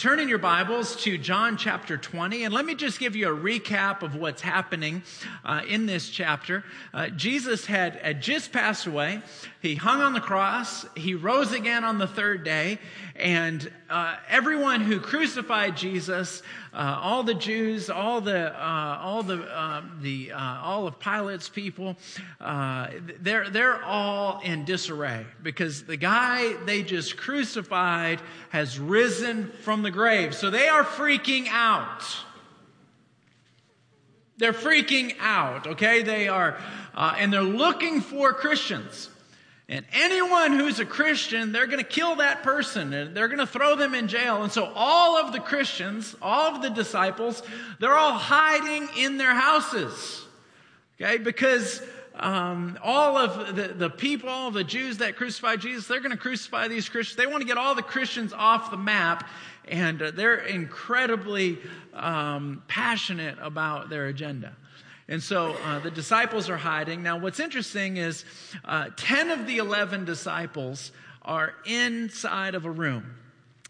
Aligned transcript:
turn 0.00 0.18
in 0.18 0.30
your 0.30 0.38
Bibles 0.38 0.96
to 0.96 1.18
John 1.18 1.58
chapter 1.58 1.98
20, 1.98 2.44
and 2.44 2.54
let 2.54 2.64
me 2.64 2.74
just 2.74 2.98
give 2.98 3.14
you 3.14 3.28
a 3.28 3.36
recap 3.36 4.00
of 4.00 4.16
what's 4.16 4.40
happening 4.40 5.02
uh, 5.44 5.60
in 5.68 5.84
this 5.84 6.08
chapter. 6.08 6.64
Uh, 6.94 7.08
Jesus 7.08 7.66
had, 7.66 7.96
had 7.96 8.22
just 8.22 8.50
passed 8.50 8.86
away. 8.86 9.20
He 9.60 9.74
hung 9.74 10.00
on 10.00 10.14
the 10.14 10.20
cross. 10.20 10.86
He 10.96 11.14
rose 11.14 11.52
again 11.52 11.84
on 11.84 11.98
the 11.98 12.06
third 12.06 12.44
day. 12.44 12.78
And 13.20 13.70
uh, 13.90 14.16
everyone 14.28 14.80
who 14.80 14.98
crucified 14.98 15.76
Jesus, 15.76 16.42
uh, 16.72 16.98
all 17.02 17.22
the 17.22 17.34
Jews, 17.34 17.90
all 17.90 18.22
the, 18.22 18.58
uh, 18.58 18.98
all 18.98 19.22
the, 19.22 19.42
uh, 19.42 19.82
the 20.00 20.32
all 20.32 20.86
of 20.86 20.98
Pilate's 20.98 21.48
people, 21.48 21.96
they're, 22.40 23.50
they're 23.50 23.82
all 23.82 24.40
in 24.42 24.64
disarray 24.64 25.26
because 25.42 25.84
the 25.84 25.98
guy 25.98 26.54
they 26.64 26.82
just 26.82 27.18
crucified 27.18 28.20
has 28.48 28.78
risen 28.78 29.52
from 29.64 29.82
the 29.82 29.90
grave. 29.90 30.34
So 30.34 30.48
they 30.48 30.68
are 30.68 30.84
freaking 30.84 31.46
out. 31.50 32.02
They're 34.38 34.54
freaking 34.54 35.14
out, 35.20 35.66
okay? 35.66 36.02
They 36.02 36.28
are, 36.28 36.58
and 36.94 37.30
they're 37.30 37.42
looking 37.42 38.00
for 38.00 38.32
Christians. 38.32 39.09
And 39.70 39.86
anyone 39.92 40.52
who's 40.52 40.80
a 40.80 40.84
Christian, 40.84 41.52
they're 41.52 41.68
going 41.68 41.78
to 41.78 41.88
kill 41.88 42.16
that 42.16 42.42
person 42.42 42.92
and 42.92 43.16
they're 43.16 43.28
going 43.28 43.38
to 43.38 43.46
throw 43.46 43.76
them 43.76 43.94
in 43.94 44.08
jail. 44.08 44.42
And 44.42 44.50
so 44.50 44.64
all 44.74 45.16
of 45.16 45.32
the 45.32 45.38
Christians, 45.38 46.16
all 46.20 46.56
of 46.56 46.60
the 46.60 46.70
disciples, 46.70 47.40
they're 47.78 47.96
all 47.96 48.14
hiding 48.14 48.88
in 48.98 49.16
their 49.16 49.32
houses. 49.32 50.24
Okay? 51.00 51.18
Because 51.18 51.80
um, 52.16 52.80
all 52.82 53.16
of 53.16 53.54
the, 53.54 53.68
the 53.68 53.88
people, 53.88 54.50
the 54.50 54.64
Jews 54.64 54.98
that 54.98 55.14
crucified 55.14 55.60
Jesus, 55.60 55.86
they're 55.86 56.00
going 56.00 56.10
to 56.10 56.16
crucify 56.16 56.66
these 56.66 56.88
Christians. 56.88 57.16
They 57.16 57.28
want 57.28 57.42
to 57.42 57.46
get 57.46 57.56
all 57.56 57.76
the 57.76 57.82
Christians 57.82 58.32
off 58.32 58.72
the 58.72 58.76
map. 58.76 59.28
And 59.68 60.00
they're 60.00 60.34
incredibly 60.34 61.58
um, 61.94 62.64
passionate 62.66 63.38
about 63.40 63.88
their 63.88 64.06
agenda. 64.06 64.56
And 65.10 65.20
so 65.20 65.56
uh, 65.64 65.80
the 65.80 65.90
disciples 65.90 66.48
are 66.48 66.56
hiding. 66.56 67.02
Now, 67.02 67.18
what's 67.18 67.40
interesting 67.40 67.96
is 67.96 68.24
uh, 68.64 68.90
10 68.96 69.32
of 69.32 69.46
the 69.46 69.58
11 69.58 70.04
disciples 70.04 70.92
are 71.22 71.52
inside 71.66 72.54
of 72.54 72.64
a 72.64 72.70
room. 72.70 73.16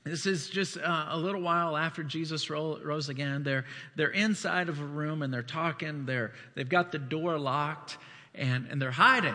This 0.04 0.26
is 0.26 0.50
just 0.50 0.76
uh, 0.78 1.06
a 1.08 1.16
little 1.16 1.40
while 1.40 1.78
after 1.78 2.02
Jesus 2.02 2.50
rose 2.50 3.08
again. 3.08 3.42
They're, 3.42 3.64
they're 3.96 4.10
inside 4.10 4.68
of 4.68 4.80
a 4.80 4.84
room 4.84 5.22
and 5.22 5.32
they're 5.32 5.42
talking. 5.42 6.04
They're, 6.04 6.32
they've 6.54 6.68
got 6.68 6.92
the 6.92 6.98
door 6.98 7.38
locked 7.38 7.96
and, 8.34 8.66
and 8.70 8.80
they're 8.80 8.90
hiding. 8.90 9.34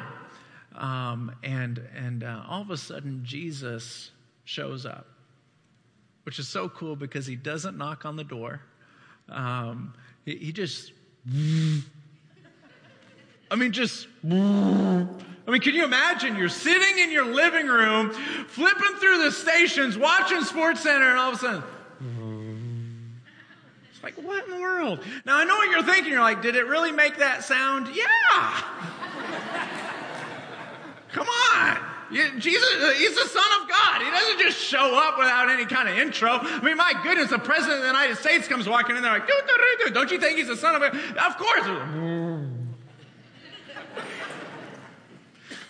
Um, 0.75 1.35
and 1.43 1.81
and 1.95 2.23
uh, 2.23 2.43
all 2.47 2.61
of 2.61 2.69
a 2.69 2.77
sudden, 2.77 3.21
Jesus 3.23 4.11
shows 4.43 4.85
up, 4.85 5.07
which 6.23 6.37
is 6.37 6.47
so 6.49 6.67
cool 6.67 6.95
because 6.95 7.25
he 7.25 7.37
doesn't 7.37 7.77
knock 7.77 8.05
on 8.05 8.17
the 8.17 8.25
door. 8.25 8.61
Um, 9.29 9.93
he, 10.25 10.35
he 10.35 10.51
just 10.51 10.91
I 13.51 13.55
mean, 13.55 13.71
just. 13.71 14.07
I 15.47 15.51
mean, 15.51 15.61
can 15.61 15.75
you 15.75 15.83
imagine? 15.83 16.35
You're 16.35 16.49
sitting 16.49 16.97
in 16.99 17.11
your 17.11 17.25
living 17.25 17.67
room, 17.67 18.11
flipping 18.47 18.95
through 18.99 19.23
the 19.23 19.31
stations, 19.31 19.95
watching 19.97 20.43
Sports 20.43 20.81
Center, 20.81 21.09
and 21.09 21.19
all 21.19 21.29
of 21.29 21.35
a 21.35 21.37
sudden. 21.37 21.63
It's 23.93 24.01
like, 24.03 24.15
what 24.15 24.43
in 24.45 24.51
the 24.51 24.59
world? 24.59 25.01
Now, 25.25 25.37
I 25.37 25.43
know 25.43 25.55
what 25.55 25.69
you're 25.69 25.83
thinking. 25.83 26.11
You're 26.11 26.21
like, 26.21 26.41
did 26.41 26.55
it 26.55 26.65
really 26.65 26.91
make 26.91 27.17
that 27.17 27.43
sound? 27.43 27.89
Yeah. 27.95 28.63
Come 31.11 31.27
on. 31.27 31.77
Jesus, 32.39 32.97
he's 32.97 33.15
the 33.15 33.27
Son 33.27 33.61
of 33.61 33.67
God. 33.69 34.01
He 34.01 34.09
doesn't 34.11 34.39
just 34.39 34.59
show 34.59 34.95
up 34.95 35.17
without 35.17 35.49
any 35.49 35.65
kind 35.65 35.89
of 35.89 35.97
intro. 35.97 36.39
I 36.41 36.61
mean, 36.61 36.77
my 36.77 36.93
goodness, 37.03 37.29
the 37.29 37.39
President 37.39 37.77
of 37.77 37.81
the 37.81 37.87
United 37.87 38.17
States 38.17 38.47
comes 38.47 38.67
walking 38.69 38.95
in 38.95 39.01
there 39.01 39.11
like, 39.11 39.27
don't 39.93 40.11
you 40.11 40.19
think 40.19 40.37
he's 40.37 40.47
the 40.47 40.55
Son 40.55 40.75
of 40.75 40.81
God? 40.81 40.95
Of 40.95 41.37
course. 41.37 41.65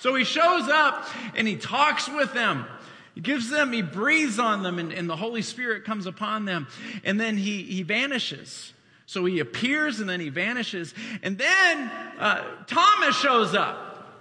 So 0.05 0.13
he 0.13 0.23
shows 0.23 0.69
up 0.69 1.09
and 1.33 1.47
he 1.47 1.55
talks 1.55 2.07
with 2.07 2.31
them. 2.31 2.67
He 3.16 3.21
gives 3.21 3.49
them, 3.49 3.71
he 3.71 3.81
breathes 3.81 4.38
on 4.38 4.61
them, 4.61 4.77
and, 4.77 4.93
and 4.93 5.09
the 5.09 5.16
Holy 5.16 5.41
Spirit 5.41 5.83
comes 5.83 6.05
upon 6.05 6.45
them. 6.45 6.67
And 7.03 7.19
then 7.19 7.38
he, 7.38 7.63
he 7.63 7.81
vanishes. 7.81 8.71
So 9.07 9.25
he 9.25 9.39
appears 9.39 9.99
and 10.01 10.07
then 10.07 10.19
he 10.19 10.29
vanishes. 10.29 10.93
And 11.23 11.39
then 11.39 11.89
uh, 12.19 12.43
Thomas 12.67 13.17
shows 13.17 13.55
up. 13.55 14.13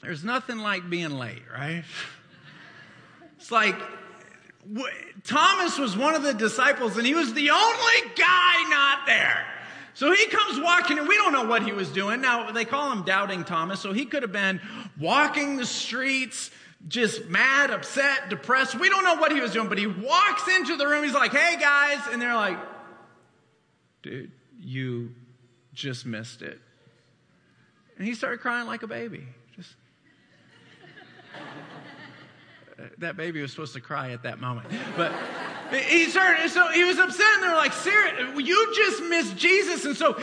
There's 0.00 0.22
nothing 0.22 0.58
like 0.58 0.88
being 0.88 1.18
late, 1.18 1.42
right? 1.52 1.82
It's 3.38 3.50
like 3.50 3.76
w- 4.72 4.92
Thomas 5.24 5.76
was 5.76 5.96
one 5.96 6.14
of 6.14 6.22
the 6.22 6.34
disciples 6.34 6.96
and 6.96 7.06
he 7.06 7.14
was 7.14 7.34
the 7.34 7.50
only 7.50 8.14
guy 8.16 8.68
not 8.70 9.06
there. 9.06 9.44
So 9.96 10.12
he 10.12 10.26
comes 10.26 10.60
walking, 10.60 10.98
and 10.98 11.08
we 11.08 11.16
don't 11.16 11.32
know 11.32 11.44
what 11.44 11.62
he 11.62 11.72
was 11.72 11.88
doing. 11.88 12.20
Now, 12.20 12.52
they 12.52 12.66
call 12.66 12.92
him 12.92 13.04
Doubting 13.04 13.44
Thomas, 13.44 13.80
so 13.80 13.94
he 13.94 14.04
could 14.04 14.20
have 14.20 14.30
been 14.30 14.60
walking 14.98 15.56
the 15.56 15.66
streets, 15.66 16.50
just 16.88 17.26
mad, 17.26 17.70
upset, 17.70 18.28
depressed. 18.30 18.78
We 18.78 18.88
don't 18.88 19.04
know 19.04 19.16
what 19.16 19.32
he 19.32 19.40
was 19.40 19.52
doing, 19.52 19.68
but 19.68 19.78
he 19.78 19.86
walks 19.86 20.48
into 20.48 20.76
the 20.76 20.86
room. 20.86 21.04
He's 21.04 21.14
like, 21.14 21.32
hey, 21.32 21.56
guys. 21.60 22.00
And 22.12 22.20
they're 22.20 22.34
like, 22.34 22.58
dude, 24.02 24.32
you 24.60 25.14
just 25.72 26.06
missed 26.06 26.42
it. 26.42 26.60
And 27.98 28.06
he 28.06 28.14
started 28.14 28.40
crying 28.40 28.66
like 28.66 28.82
a 28.82 28.86
baby. 28.86 29.26
Just 29.54 29.74
that 32.98 33.16
baby 33.16 33.40
was 33.40 33.50
supposed 33.50 33.74
to 33.74 33.80
cry 33.80 34.12
at 34.12 34.22
that 34.24 34.38
moment. 34.40 34.68
But 34.96 35.12
he 35.72 36.06
started, 36.06 36.48
so 36.50 36.70
he 36.72 36.84
was 36.84 36.98
upset, 36.98 37.26
and 37.34 37.42
they 37.42 37.48
were 37.48 37.54
like, 37.54 37.72
Sarah, 37.72 38.40
you 38.40 38.74
just 38.74 39.02
missed 39.04 39.36
Jesus. 39.36 39.84
And 39.84 39.96
so 39.96 40.14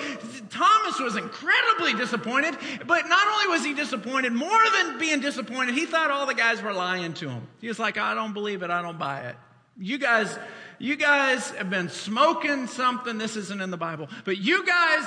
Thomas 0.50 1.00
was 1.00 1.16
incredibly 1.16 1.94
disappointed. 1.94 2.56
But 2.86 3.08
not 3.08 3.28
only 3.28 3.48
was 3.48 3.66
he 3.66 3.74
disappointed, 3.74 4.34
more 4.34 4.64
than 4.78 5.00
being 5.00 5.20
disappointed, 5.20 5.76
he 5.76 5.86
thought 5.86 6.12
all 6.12 6.26
the 6.26 6.34
guys 6.34 6.62
were 6.62 6.74
lying 6.74 7.14
to 7.16 7.30
him. 7.30 7.48
He 7.60 7.68
was 7.68 7.80
like, 7.80 7.98
I 7.98 8.14
don't 8.14 8.34
believe 8.34 8.64
it, 8.64 8.70
I 8.70 8.82
don't 8.82 9.00
buy 9.00 9.22
it. 9.22 9.36
You 9.78 9.98
guys, 9.98 10.38
you 10.80 10.96
guys 10.96 11.50
have 11.52 11.70
been 11.70 11.90
smoking 11.90 12.68
something. 12.68 13.18
This 13.18 13.36
isn't 13.36 13.62
in 13.62 13.72
the 13.72 13.78
Bible. 13.78 14.10
But 14.26 14.38
you 14.38 14.66
guys, 14.66 15.06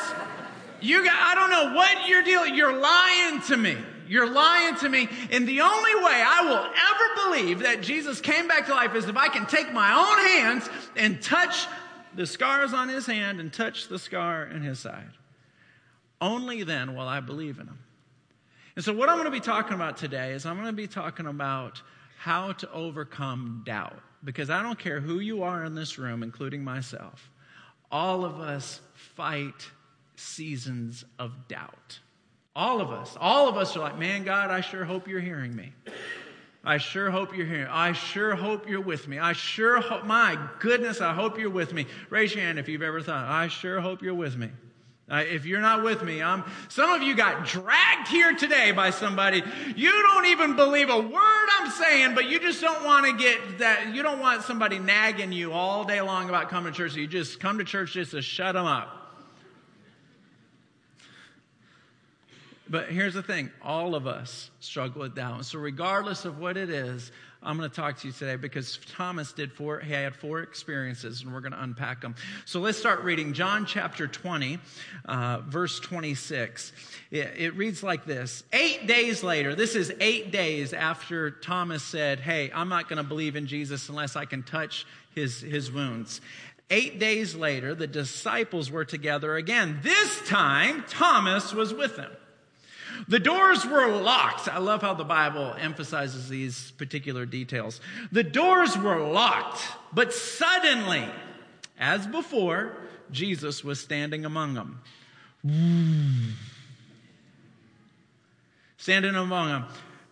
you 0.81 1.05
guys, 1.05 1.17
I 1.19 1.35
don't 1.35 1.51
know 1.51 1.75
what 1.75 2.09
you're 2.09 2.23
dealing, 2.23 2.55
you're 2.55 2.77
lying 2.77 3.41
to 3.43 3.57
me. 3.57 3.77
You're 4.09 4.31
lying 4.31 4.77
to 4.77 4.89
me. 4.89 5.09
And 5.31 5.47
the 5.47 5.61
only 5.61 5.95
way 5.97 6.25
I 6.27 6.43
will 6.43 6.57
ever 6.57 7.31
believe 7.31 7.61
that 7.61 7.83
Jesus 7.83 8.21
came 8.21 8.49
back 8.49 8.67
to 8.67 8.73
life 8.73 8.95
is 8.95 9.09
if 9.09 9.17
I 9.17 9.29
can 9.29 9.47
take 9.47 9.73
my 9.73 9.93
own 9.93 10.27
hands 10.29 10.71
and 10.97 11.21
touch 11.23 11.67
the 12.15 12.27
scars 12.27 12.73
on 12.73 12.89
his 12.89 13.07
hand 13.07 13.41
and 13.41 13.53
touch 13.53 13.89
the 13.89 13.99
scar 13.99 14.45
in 14.45 14.63
his 14.63 14.79
side. 14.79 15.11
Only 16.21 16.63
then 16.63 16.95
will 16.95 17.07
I 17.07 17.21
believe 17.21 17.59
in 17.59 17.67
him. 17.67 17.79
And 18.75 18.85
so, 18.85 18.93
what 18.93 19.09
I'm 19.09 19.17
going 19.17 19.27
to 19.27 19.31
be 19.31 19.41
talking 19.41 19.75
about 19.75 19.97
today 19.97 20.33
is 20.33 20.45
I'm 20.45 20.57
going 20.57 20.67
to 20.67 20.73
be 20.73 20.87
talking 20.87 21.27
about 21.27 21.83
how 22.19 22.53
to 22.53 22.71
overcome 22.73 23.63
doubt. 23.65 23.99
Because 24.25 24.51
I 24.51 24.63
don't 24.63 24.79
care 24.79 25.01
who 25.01 25.21
you 25.21 25.43
are 25.45 25.65
in 25.65 25.75
this 25.75 25.99
room, 25.99 26.23
including 26.23 26.65
myself, 26.65 27.31
all 27.93 28.25
of 28.25 28.41
us 28.41 28.81
fight 28.95 29.71
seasons 30.17 31.05
of 31.19 31.49
doubt. 31.49 32.01
All 32.57 32.81
of 32.81 32.91
us, 32.91 33.15
all 33.21 33.51
of 33.51 33.59
us 33.59 33.77
are 33.77 33.81
like, 33.81 33.99
man, 33.99 34.25
God, 34.25 34.51
I 34.51 34.63
sure 34.63 34.87
hope 34.87 35.07
you're 35.09 35.21
hearing 35.21 35.55
me. 35.55 35.75
I 36.65 36.79
sure 36.79 37.11
hope 37.11 37.37
you're 37.37 37.45
hearing. 37.45 37.69
I 37.71 37.93
sure 37.93 38.35
hope 38.35 38.67
you're 38.67 38.81
with 38.81 39.07
me. 39.07 39.19
I 39.19 39.35
sure 39.35 39.79
hope, 39.79 40.07
my 40.07 40.39
goodness, 40.59 41.03
I 41.03 41.13
hope 41.13 41.39
you're 41.39 41.51
with 41.51 41.75
me. 41.75 41.85
Raise 42.09 42.35
your 42.35 42.43
hand 42.43 42.59
if 42.59 42.67
you've 42.67 42.81
ever 42.81 43.03
thought, 43.03 43.27
I 43.27 43.49
sure 43.49 43.83
hope 43.83 44.01
you're 44.01 44.15
with 44.15 44.39
me. 44.39 44.49
Uh, 45.09 45.23
if 45.29 45.45
you're 45.45 45.61
not 45.61 45.85
with 45.85 46.03
me, 46.03 46.23
I'm, 46.23 46.45
some 46.71 46.91
of 46.91 47.03
you 47.03 47.15
got 47.15 47.45
dragged 47.45 48.09
here 48.09 48.35
today 48.35 48.73
by 48.73 48.89
somebody. 48.89 49.43
You 49.77 49.93
don't 49.93 50.27
even 50.27 50.57
believe 50.57 50.89
a 50.89 50.99
word 50.99 51.47
I'm 51.61 51.71
saying, 51.71 52.15
but 52.15 52.25
you 52.25 52.41
just 52.41 52.63
don't 52.63 52.85
want 52.87 53.05
to 53.05 53.23
get 53.23 53.59
that. 53.59 53.95
You 53.95 54.03
don't 54.03 54.19
want 54.19 54.43
somebody 54.45 54.79
nagging 54.79 55.31
you 55.31 55.53
all 55.53 55.85
day 55.85 56.01
long 56.01 56.31
about 56.31 56.49
coming 56.49 56.73
to 56.73 56.77
church. 56.77 56.93
So 56.93 57.01
you 57.01 57.07
just 57.07 57.39
come 57.39 57.59
to 57.59 57.65
church 57.65 57.93
just 57.93 58.13
to 58.13 58.23
shut 58.23 58.55
them 58.55 58.65
up. 58.65 58.96
But 62.69 62.89
here's 62.89 63.15
the 63.15 63.23
thing 63.23 63.51
all 63.63 63.95
of 63.95 64.07
us 64.07 64.51
struggle 64.61 65.03
with 65.03 65.15
doubt. 65.15 65.45
So, 65.45 65.59
regardless 65.59 66.25
of 66.25 66.39
what 66.39 66.57
it 66.57 66.71
is, 66.71 67.13
I'm 67.47 67.57
going 67.57 67.71
to 67.71 67.77
talk 67.77 67.99
to 68.01 68.09
you 68.09 68.13
today 68.13 68.35
because 68.35 68.81
Thomas 68.97 69.33
did 69.33 69.53
four, 69.53 69.79
he 69.79 69.93
had 69.93 70.17
four 70.17 70.41
experiences 70.41 71.23
and 71.23 71.33
we're 71.33 71.41
going 71.41 71.53
to 71.53 71.63
unpack 71.63 72.01
them. 72.01 72.17
So 72.45 72.59
let's 72.59 72.77
start 72.77 73.05
reading 73.05 73.35
John 73.35 73.67
chapter 73.67 74.09
20, 74.09 74.59
uh, 75.05 75.43
verse 75.47 75.79
26. 75.79 76.73
It, 77.13 77.35
it 77.37 77.51
reads 77.57 77.85
like 77.85 78.05
this 78.05 78.43
Eight 78.53 78.89
days 78.89 79.23
later, 79.23 79.55
this 79.55 79.77
is 79.77 79.93
eight 80.01 80.33
days 80.33 80.73
after 80.73 81.31
Thomas 81.31 81.85
said, 81.85 82.19
Hey, 82.19 82.51
I'm 82.53 82.69
not 82.69 82.89
going 82.89 82.99
to 82.99 83.09
believe 83.09 83.37
in 83.37 83.47
Jesus 83.47 83.89
unless 83.89 84.17
I 84.17 84.25
can 84.25 84.43
touch 84.43 84.85
his, 85.15 85.41
his 85.41 85.71
wounds. 85.71 86.21
Eight 86.69 86.99
days 86.99 87.37
later, 87.37 87.77
the 87.77 87.87
disciples 87.87 88.73
were 88.73 88.85
together 88.85 89.37
again. 89.37 89.79
This 89.85 90.21
time, 90.27 90.85
Thomas 90.89 91.53
was 91.53 91.73
with 91.73 91.95
them. 91.97 92.11
The 93.09 93.19
doors 93.19 93.65
were 93.65 93.89
locked. 93.89 94.49
I 94.49 94.59
love 94.59 94.83
how 94.83 94.95
the 94.95 95.05
Bible 95.05 95.55
emphasizes 95.59 96.29
these 96.29 96.73
particular 96.73 97.27
details. 97.27 97.81
The 98.13 98.23
doors 98.23 98.77
were 98.77 99.01
locked, 99.01 99.63
but 99.93 100.13
suddenly, 100.13 101.05
as 101.79 102.07
before, 102.07 102.77
Jesus 103.11 103.63
was 103.63 103.81
standing 103.81 104.25
among 104.25 104.55
them. 104.55 104.81
Standing 108.77 109.15
among 109.15 109.49
them. 109.49 109.65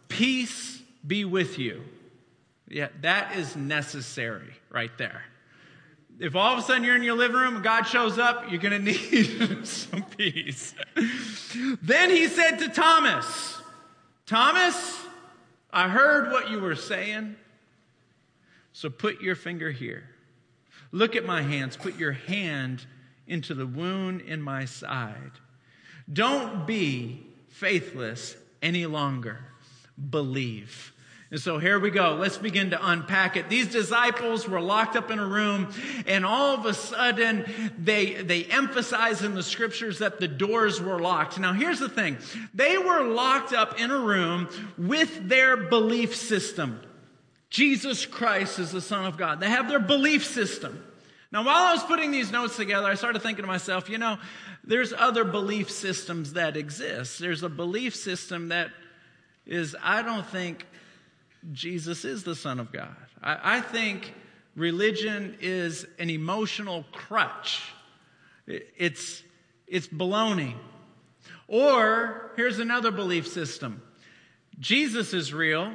Peace 0.09 0.83
be 1.07 1.25
with 1.25 1.59
you. 1.59 1.83
Yeah, 2.69 2.89
that 3.03 3.37
is 3.37 3.57
necessary 3.57 4.55
right 4.71 4.97
there. 4.99 5.23
If 6.19 6.37
all 6.37 6.53
of 6.53 6.61
a 6.61 6.63
sudden 6.63 6.85
you're 6.85 6.97
in 6.97 7.03
your 7.03 7.17
living 7.17 7.37
room 7.37 7.57
and 7.57 7.65
God 7.65 7.83
shows 7.83 8.19
up, 8.19 8.51
you're 8.51 8.61
going 8.61 8.85
to 8.85 8.93
need 8.93 9.67
some 9.67 10.05
peace. 10.05 10.75
then 11.83 12.11
he 12.11 12.29
said 12.29 12.59
to 12.59 12.69
Thomas, 12.69 13.61
Thomas, 14.27 15.01
I 15.73 15.89
heard 15.89 16.31
what 16.31 16.51
you 16.51 16.61
were 16.61 16.77
saying, 16.77 17.37
so 18.73 18.91
put 18.91 19.21
your 19.21 19.35
finger 19.35 19.71
here. 19.71 20.05
Look 20.93 21.17
at 21.17 21.25
my 21.25 21.43
hands. 21.43 21.77
Put 21.77 21.97
your 21.99 22.13
hand 22.13 22.87
into 23.27 23.55
the 23.55 23.67
wound 23.67 24.21
in 24.21 24.41
my 24.41 24.65
side. 24.65 25.33
Don't 26.13 26.67
be 26.67 27.27
faithless 27.49 28.37
any 28.63 28.87
longer. 28.87 29.41
Believe. 30.11 30.94
And 31.31 31.41
so 31.41 31.59
here 31.59 31.79
we 31.81 31.91
go. 31.91 32.15
Let's 32.15 32.39
begin 32.39 32.71
to 32.71 32.91
unpack 32.91 33.37
it. 33.37 33.49
These 33.49 33.69
disciples 33.69 34.49
were 34.49 34.61
locked 34.61 34.95
up 34.95 35.11
in 35.11 35.19
a 35.19 35.27
room 35.27 35.73
and 36.07 36.25
all 36.25 36.55
of 36.55 36.67
a 36.67 36.75
sudden 36.75 37.73
they, 37.79 38.15
they 38.23 38.45
emphasize 38.45 39.23
in 39.23 39.35
the 39.35 39.43
scriptures 39.43 39.99
that 39.99 40.21
the 40.21 40.29
doors 40.29 40.81
were 40.81 41.01
locked. 41.01 41.39
Now 41.39 41.53
here's 41.53 41.81
the 41.81 41.89
thing. 41.89 42.19
They 42.53 42.79
were 42.79 43.03
locked 43.03 43.53
up 43.53 43.81
in 43.81 43.91
a 43.91 43.99
room 43.99 44.49
with 44.79 45.29
their 45.29 45.57
belief 45.57 46.15
system. 46.15 46.81
Jesus 47.51 48.05
Christ 48.05 48.59
is 48.59 48.73
the 48.73 48.81
Son 48.81 49.07
of 49.07 49.17
God. 49.17 49.41
They 49.41 49.49
have 49.49 49.69
their 49.69 49.81
belief 49.81 50.25
system. 50.25 50.85
Now, 51.31 51.45
while 51.45 51.71
I 51.71 51.73
was 51.73 51.83
putting 51.83 52.13
these 52.13 52.31
notes 52.31 52.57
together, 52.57 52.87
I 52.87 52.95
started 52.95 53.23
thinking 53.23 53.43
to 53.43 53.49
myself, 53.49 53.89
you 53.89 53.99
know, 53.99 54.19
there's 54.63 54.93
other 54.93 55.25
belief 55.25 55.71
systems 55.71 56.35
that 56.35 56.57
exist. 56.57 57.19
There's 57.19 57.43
a 57.43 57.49
belief 57.49 57.97
system 57.97 58.49
that 58.49 58.71
is, 59.47 59.75
I 59.83 60.03
don't 60.03 60.27
think 60.27 60.65
Jesus 61.53 62.05
is 62.05 62.25
the 62.25 62.35
Son 62.35 62.59
of 62.61 62.73
God. 62.73 62.95
I, 63.23 63.57
I 63.57 63.61
think 63.61 64.15
religion 64.57 65.37
is 65.41 65.87
an 65.99 66.11
emotional 66.11 66.85
crutch. 66.93 67.63
It, 68.47 68.73
it's, 68.77 69.23
it's 69.67 69.87
baloney. 69.87 70.55
Or 71.49 72.33
here's 72.37 72.59
another 72.59 72.91
belief 72.91 73.29
system 73.29 73.83
Jesus 74.59 75.13
is 75.13 75.35
real. 75.35 75.73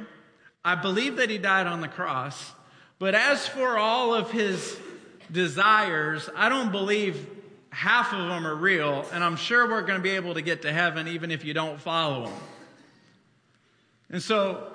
I 0.64 0.74
believe 0.74 1.16
that 1.16 1.30
he 1.30 1.38
died 1.38 1.66
on 1.66 1.80
the 1.80 1.88
cross. 1.88 2.52
But 2.98 3.14
as 3.14 3.46
for 3.46 3.78
all 3.78 4.14
of 4.14 4.30
his 4.30 4.76
desires, 5.32 6.28
I 6.36 6.50
don't 6.50 6.70
believe 6.70 7.26
half 7.70 8.12
of 8.12 8.28
them 8.28 8.46
are 8.46 8.54
real. 8.54 9.06
And 9.12 9.24
I'm 9.24 9.36
sure 9.36 9.66
we're 9.68 9.82
going 9.82 9.98
to 9.98 10.02
be 10.02 10.10
able 10.10 10.34
to 10.34 10.42
get 10.42 10.62
to 10.62 10.72
heaven 10.72 11.08
even 11.08 11.30
if 11.30 11.44
you 11.44 11.54
don't 11.54 11.80
follow 11.80 12.26
them. 12.26 12.34
And 14.10 14.22
so 14.22 14.70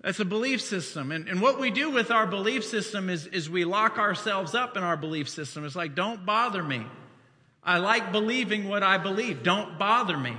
that's 0.00 0.20
a 0.20 0.24
belief 0.24 0.60
system. 0.60 1.10
And, 1.10 1.28
and 1.28 1.40
what 1.40 1.58
we 1.58 1.70
do 1.70 1.90
with 1.90 2.10
our 2.10 2.26
belief 2.26 2.64
system 2.64 3.10
is, 3.10 3.26
is 3.26 3.50
we 3.50 3.64
lock 3.64 3.98
ourselves 3.98 4.54
up 4.54 4.76
in 4.76 4.82
our 4.82 4.96
belief 4.96 5.28
system. 5.28 5.64
It's 5.64 5.74
like, 5.74 5.94
don't 5.94 6.24
bother 6.24 6.62
me. 6.62 6.86
I 7.64 7.78
like 7.78 8.12
believing 8.12 8.68
what 8.68 8.82
I 8.82 8.98
believe. 8.98 9.42
Don't 9.42 9.78
bother 9.78 10.16
me. 10.16 10.36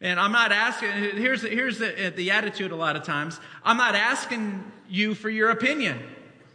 And 0.00 0.20
I'm 0.20 0.30
not 0.30 0.52
asking, 0.52 0.90
here's, 0.92 1.42
here's 1.42 1.78
the, 1.78 2.12
the 2.14 2.30
attitude 2.30 2.70
a 2.70 2.76
lot 2.76 2.94
of 2.94 3.02
times. 3.02 3.40
I'm 3.64 3.76
not 3.76 3.96
asking 3.96 4.64
you 4.88 5.14
for 5.14 5.28
your 5.28 5.50
opinion. 5.50 5.98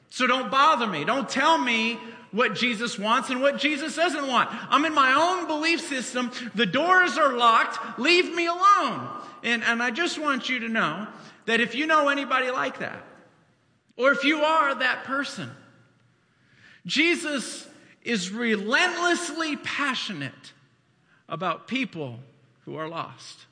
So 0.09 0.25
don't 0.25 0.49
bother 0.49 0.87
me. 0.87 1.03
Don't 1.03 1.27
tell 1.27 1.57
me 1.57 1.99
what 2.31 2.55
Jesus 2.55 2.97
wants 2.97 3.29
and 3.29 3.41
what 3.41 3.57
Jesus 3.57 3.95
doesn't 3.95 4.27
want. 4.27 4.49
I'm 4.69 4.85
in 4.85 4.93
my 4.93 5.13
own 5.13 5.47
belief 5.47 5.81
system. 5.81 6.31
The 6.55 6.65
doors 6.65 7.17
are 7.17 7.33
locked. 7.33 7.99
Leave 7.99 8.33
me 8.33 8.47
alone. 8.47 9.09
And, 9.43 9.61
and 9.63 9.83
I 9.83 9.91
just 9.91 10.17
want 10.17 10.47
you 10.49 10.59
to 10.59 10.69
know 10.69 11.07
that 11.45 11.59
if 11.59 11.75
you 11.75 11.87
know 11.87 12.09
anybody 12.09 12.51
like 12.51 12.79
that, 12.79 13.03
or 13.97 14.11
if 14.11 14.23
you 14.23 14.39
are 14.39 14.75
that 14.75 15.03
person, 15.03 15.49
Jesus 16.85 17.67
is 18.01 18.31
relentlessly 18.31 19.55
passionate 19.57 20.53
about 21.29 21.67
people 21.67 22.19
who 22.65 22.75
are 22.75 22.87
lost. 22.87 23.45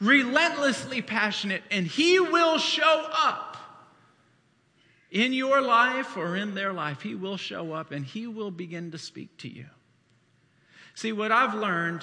Relentlessly 0.00 1.02
passionate, 1.02 1.62
and 1.70 1.86
He 1.86 2.20
will 2.20 2.58
show 2.58 3.06
up 3.12 3.56
in 5.10 5.32
your 5.32 5.60
life 5.60 6.16
or 6.16 6.36
in 6.36 6.54
their 6.54 6.72
life. 6.72 7.00
He 7.00 7.14
will 7.14 7.36
show 7.36 7.72
up 7.72 7.92
and 7.92 8.04
He 8.04 8.26
will 8.26 8.50
begin 8.50 8.90
to 8.90 8.98
speak 8.98 9.36
to 9.38 9.48
you. 9.48 9.66
See, 10.94 11.12
what 11.12 11.32
I've 11.32 11.54
learned, 11.54 12.02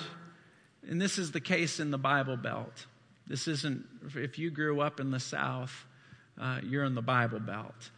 and 0.87 1.01
this 1.01 1.17
is 1.17 1.31
the 1.31 1.41
case 1.41 1.79
in 1.79 1.91
the 1.91 1.97
Bible 1.97 2.37
Belt, 2.37 2.85
this 3.31 3.47
isn't, 3.47 3.87
if 4.13 4.37
you 4.37 4.51
grew 4.51 4.81
up 4.81 4.99
in 4.99 5.09
the 5.09 5.19
South, 5.19 5.85
uh, 6.37 6.59
you're 6.61 6.83
in 6.83 6.95
the 6.95 7.01
Bible 7.01 7.39
Belt. 7.39 7.89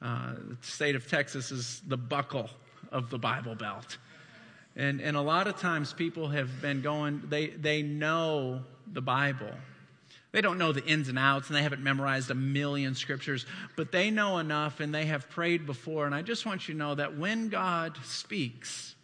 Uh, 0.00 0.32
the 0.32 0.56
state 0.62 0.96
of 0.96 1.06
Texas 1.06 1.50
is 1.50 1.82
the 1.86 1.98
buckle 1.98 2.48
of 2.90 3.10
the 3.10 3.18
Bible 3.18 3.54
Belt. 3.54 3.98
And, 4.76 5.02
and 5.02 5.14
a 5.14 5.20
lot 5.20 5.46
of 5.46 5.58
times 5.58 5.92
people 5.92 6.28
have 6.28 6.62
been 6.62 6.80
going, 6.80 7.22
they, 7.28 7.48
they 7.48 7.82
know 7.82 8.62
the 8.90 9.02
Bible. 9.02 9.50
They 10.32 10.40
don't 10.40 10.56
know 10.56 10.72
the 10.72 10.84
ins 10.86 11.10
and 11.10 11.18
outs 11.18 11.48
and 11.48 11.56
they 11.56 11.62
haven't 11.62 11.82
memorized 11.82 12.30
a 12.30 12.34
million 12.34 12.94
scriptures, 12.94 13.44
but 13.76 13.92
they 13.92 14.10
know 14.10 14.38
enough 14.38 14.80
and 14.80 14.94
they 14.94 15.04
have 15.04 15.28
prayed 15.28 15.66
before. 15.66 16.06
And 16.06 16.14
I 16.14 16.22
just 16.22 16.46
want 16.46 16.66
you 16.66 16.72
to 16.72 16.78
know 16.78 16.94
that 16.94 17.18
when 17.18 17.50
God 17.50 17.98
speaks 18.04 18.94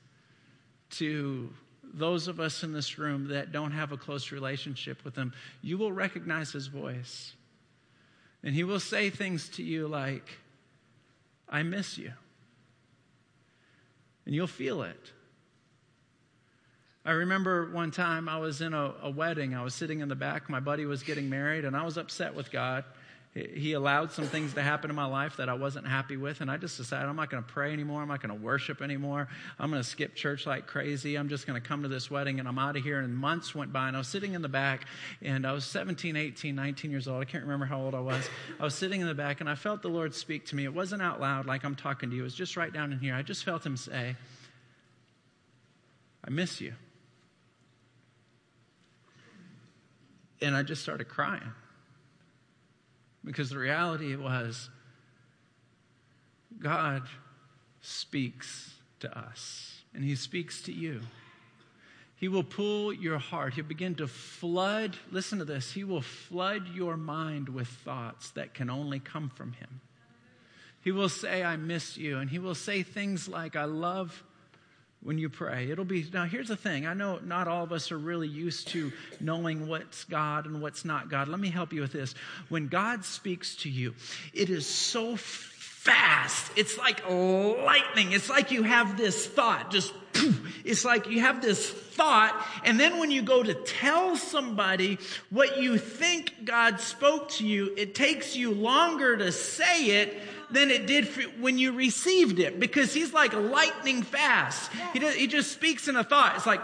to 0.93 1.53
those 1.97 2.29
of 2.29 2.41
us 2.41 2.63
in 2.63 2.73
this 2.73 2.99
room 2.99 3.29
that 3.29 3.53
don't 3.53 3.71
have 3.71 3.93
a 3.93 3.97
close 3.97 4.33
relationship 4.33 5.05
with 5.05 5.17
Him, 5.17 5.33
you 5.63 5.79
will 5.79 5.93
recognize 5.93 6.53
His 6.53 6.67
voice. 6.67 7.35
And 8.43 8.55
He 8.55 8.65
will 8.65 8.81
say 8.81 9.11
things 9.11 9.49
to 9.51 9.63
you 9.63 9.87
like, 9.89 10.29
I 11.49 11.63
miss 11.63 11.97
you. 11.97 12.13
And 14.27 14.35
you'll 14.35 14.47
feel 14.47 14.83
it. 14.83 15.13
I 17.05 17.13
remember 17.13 17.71
one 17.71 17.91
time 17.91 18.29
I 18.29 18.39
was 18.39 18.63
in 18.63 18.73
a, 18.73 18.95
a 19.03 19.11
wedding. 19.11 19.55
I 19.55 19.63
was 19.63 19.75
sitting 19.75 20.01
in 20.01 20.09
the 20.09 20.15
back. 20.15 20.49
My 20.49 20.61
buddy 20.61 20.87
was 20.87 21.03
getting 21.03 21.29
married, 21.29 21.67
and 21.67 21.77
I 21.77 21.85
was 21.85 21.99
upset 21.99 22.35
with 22.35 22.51
God 22.51 22.85
he 23.35 23.73
allowed 23.73 24.13
some 24.13 24.27
things 24.27 24.55
to 24.55 24.63
happen 24.63 24.91
in 24.91 24.97
my 24.97 25.07
life 25.07 25.39
that 25.39 25.49
I 25.49 25.55
wasn't 25.55 25.89
happy 25.89 26.17
with, 26.17 26.41
and 26.41 26.49
I 26.49 26.57
just 26.57 26.77
decided 26.77 27.09
I'm 27.09 27.17
not 27.17 27.31
going 27.31 27.43
to 27.43 27.49
pray 27.49 27.73
anymore. 27.73 28.01
I'm 28.01 28.07
not 28.07 28.23
going 28.23 28.37
to 28.37 28.41
worship 28.41 28.81
anymore. 28.81 29.27
I'm 29.59 29.71
going 29.71 29.83
to 29.83 29.89
skip 29.89 30.15
church 30.15 30.47
like 30.47 30.69
crazy. 30.69 31.17
I'm 31.17 31.29
just 31.29 31.45
going 31.45 31.61
to 31.61 31.69
come 31.69 31.83
to 31.83 31.89
this 31.89 32.09
wedding, 32.09 32.39
and 32.39 32.47
I'm 32.47 32.61
out 32.61 32.77
of 32.77 32.85
here. 32.85 33.01
And 33.01 33.17
months 33.17 33.53
went 33.53 33.73
by, 33.73 33.89
and 33.89 33.97
I 33.97 33.99
was 33.99 34.07
sitting 34.07 34.35
in 34.35 34.43
the 34.43 34.49
back, 34.49 34.87
and 35.21 35.45
I 35.45 35.51
was 35.53 35.65
17, 35.65 36.15
18, 36.15 36.55
19 36.55 36.93
years 36.93 37.09
old. 37.09 37.21
I 37.21 37.25
can't 37.25 37.43
remember 37.43 37.67
how 37.67 37.81
old 37.81 37.97
I 37.97 38.01
was. 38.01 38.29
I 38.61 38.65
was 38.65 38.75
sitting 38.77 39.01
in 39.01 39.09
the 39.09 39.15
back, 39.15 39.41
and 39.41 39.51
I 39.51 39.57
felt 39.57 39.83
the 39.83 39.89
Lord 39.89 40.15
speak 40.15 40.47
to 40.47 40.57
me. 40.57 40.63
It 40.63 40.73
wasn't 40.73 41.03
out 41.03 41.21
loud 41.21 41.45
like 41.45 41.65
I'm 41.65 41.75
talking 41.75 42.11
to 42.11 42.17
you, 42.17 42.23
it 42.23 42.25
was 42.25 42.35
just 42.37 42.57
right 42.57 42.73
down 42.73 42.93
in 42.93 43.01
here. 43.01 43.17
I 43.17 43.23
just 43.23 43.45
felt 43.45 43.67
Him 43.67 43.77
say, 43.77 44.15
I 46.25 46.31
miss 46.31 46.61
you. 46.61 46.75
And 50.41 50.55
I 50.55 50.63
just 50.63 50.83
started 50.83 51.09
crying. 51.09 51.43
Because 53.25 53.51
the 53.51 53.59
reality 53.59 54.15
was, 54.17 54.69
God 56.59 57.03
speaks 57.81 58.75
to 59.01 59.19
us, 59.19 59.81
and 59.95 60.05
He 60.05 60.15
speaks 60.15 60.63
to 60.63 60.73
you. 60.73 61.01
He 62.17 62.29
will 62.29 62.45
pull 62.45 62.93
your 62.93 63.19
heart. 63.19 63.55
He'll 63.55 63.65
begin 63.65 63.97
to 63.97 64.07
flood, 64.07 64.97
listen 65.11 65.39
to 65.41 65.45
this, 65.45 65.73
He 65.73 65.85
will 65.85 66.01
flood 66.01 66.69
your 66.69 66.97
mind 66.97 67.49
with 67.49 67.69
thoughts 67.69 68.31
that 68.31 68.55
can 68.55 68.71
only 68.71 68.99
come 68.99 69.31
from 69.31 69.53
Him. 69.53 69.81
He 70.81 70.93
will 70.93 71.09
say, 71.09 71.43
I 71.43 71.57
miss 71.57 71.97
you. 71.97 72.19
And 72.19 72.29
He 72.31 72.39
will 72.39 72.55
say 72.55 72.83
things 72.83 73.27
like, 73.27 73.57
I 73.57 73.65
love 73.65 74.23
when 75.05 75.19
you 75.19 75.29
pray. 75.29 75.71
It'll 75.71 75.85
be, 75.85 76.05
now 76.13 76.25
here's 76.25 76.49
the 76.49 76.57
thing. 76.57 76.87
I 76.87 76.95
know 76.95 77.21
not 77.23 77.47
all 77.47 77.63
of 77.63 77.73
us 77.73 77.93
are 77.93 77.99
really 77.99 78.27
used 78.27 78.69
to 78.69 78.91
knowing 79.21 79.69
what's 79.69 80.05
God 80.05 80.47
and 80.47 80.61
what's 80.61 80.85
not 80.85 81.09
God. 81.09 81.29
Let 81.29 81.39
me 81.39 81.51
help 81.51 81.73
you 81.73 81.83
with 81.83 81.93
this. 81.93 82.15
When 82.49 82.69
God 82.69 83.05
speaks 83.05 83.55
to 83.57 83.71
you, 83.71 83.95
it 84.33 84.51
is 84.51 84.67
so 84.67 85.17
fast. 85.17 86.51
It's 86.57 86.79
like 86.79 87.09
lightning. 87.09 88.13
It's 88.13 88.31
like 88.31 88.51
you 88.51 88.63
have 88.63 88.97
this 88.97 89.27
thought, 89.27 89.71
just. 89.71 89.93
It's 90.65 90.85
like 90.85 91.11
you 91.11 91.21
have 91.21 91.43
this 91.43 91.69
thought, 91.69 92.41
and 92.65 92.79
then 92.79 92.99
when 93.01 93.11
you 93.11 93.21
go 93.21 93.43
to 93.43 93.53
tell 93.53 94.17
somebody 94.17 94.99
what 95.29 95.61
you 95.61 95.77
think 95.77 96.45
God 96.45 96.81
spoke 96.81 97.31
to 97.31 97.47
you, 97.47 97.75
it 97.77 97.97
takes 97.97 98.37
you 98.37 98.53
longer 98.53 99.17
to 99.17 99.33
say 99.33 100.03
it 100.03 100.17
than 100.55 100.71
it 100.71 100.87
did 100.87 101.07
when 101.41 101.59
you 101.59 101.73
received 101.73 102.39
it 102.39 102.59
because 102.59 102.95
he's 102.95 103.13
like 103.13 103.33
lightning 103.33 104.03
fast. 104.03 104.71
He, 104.93 104.99
does, 104.99 105.15
he 105.15 105.27
just 105.27 105.53
speaks 105.53 105.89
in 105.89 105.97
a 105.97 106.05
thought. 106.05 106.37
It's 106.37 106.47
like, 106.47 106.61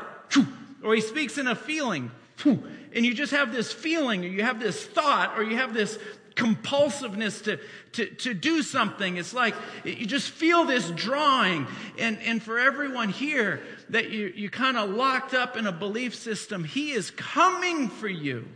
or 0.82 0.94
he 0.94 1.00
speaks 1.00 1.38
in 1.38 1.46
a 1.46 1.54
feeling. 1.54 2.10
and 2.44 3.04
you 3.06 3.12
just 3.14 3.32
have 3.32 3.52
this 3.52 3.72
feeling, 3.72 4.24
or 4.24 4.28
you 4.28 4.42
have 4.42 4.60
this 4.60 4.84
thought, 4.84 5.38
or 5.38 5.42
you 5.42 5.56
have 5.56 5.74
this 5.74 5.98
compulsiveness 6.34 7.42
to, 7.42 7.58
to, 7.92 8.06
to 8.06 8.32
do 8.32 8.62
something. 8.62 9.16
It's 9.16 9.34
like 9.34 9.54
you 9.84 10.06
just 10.06 10.30
feel 10.30 10.64
this 10.64 10.90
drawing. 10.90 11.66
And, 11.98 12.18
and 12.22 12.42
for 12.42 12.58
everyone 12.58 13.10
here 13.10 13.60
that 13.90 14.10
you, 14.10 14.32
you 14.34 14.48
kind 14.48 14.76
of 14.76 14.90
locked 14.90 15.34
up 15.34 15.56
in 15.56 15.66
a 15.66 15.72
belief 15.72 16.14
system, 16.14 16.64
He 16.64 16.92
is 16.92 17.10
coming 17.10 17.88
for 17.88 18.08
you. 18.08 18.48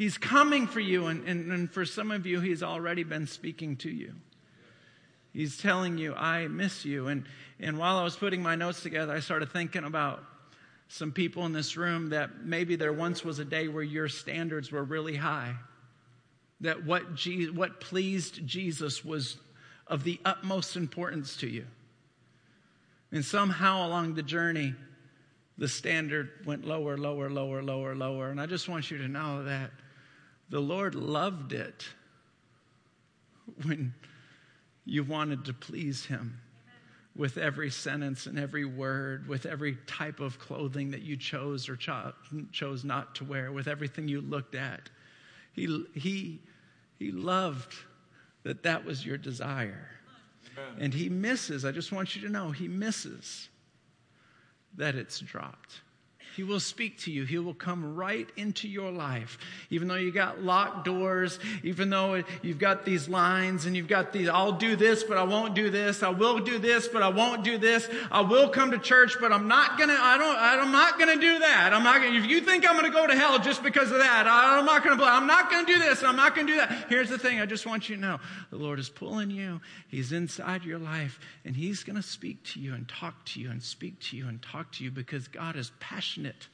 He's 0.00 0.16
coming 0.16 0.66
for 0.66 0.80
you. 0.80 1.08
And, 1.08 1.28
and, 1.28 1.52
and 1.52 1.70
for 1.70 1.84
some 1.84 2.10
of 2.10 2.24
you, 2.24 2.40
He's 2.40 2.62
already 2.62 3.04
been 3.04 3.26
speaking 3.26 3.76
to 3.76 3.90
you. 3.90 4.14
He's 5.34 5.58
telling 5.58 5.98
you, 5.98 6.14
I 6.14 6.48
miss 6.48 6.86
you. 6.86 7.08
And, 7.08 7.26
and 7.58 7.76
while 7.76 7.98
I 7.98 8.02
was 8.02 8.16
putting 8.16 8.42
my 8.42 8.54
notes 8.56 8.82
together, 8.82 9.12
I 9.12 9.20
started 9.20 9.52
thinking 9.52 9.84
about 9.84 10.24
some 10.88 11.12
people 11.12 11.44
in 11.44 11.52
this 11.52 11.76
room 11.76 12.08
that 12.08 12.46
maybe 12.46 12.76
there 12.76 12.94
once 12.94 13.22
was 13.22 13.40
a 13.40 13.44
day 13.44 13.68
where 13.68 13.82
your 13.82 14.08
standards 14.08 14.72
were 14.72 14.82
really 14.82 15.16
high. 15.16 15.54
That 16.62 16.86
what, 16.86 17.14
Je- 17.14 17.50
what 17.50 17.78
pleased 17.78 18.46
Jesus 18.46 19.04
was 19.04 19.36
of 19.86 20.02
the 20.04 20.18
utmost 20.24 20.76
importance 20.76 21.36
to 21.36 21.46
you. 21.46 21.66
And 23.12 23.22
somehow 23.22 23.86
along 23.86 24.14
the 24.14 24.22
journey, 24.22 24.74
the 25.58 25.68
standard 25.68 26.30
went 26.46 26.64
lower, 26.64 26.96
lower, 26.96 27.28
lower, 27.28 27.62
lower, 27.62 27.94
lower. 27.94 28.30
And 28.30 28.40
I 28.40 28.46
just 28.46 28.66
want 28.66 28.90
you 28.90 28.96
to 28.96 29.06
know 29.06 29.44
that 29.44 29.72
the 30.50 30.60
Lord 30.60 30.94
loved 30.94 31.52
it 31.52 31.86
when 33.62 33.94
you 34.84 35.04
wanted 35.04 35.44
to 35.46 35.52
please 35.52 36.06
Him 36.06 36.40
with 37.16 37.38
every 37.38 37.70
sentence 37.70 38.26
and 38.26 38.38
every 38.38 38.64
word, 38.64 39.28
with 39.28 39.46
every 39.46 39.76
type 39.86 40.20
of 40.20 40.38
clothing 40.38 40.90
that 40.90 41.02
you 41.02 41.16
chose 41.16 41.68
or 41.68 41.76
cho- 41.76 42.12
chose 42.52 42.84
not 42.84 43.14
to 43.16 43.24
wear, 43.24 43.52
with 43.52 43.68
everything 43.68 44.08
you 44.08 44.20
looked 44.20 44.54
at. 44.54 44.88
He, 45.52 45.84
he, 45.94 46.40
he 46.98 47.10
loved 47.10 47.74
that 48.44 48.62
that 48.62 48.84
was 48.84 49.04
your 49.04 49.18
desire. 49.18 49.88
Amen. 50.56 50.82
And 50.84 50.94
he 50.94 51.08
misses, 51.08 51.64
I 51.64 51.72
just 51.72 51.92
want 51.92 52.16
you 52.16 52.22
to 52.22 52.28
know, 52.28 52.50
he 52.50 52.68
misses 52.68 53.48
that 54.76 54.94
it's 54.94 55.20
dropped. 55.20 55.80
He 56.36 56.42
will 56.42 56.60
speak 56.60 56.98
to 57.00 57.10
you. 57.10 57.24
He 57.24 57.38
will 57.38 57.54
come 57.54 57.94
right 57.96 58.28
into 58.36 58.68
your 58.68 58.90
life. 58.90 59.38
Even 59.70 59.88
though 59.88 59.96
you 59.96 60.12
got 60.12 60.42
locked 60.42 60.84
doors, 60.84 61.38
even 61.62 61.90
though 61.90 62.22
you've 62.42 62.58
got 62.58 62.84
these 62.84 63.08
lines 63.08 63.66
and 63.66 63.76
you've 63.76 63.88
got 63.88 64.12
these, 64.12 64.28
I'll 64.28 64.52
do 64.52 64.76
this, 64.76 65.02
but 65.02 65.16
I 65.16 65.24
won't 65.24 65.54
do 65.54 65.70
this. 65.70 66.02
I 66.02 66.10
will 66.10 66.38
do 66.38 66.58
this, 66.58 66.88
but 66.88 67.02
I 67.02 67.08
won't 67.08 67.44
do 67.44 67.58
this. 67.58 67.88
I 68.10 68.20
will 68.20 68.48
come 68.48 68.70
to 68.70 68.78
church, 68.78 69.16
but 69.20 69.32
I'm 69.32 69.48
not 69.48 69.78
gonna, 69.78 69.96
I 69.98 70.18
don't, 70.18 70.36
I'm 70.36 70.72
not 70.72 70.98
gonna 70.98 71.20
do 71.20 71.38
that. 71.40 71.72
I'm 71.72 71.82
not 71.82 72.02
gonna, 72.02 72.18
if 72.18 72.26
you 72.26 72.40
think 72.40 72.68
I'm 72.68 72.76
gonna 72.76 72.90
go 72.90 73.06
to 73.06 73.16
hell 73.16 73.38
just 73.38 73.62
because 73.62 73.90
of 73.90 73.98
that, 73.98 74.26
I'm 74.26 74.64
not 74.64 74.84
gonna, 74.84 75.02
I'm 75.02 75.26
not 75.26 75.50
gonna 75.50 75.66
do 75.66 75.78
this, 75.78 76.02
I'm 76.02 76.16
not 76.16 76.34
gonna 76.34 76.46
do 76.46 76.56
that. 76.56 76.86
Here's 76.88 77.08
the 77.08 77.18
thing, 77.18 77.40
I 77.40 77.46
just 77.46 77.66
want 77.66 77.88
you 77.88 77.96
to 77.96 78.00
know, 78.00 78.20
the 78.50 78.56
Lord 78.56 78.78
is 78.78 78.88
pulling 78.88 79.30
you. 79.30 79.60
He's 79.88 80.12
inside 80.12 80.64
your 80.64 80.78
life 80.78 81.18
and 81.44 81.56
He's 81.56 81.84
gonna 81.84 82.02
speak 82.02 82.42
to 82.44 82.60
you 82.60 82.74
and 82.74 82.88
talk 82.88 83.24
to 83.26 83.40
you 83.40 83.50
and 83.50 83.62
speak 83.62 83.98
to 84.00 84.16
you 84.16 84.28
and 84.28 84.40
talk 84.40 84.72
to 84.72 84.84
you 84.84 84.90
because 84.90 85.28
God 85.28 85.56
is 85.56 85.72
passionate 85.80 86.29
passionate. 86.30 86.48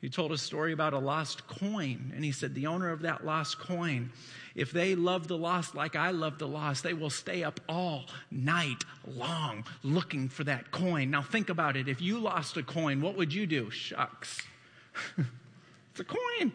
He 0.00 0.08
told 0.08 0.32
a 0.32 0.38
story 0.38 0.72
about 0.72 0.94
a 0.94 0.98
lost 0.98 1.46
coin, 1.46 2.12
and 2.14 2.24
he 2.24 2.32
said, 2.32 2.54
The 2.54 2.66
owner 2.66 2.88
of 2.90 3.02
that 3.02 3.26
lost 3.26 3.58
coin, 3.58 4.12
if 4.54 4.72
they 4.72 4.94
love 4.94 5.28
the 5.28 5.36
lost 5.36 5.74
like 5.74 5.94
I 5.94 6.10
love 6.10 6.38
the 6.38 6.48
lost, 6.48 6.82
they 6.82 6.94
will 6.94 7.10
stay 7.10 7.44
up 7.44 7.60
all 7.68 8.06
night 8.30 8.82
long 9.06 9.64
looking 9.82 10.30
for 10.30 10.44
that 10.44 10.70
coin. 10.70 11.10
Now, 11.10 11.20
think 11.20 11.50
about 11.50 11.76
it. 11.76 11.86
If 11.86 12.00
you 12.00 12.18
lost 12.18 12.56
a 12.56 12.62
coin, 12.62 13.02
what 13.02 13.16
would 13.16 13.34
you 13.34 13.46
do? 13.46 13.68
Shucks. 13.68 14.40
it's 15.18 16.00
a 16.00 16.04
coin. 16.04 16.52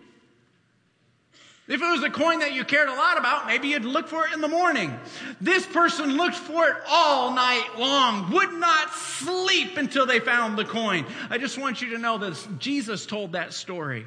If 1.67 1.81
it 1.81 1.85
was 1.85 2.03
a 2.03 2.11
coin 2.11 2.39
that 2.39 2.53
you 2.53 2.63
cared 2.63 2.89
a 2.89 2.93
lot 2.93 3.17
about, 3.17 3.47
maybe 3.47 3.69
you'd 3.69 3.85
look 3.85 4.07
for 4.07 4.27
it 4.27 4.33
in 4.33 4.41
the 4.41 4.47
morning. 4.47 4.99
This 5.41 5.65
person 5.65 6.15
looked 6.15 6.35
for 6.35 6.67
it 6.67 6.75
all 6.87 7.33
night 7.33 7.67
long, 7.79 8.31
would 8.31 8.53
not 8.53 8.93
sleep 8.93 9.75
until 9.75 10.05
they 10.05 10.19
found 10.19 10.59
the 10.59 10.65
coin. 10.65 11.07
I 11.31 11.39
just 11.39 11.57
want 11.57 11.81
you 11.81 11.91
to 11.91 11.97
know 11.97 12.19
that 12.19 12.59
Jesus 12.59 13.07
told 13.07 13.31
that 13.31 13.51
story. 13.51 14.05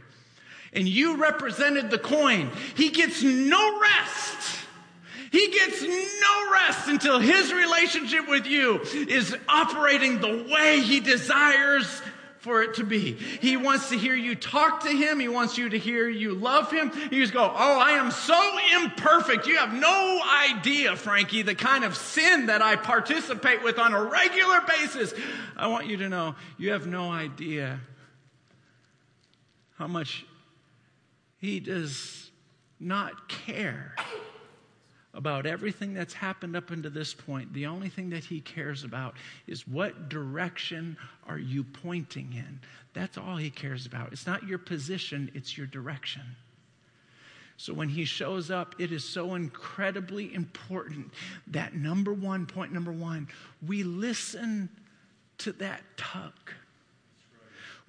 And 0.73 0.87
you 0.87 1.17
represented 1.17 1.91
the 1.91 1.99
coin. 1.99 2.51
He 2.77 2.91
gets 2.91 3.25
no 3.25 3.81
rest. 3.81 4.59
He 5.33 5.49
gets 5.49 5.83
no 5.83 6.53
rest 6.53 6.89
until 6.89 7.19
his 7.19 7.53
relationship 7.53 8.29
with 8.29 8.47
you 8.47 8.81
is 8.83 9.37
operating 9.49 10.21
the 10.21 10.47
way 10.49 10.81
he 10.81 11.01
desires 11.01 12.03
for 12.39 12.63
it 12.63 12.75
to 12.75 12.85
be. 12.85 13.13
He 13.13 13.57
wants 13.57 13.89
to 13.91 13.99
hear 13.99 14.15
you 14.15 14.35
talk 14.35 14.85
to 14.85 14.89
him. 14.89 15.19
He 15.21 15.29
wants 15.29 15.59
you 15.59 15.69
to 15.69 15.79
hear 15.79 16.09
you 16.09 16.35
love 16.35 16.71
him. 16.71 16.93
You 17.11 17.21
just 17.21 17.33
go, 17.33 17.43
Oh, 17.43 17.79
I 17.79 17.93
am 17.93 18.11
so 18.11 18.59
imperfect. 18.81 19.47
You 19.47 19.57
have 19.57 19.73
no 19.73 20.23
idea, 20.45 20.97
Frankie, 20.97 21.43
the 21.43 21.55
kind 21.55 21.85
of 21.85 21.97
sin 21.97 22.47
that 22.47 22.63
I 22.63 22.77
participate 22.77 23.63
with 23.63 23.79
on 23.79 23.93
a 23.93 24.03
regular 24.03 24.61
basis. 24.61 25.13
I 25.57 25.67
want 25.67 25.87
you 25.87 25.99
to 25.99 26.09
know 26.09 26.37
you 26.57 26.73
have 26.73 26.87
no 26.87 27.11
idea 27.11 27.81
how 29.77 29.87
much 29.87 30.25
he 31.39 31.61
does 31.61 32.31
not 32.81 33.29
care 33.29 33.95
about 35.19 35.47
everything 35.47 35.95
that's 35.95 36.15
happened 36.15 36.55
up 36.55 36.71
until 36.71 36.93
this 36.93 37.13
point, 37.13 37.53
the 37.53 37.67
only 37.67 37.89
thing 37.89 38.09
that 38.11 38.25
he 38.25 38.41
cares 38.41 38.85
about 38.85 39.17
is 39.49 39.67
what 39.67 40.09
direction 40.09 40.97
are 41.27 41.41
you 41.41 41.65
pointing 41.65 42.33
in? 42.33 42.61
That's 42.95 43.19
all 43.19 43.37
he 43.37 43.51
cares 43.51 43.85
about. 43.85 44.13
It's 44.13 44.29
not 44.29 44.47
your 44.47 44.59
position, 44.59 45.29
it's 45.35 45.59
your 45.59 45.67
direction. 45.67 46.23
So 47.57 47.75
when 47.75 47.89
he 47.89 48.05
shows 48.05 48.53
up, 48.53 48.77
it 48.79 48.93
is 48.93 49.03
so 49.03 49.35
incredibly 49.35 50.33
important 50.33 51.13
that 51.49 51.75
number 51.75 52.13
one, 52.15 52.47
point 52.47 52.73
number 52.73 52.93
one, 52.93 53.27
we 53.67 53.83
listen 53.83 54.69
to 55.39 55.51
that 55.55 55.83
tug. 55.97 56.33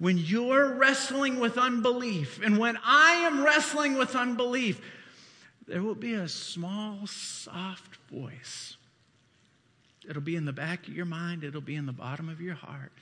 When 0.00 0.18
you're 0.18 0.74
wrestling 0.74 1.38
with 1.38 1.56
unbelief, 1.56 2.40
and 2.42 2.58
when 2.58 2.76
I 2.84 3.26
am 3.26 3.44
wrestling 3.44 3.96
with 3.96 4.16
unbelief, 4.16 4.80
there 5.66 5.82
will 5.82 5.94
be 5.94 6.14
a 6.14 6.28
small, 6.28 7.06
soft 7.06 7.96
voice. 8.10 8.76
It'll 10.08 10.22
be 10.22 10.36
in 10.36 10.44
the 10.44 10.52
back 10.52 10.88
of 10.88 10.94
your 10.94 11.06
mind, 11.06 11.44
it'll 11.44 11.60
be 11.60 11.76
in 11.76 11.86
the 11.86 11.92
bottom 11.92 12.28
of 12.28 12.40
your 12.40 12.54
heart, 12.54 12.92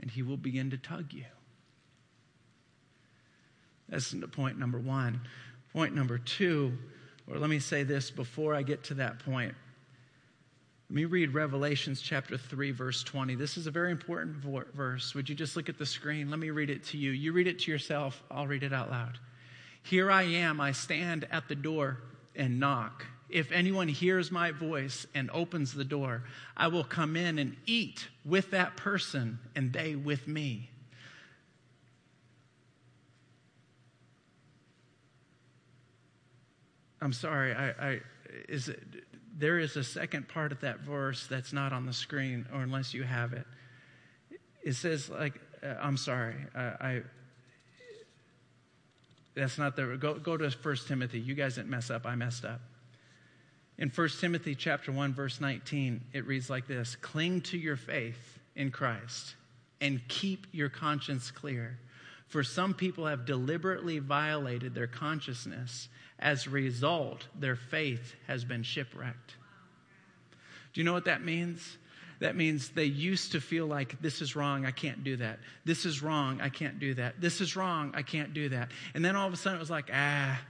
and 0.00 0.10
He 0.10 0.22
will 0.22 0.36
begin 0.36 0.70
to 0.70 0.78
tug 0.78 1.12
you. 1.12 1.24
That's 3.88 4.14
point 4.32 4.58
number 4.58 4.78
one. 4.78 5.20
Point 5.72 5.94
number 5.94 6.18
two, 6.18 6.76
or 7.28 7.38
let 7.38 7.50
me 7.50 7.60
say 7.60 7.84
this 7.84 8.10
before 8.10 8.54
I 8.54 8.62
get 8.62 8.82
to 8.84 8.94
that 8.94 9.20
point. 9.20 9.54
Let 10.88 10.94
me 10.94 11.04
read 11.04 11.34
Revelations 11.34 12.00
chapter 12.00 12.36
3, 12.36 12.72
verse 12.72 13.04
20. 13.04 13.36
This 13.36 13.56
is 13.56 13.68
a 13.68 13.70
very 13.70 13.92
important 13.92 14.38
verse. 14.74 15.14
Would 15.14 15.28
you 15.28 15.36
just 15.36 15.54
look 15.54 15.68
at 15.68 15.78
the 15.78 15.86
screen? 15.86 16.30
Let 16.30 16.40
me 16.40 16.50
read 16.50 16.70
it 16.70 16.82
to 16.86 16.98
you. 16.98 17.12
You 17.12 17.32
read 17.32 17.46
it 17.46 17.60
to 17.60 17.70
yourself, 17.70 18.24
I'll 18.28 18.48
read 18.48 18.64
it 18.64 18.72
out 18.72 18.90
loud. 18.90 19.18
Here 19.82 20.10
I 20.10 20.22
am, 20.22 20.60
I 20.60 20.72
stand 20.72 21.26
at 21.30 21.48
the 21.48 21.54
door 21.54 21.98
and 22.36 22.60
knock. 22.60 23.06
If 23.28 23.52
anyone 23.52 23.88
hears 23.88 24.30
my 24.30 24.50
voice 24.50 25.06
and 25.14 25.30
opens 25.30 25.72
the 25.72 25.84
door, 25.84 26.24
I 26.56 26.68
will 26.68 26.84
come 26.84 27.16
in 27.16 27.38
and 27.38 27.56
eat 27.66 28.08
with 28.24 28.50
that 28.50 28.76
person 28.76 29.38
and 29.54 29.72
they 29.72 29.94
with 29.94 30.26
me. 30.26 30.70
I'm 37.00 37.12
sorry, 37.12 37.54
I, 37.54 37.70
I 37.70 38.00
is 38.48 38.68
it, 38.68 38.82
there 39.38 39.58
is 39.58 39.76
a 39.76 39.84
second 39.84 40.28
part 40.28 40.52
of 40.52 40.60
that 40.60 40.80
verse 40.80 41.26
that's 41.26 41.52
not 41.52 41.72
on 41.72 41.86
the 41.86 41.92
screen, 41.92 42.46
or 42.52 42.60
unless 42.60 42.92
you 42.92 43.04
have 43.04 43.32
it. 43.32 43.46
It 44.62 44.74
says, 44.74 45.08
like, 45.08 45.40
uh, 45.62 45.74
I'm 45.80 45.96
sorry, 45.96 46.34
I 46.54 47.02
that's 49.34 49.58
not 49.58 49.76
the 49.76 49.96
go, 49.96 50.14
go 50.14 50.36
to 50.36 50.50
1 50.50 50.76
Timothy. 50.88 51.20
You 51.20 51.34
guys 51.34 51.54
didn't 51.54 51.70
mess 51.70 51.90
up, 51.90 52.06
I 52.06 52.14
messed 52.14 52.44
up. 52.44 52.60
In 53.78 53.88
1 53.88 54.08
Timothy 54.20 54.54
chapter 54.54 54.92
1 54.92 55.14
verse 55.14 55.40
19, 55.40 56.02
it 56.12 56.26
reads 56.26 56.50
like 56.50 56.66
this: 56.66 56.96
Cling 56.96 57.40
to 57.42 57.58
your 57.58 57.76
faith 57.76 58.38
in 58.54 58.70
Christ 58.70 59.34
and 59.80 60.00
keep 60.08 60.46
your 60.52 60.68
conscience 60.68 61.30
clear. 61.30 61.78
For 62.26 62.44
some 62.44 62.74
people 62.74 63.06
have 63.06 63.26
deliberately 63.26 63.98
violated 63.98 64.74
their 64.74 64.86
consciousness. 64.86 65.88
As 66.18 66.46
a 66.46 66.50
result, 66.50 67.26
their 67.34 67.56
faith 67.56 68.14
has 68.26 68.44
been 68.44 68.62
shipwrecked. 68.62 69.34
Do 70.72 70.80
you 70.80 70.84
know 70.84 70.92
what 70.92 71.06
that 71.06 71.24
means? 71.24 71.78
That 72.20 72.36
means 72.36 72.68
they 72.70 72.84
used 72.84 73.32
to 73.32 73.40
feel 73.40 73.66
like 73.66 74.00
this 74.00 74.20
is 74.20 74.36
wrong, 74.36 74.66
I 74.66 74.70
can't 74.70 75.02
do 75.02 75.16
that. 75.16 75.38
This 75.64 75.86
is 75.86 76.02
wrong, 76.02 76.40
I 76.40 76.50
can't 76.50 76.78
do 76.78 76.94
that. 76.94 77.20
This 77.20 77.40
is 77.40 77.56
wrong, 77.56 77.92
I 77.94 78.02
can't 78.02 78.34
do 78.34 78.50
that. 78.50 78.70
And 78.94 79.04
then 79.04 79.16
all 79.16 79.26
of 79.26 79.32
a 79.32 79.36
sudden 79.36 79.56
it 79.56 79.60
was 79.60 79.70
like, 79.70 79.90
ah, 79.92 80.40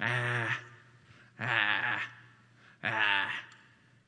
ah, 0.00 0.60
ah, 1.40 2.02
ah. 2.84 3.30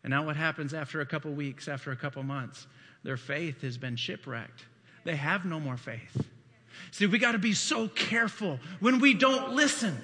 And 0.02 0.10
now 0.10 0.24
what 0.24 0.36
happens 0.36 0.74
after 0.74 1.00
a 1.00 1.06
couple 1.06 1.32
weeks, 1.32 1.68
after 1.68 1.90
a 1.90 1.96
couple 1.96 2.22
months? 2.22 2.66
Their 3.02 3.16
faith 3.16 3.62
has 3.62 3.78
been 3.78 3.96
shipwrecked. 3.96 4.66
They 5.04 5.16
have 5.16 5.46
no 5.46 5.58
more 5.58 5.78
faith. 5.78 6.26
See, 6.90 7.06
we 7.06 7.18
got 7.18 7.32
to 7.32 7.38
be 7.38 7.54
so 7.54 7.88
careful 7.88 8.60
when 8.80 8.98
we 8.98 9.14
don't 9.14 9.54
listen. 9.54 9.96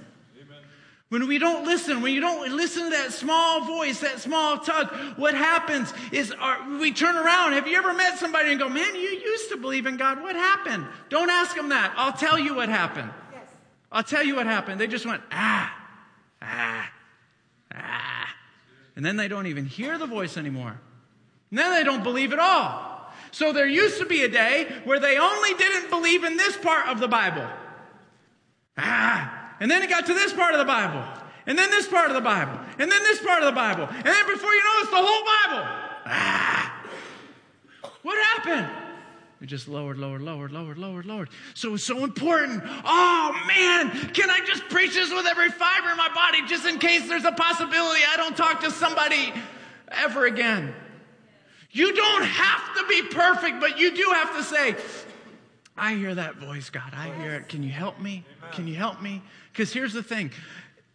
When 1.09 1.29
we 1.29 1.39
don't 1.39 1.65
listen, 1.65 2.03
when 2.03 2.15
you 2.15 2.21
don't 2.21 2.57
listen 2.57 2.85
to 2.85 2.91
that 2.91 3.13
small 3.13 3.65
voice, 3.65 4.01
that 4.01 4.19
small 4.19 4.59
tug, 4.59 4.93
what 5.17 5.35
happens 5.35 5.95
is 6.11 6.33
our, 6.33 6.79
we 6.79 6.93
turn 6.93 7.17
around. 7.17 7.53
Have 7.53 7.69
you 7.69 7.77
ever 7.77 7.95
met 7.95 8.19
somebody 8.19 8.51
and 8.51 8.59
go, 8.59 8.69
man, 8.69 8.93
you 8.97 9.03
used 9.03 9.51
to 9.51 9.57
believe 9.57 9.87
in 9.87 9.97
God. 9.97 10.21
What 10.21 10.35
happened? 10.35 10.85
Don't 11.09 11.31
ask 11.31 11.55
them 11.55 11.69
that. 11.69 11.95
I'll 11.97 12.13
tell 12.13 12.37
you 12.37 12.57
what 12.57 12.69
happened. 12.69 13.09
Yes. 13.33 13.49
I'll 13.93 14.03
tell 14.03 14.25
you 14.25 14.35
what 14.35 14.47
happened. 14.47 14.81
They 14.81 14.89
just 14.89 15.07
went, 15.07 15.23
ah, 15.31 15.73
ah, 16.43 16.91
ah. 17.73 18.35
And 18.97 19.05
then 19.05 19.17
they 19.17 19.29
don't 19.29 19.47
even 19.47 19.65
hear 19.65 19.99
the 19.99 20.07
voice 20.07 20.37
anymore. 20.37 20.81
And 21.51 21.59
then 21.59 21.71
they 21.71 21.85
don't 21.85 22.03
believe 22.03 22.33
at 22.33 22.41
all. 22.41 23.13
So 23.31 23.53
there 23.53 23.69
used 23.69 23.99
to 23.99 24.07
be 24.07 24.25
a 24.25 24.29
day 24.29 24.67
where 24.83 24.99
they 24.99 25.19
only 25.19 25.55
didn't 25.55 25.89
believe 25.91 26.25
in 26.25 26.37
this 26.37 26.57
part 26.57 26.89
of 26.89 26.99
the 26.99 27.07
Bible. 27.07 27.47
Ah, 28.77 29.16
and 29.61 29.71
then 29.71 29.83
it 29.83 29.91
got 29.91 30.07
to 30.07 30.15
this 30.15 30.33
part 30.33 30.53
of 30.55 30.59
the 30.59 30.65
Bible. 30.65 31.03
And 31.47 31.57
then 31.57 31.71
this 31.71 31.87
part 31.87 32.09
of 32.09 32.15
the 32.15 32.21
Bible. 32.21 32.59
And 32.79 32.91
then 32.91 33.03
this 33.05 33.23
part 33.23 33.43
of 33.43 33.47
the 33.47 33.53
Bible. 33.53 33.89
And 33.89 34.05
then 34.05 34.27
before 34.27 34.53
you 34.53 34.65
know 34.65 34.73
it's 34.81 34.91
the 34.91 34.97
whole 34.97 35.25
Bible. 35.25 35.69
Ah. 36.07 36.87
What 38.03 38.19
happened? 38.37 38.69
It 39.41 39.47
just 39.47 39.69
lowered, 39.69 39.99
lowered, 39.99 40.23
lowered, 40.23 40.51
lowered, 40.51 40.79
lowered, 40.79 41.07
lowered. 41.07 41.29
So 41.55 41.75
it's 41.75 41.85
so 41.85 42.05
important. 42.05 42.63
Oh 42.85 43.45
man, 43.47 43.91
can 44.15 44.31
I 44.31 44.41
just 44.47 44.65
preach 44.71 44.95
this 44.95 45.13
with 45.13 45.27
every 45.27 45.51
fiber 45.51 45.91
in 45.91 45.97
my 45.97 46.09
body 46.15 46.47
just 46.47 46.67
in 46.67 46.79
case 46.79 47.07
there's 47.07 47.25
a 47.25 47.33
possibility 47.33 48.01
I 48.09 48.17
don't 48.17 48.37
talk 48.37 48.61
to 48.63 48.71
somebody 48.71 49.33
ever 49.91 50.27
again? 50.27 50.75
You 51.71 51.95
don't 51.95 52.25
have 52.25 52.77
to 52.77 52.87
be 52.89 53.03
perfect, 53.03 53.61
but 53.61 53.79
you 53.79 53.95
do 53.95 54.11
have 54.15 54.37
to 54.37 54.43
say, 54.43 54.77
I 55.77 55.95
hear 55.95 56.15
that 56.15 56.37
voice, 56.37 56.71
God. 56.71 56.93
I 56.95 57.15
hear 57.21 57.35
it. 57.35 57.49
Can 57.49 57.63
you 57.63 57.71
help 57.71 58.01
me? 58.01 58.25
Can 58.53 58.67
you 58.67 58.75
help 58.75 59.03
me? 59.03 59.23
Because 59.53 59.73
here's 59.73 59.93
the 59.93 60.03
thing 60.03 60.31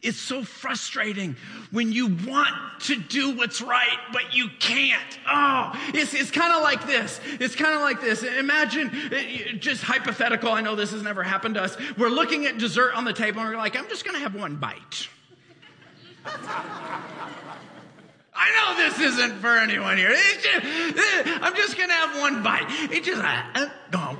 it's 0.01 0.19
so 0.19 0.43
frustrating 0.43 1.35
when 1.69 1.91
you 1.91 2.07
want 2.27 2.55
to 2.81 2.95
do 2.95 3.35
what's 3.37 3.61
right, 3.61 3.99
but 4.11 4.33
you 4.33 4.49
can't. 4.59 5.19
Oh, 5.27 5.71
it's, 5.93 6.15
it's 6.15 6.31
kind 6.31 6.53
of 6.53 6.63
like 6.63 6.87
this. 6.87 7.19
It's 7.39 7.55
kind 7.55 7.75
of 7.75 7.81
like 7.81 8.01
this. 8.01 8.23
Imagine, 8.23 8.89
uh, 8.89 9.57
just 9.59 9.83
hypothetical, 9.83 10.51
I 10.51 10.61
know 10.61 10.75
this 10.75 10.91
has 10.91 11.03
never 11.03 11.21
happened 11.21 11.55
to 11.55 11.61
us. 11.61 11.77
We're 11.97 12.09
looking 12.09 12.47
at 12.47 12.57
dessert 12.57 12.95
on 12.95 13.05
the 13.05 13.13
table 13.13 13.41
and 13.41 13.49
we're 13.51 13.57
like, 13.57 13.75
I'm 13.75 13.87
just 13.89 14.03
going 14.03 14.15
to 14.15 14.21
have 14.21 14.33
one 14.33 14.55
bite. 14.55 15.07
I 18.33 18.51
know 18.55 18.75
this 18.89 18.99
isn't 19.13 19.33
for 19.39 19.55
anyone 19.55 19.97
here. 19.97 20.15
Just, 20.15 20.47
uh, 20.47 21.39
I'm 21.43 21.55
just 21.55 21.77
going 21.77 21.89
to 21.89 21.95
have 21.95 22.19
one 22.19 22.41
bite. 22.41 22.65
It 22.91 23.03
just, 23.03 23.21
uh, 23.21 23.43
uh, 23.53 24.15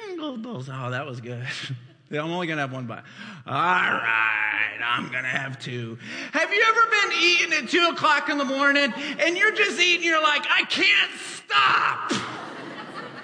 bingo 0.00 0.36
balls. 0.36 0.68
Oh, 0.72 0.90
that 0.90 1.06
was 1.06 1.20
good. 1.20 1.44
I'm 2.10 2.30
only 2.30 2.46
going 2.46 2.56
to 2.58 2.62
have 2.62 2.72
one 2.72 2.86
bite. 2.86 3.02
All 3.46 3.54
right, 3.54 4.78
I'm 4.84 5.10
going 5.10 5.24
to 5.24 5.28
have 5.28 5.58
two. 5.58 5.98
Have 6.32 6.52
you 6.52 6.64
ever 6.68 6.80
been 6.90 7.18
eating 7.20 7.52
at 7.52 7.68
2 7.68 7.88
o'clock 7.94 8.28
in 8.28 8.38
the 8.38 8.44
morning 8.44 8.92
and 9.18 9.36
you're 9.36 9.50
just 9.50 9.80
eating, 9.80 10.06
you're 10.06 10.22
like, 10.22 10.46
I 10.48 10.62
can't 10.64 11.10
stop? 11.18 12.12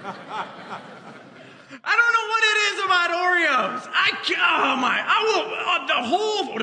I 1.84 1.96
don't 1.96 2.12
know 2.12 2.28
what 2.28 2.42
it 2.44 2.56
is 2.72 2.84
about 2.84 3.10
Oreos. 3.10 3.88
I 3.92 4.12
oh 4.38 4.76
my, 4.76 5.02
I 5.04 5.22
will, 5.28 5.46
uh, 5.68 5.86
the 5.86 6.02
whole, 6.08 6.58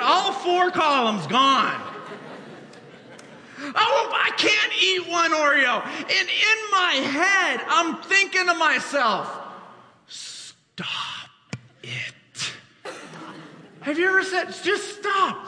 all 0.02 0.32
four 0.32 0.70
columns 0.72 1.26
gone. 1.28 1.93
Oh, 3.74 4.10
I 4.12 4.30
can't 4.36 4.72
eat 4.82 5.08
one 5.08 5.32
Oreo. 5.32 5.84
And 5.84 6.28
in 6.28 6.70
my 6.70 6.92
head, 6.92 7.60
I'm 7.68 8.02
thinking 8.02 8.46
to 8.46 8.54
myself, 8.54 9.40
Stop 10.06 11.30
it. 11.82 12.52
Have 13.80 13.98
you 13.98 14.08
ever 14.08 14.24
said, 14.24 14.46
just 14.64 14.98
stop? 14.98 15.46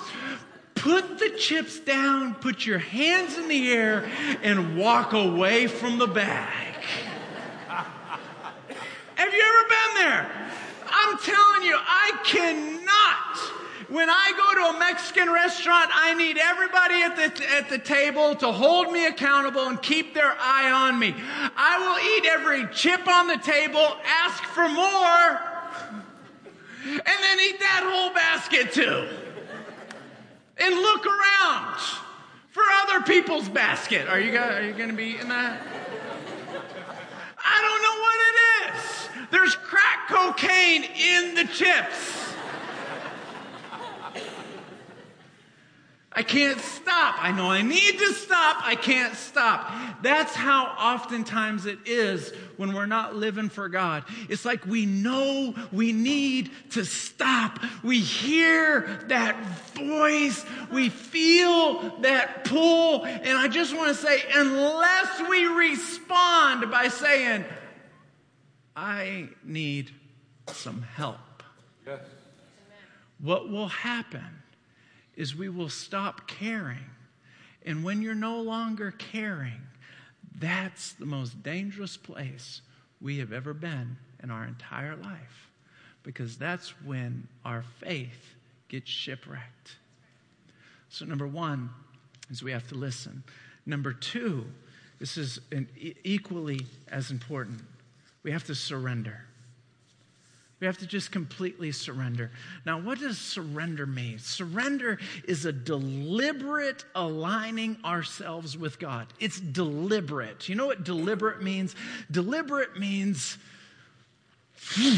Put 0.76 1.18
the 1.18 1.30
chips 1.30 1.80
down, 1.80 2.34
put 2.36 2.64
your 2.64 2.78
hands 2.78 3.36
in 3.36 3.48
the 3.48 3.72
air, 3.72 4.08
and 4.42 4.76
walk 4.76 5.14
away 5.14 5.66
from 5.66 5.98
the 5.98 6.06
bag. 6.06 6.74
Have 9.16 9.34
you 9.34 9.42
ever 9.42 9.68
been 9.68 9.94
there? 9.96 10.30
I'm 10.86 11.18
telling 11.18 11.62
you, 11.62 11.76
I 11.76 12.12
cannot 12.24 13.65
when 13.88 14.10
I 14.10 14.32
go 14.36 14.70
to 14.72 14.76
a 14.76 14.80
Mexican 14.80 15.30
restaurant, 15.30 15.90
I 15.94 16.14
need 16.14 16.38
everybody 16.38 17.02
at 17.02 17.16
the, 17.16 17.50
at 17.52 17.68
the 17.68 17.78
table 17.78 18.34
to 18.36 18.50
hold 18.50 18.92
me 18.92 19.06
accountable 19.06 19.68
and 19.68 19.80
keep 19.80 20.12
their 20.12 20.34
eye 20.40 20.70
on 20.70 20.98
me. 20.98 21.14
I 21.56 21.78
will 21.78 21.98
eat 22.16 22.26
every 22.26 22.66
chip 22.74 23.06
on 23.06 23.28
the 23.28 23.38
table, 23.38 23.96
ask 24.04 24.42
for 24.42 24.68
more, 24.68 25.40
and 26.84 27.00
then 27.04 27.40
eat 27.40 27.60
that 27.60 27.82
whole 27.84 28.12
basket 28.12 28.72
too. 28.72 29.08
And 30.58 30.74
look 30.74 31.06
around 31.06 31.78
for 32.50 32.62
other 32.82 33.02
people's 33.02 33.48
basket. 33.48 34.08
Are 34.08 34.18
you, 34.18 34.36
are 34.36 34.62
you 34.62 34.72
going 34.72 34.88
to 34.88 34.96
be 34.96 35.04
eating 35.04 35.28
that? 35.28 35.60
I 37.38 37.60
don't 37.62 37.82
know 37.82 38.00
what 38.02 38.18
it 38.26 38.74
is. 38.74 39.28
There's 39.30 39.54
crack 39.54 40.08
cocaine 40.08 40.84
in 40.84 41.34
the 41.34 41.44
chips. 41.44 42.25
I 46.16 46.22
can't 46.22 46.58
stop. 46.58 47.22
I 47.22 47.30
know 47.30 47.50
I 47.50 47.60
need 47.60 47.98
to 47.98 48.12
stop. 48.14 48.66
I 48.66 48.74
can't 48.74 49.14
stop. 49.14 49.70
That's 50.02 50.34
how 50.34 50.64
oftentimes 50.64 51.66
it 51.66 51.78
is 51.84 52.32
when 52.56 52.72
we're 52.72 52.86
not 52.86 53.14
living 53.14 53.50
for 53.50 53.68
God. 53.68 54.02
It's 54.30 54.46
like 54.46 54.64
we 54.64 54.86
know 54.86 55.54
we 55.72 55.92
need 55.92 56.50
to 56.70 56.86
stop. 56.86 57.58
We 57.84 58.00
hear 58.00 59.04
that 59.08 59.36
voice. 59.74 60.42
We 60.72 60.88
feel 60.88 61.98
that 62.00 62.44
pull. 62.46 63.04
And 63.04 63.36
I 63.36 63.48
just 63.48 63.76
want 63.76 63.94
to 63.94 64.02
say, 64.02 64.22
unless 64.34 65.28
we 65.28 65.44
respond 65.44 66.70
by 66.70 66.88
saying, 66.88 67.44
I 68.74 69.28
need 69.44 69.90
some 70.50 70.80
help, 70.80 71.42
yes. 71.86 72.00
what 73.18 73.50
will 73.50 73.68
happen? 73.68 74.24
Is 75.16 75.34
we 75.34 75.48
will 75.48 75.68
stop 75.68 76.28
caring. 76.28 76.84
And 77.64 77.82
when 77.82 78.02
you're 78.02 78.14
no 78.14 78.40
longer 78.40 78.92
caring, 78.92 79.60
that's 80.38 80.92
the 80.92 81.06
most 81.06 81.42
dangerous 81.42 81.96
place 81.96 82.60
we 83.00 83.18
have 83.18 83.32
ever 83.32 83.54
been 83.54 83.96
in 84.22 84.30
our 84.30 84.44
entire 84.44 84.96
life 84.96 85.50
because 86.02 86.36
that's 86.36 86.70
when 86.84 87.26
our 87.44 87.64
faith 87.80 88.34
gets 88.68 88.90
shipwrecked. 88.90 89.76
So, 90.88 91.04
number 91.04 91.26
one 91.26 91.70
is 92.30 92.42
we 92.42 92.52
have 92.52 92.68
to 92.68 92.74
listen. 92.74 93.24
Number 93.66 93.92
two, 93.92 94.46
this 94.98 95.18
is 95.18 95.40
an, 95.52 95.68
equally 96.04 96.60
as 96.88 97.10
important, 97.10 97.60
we 98.22 98.30
have 98.30 98.44
to 98.44 98.54
surrender. 98.54 99.25
We 100.58 100.66
have 100.66 100.78
to 100.78 100.86
just 100.86 101.12
completely 101.12 101.70
surrender. 101.70 102.30
Now, 102.64 102.80
what 102.80 102.98
does 102.98 103.18
surrender 103.18 103.84
mean? 103.84 104.18
Surrender 104.18 104.98
is 105.28 105.44
a 105.44 105.52
deliberate 105.52 106.84
aligning 106.94 107.76
ourselves 107.84 108.56
with 108.56 108.78
God. 108.78 109.08
It's 109.20 109.38
deliberate. 109.38 110.48
You 110.48 110.54
know 110.54 110.66
what 110.66 110.82
deliberate 110.82 111.42
means? 111.42 111.76
Deliberate 112.10 112.78
means 112.78 113.36
hmm, 114.70 114.96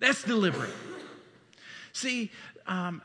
that's 0.00 0.24
deliberate. 0.24 0.72
See, 1.92 2.30
um, 2.66 3.02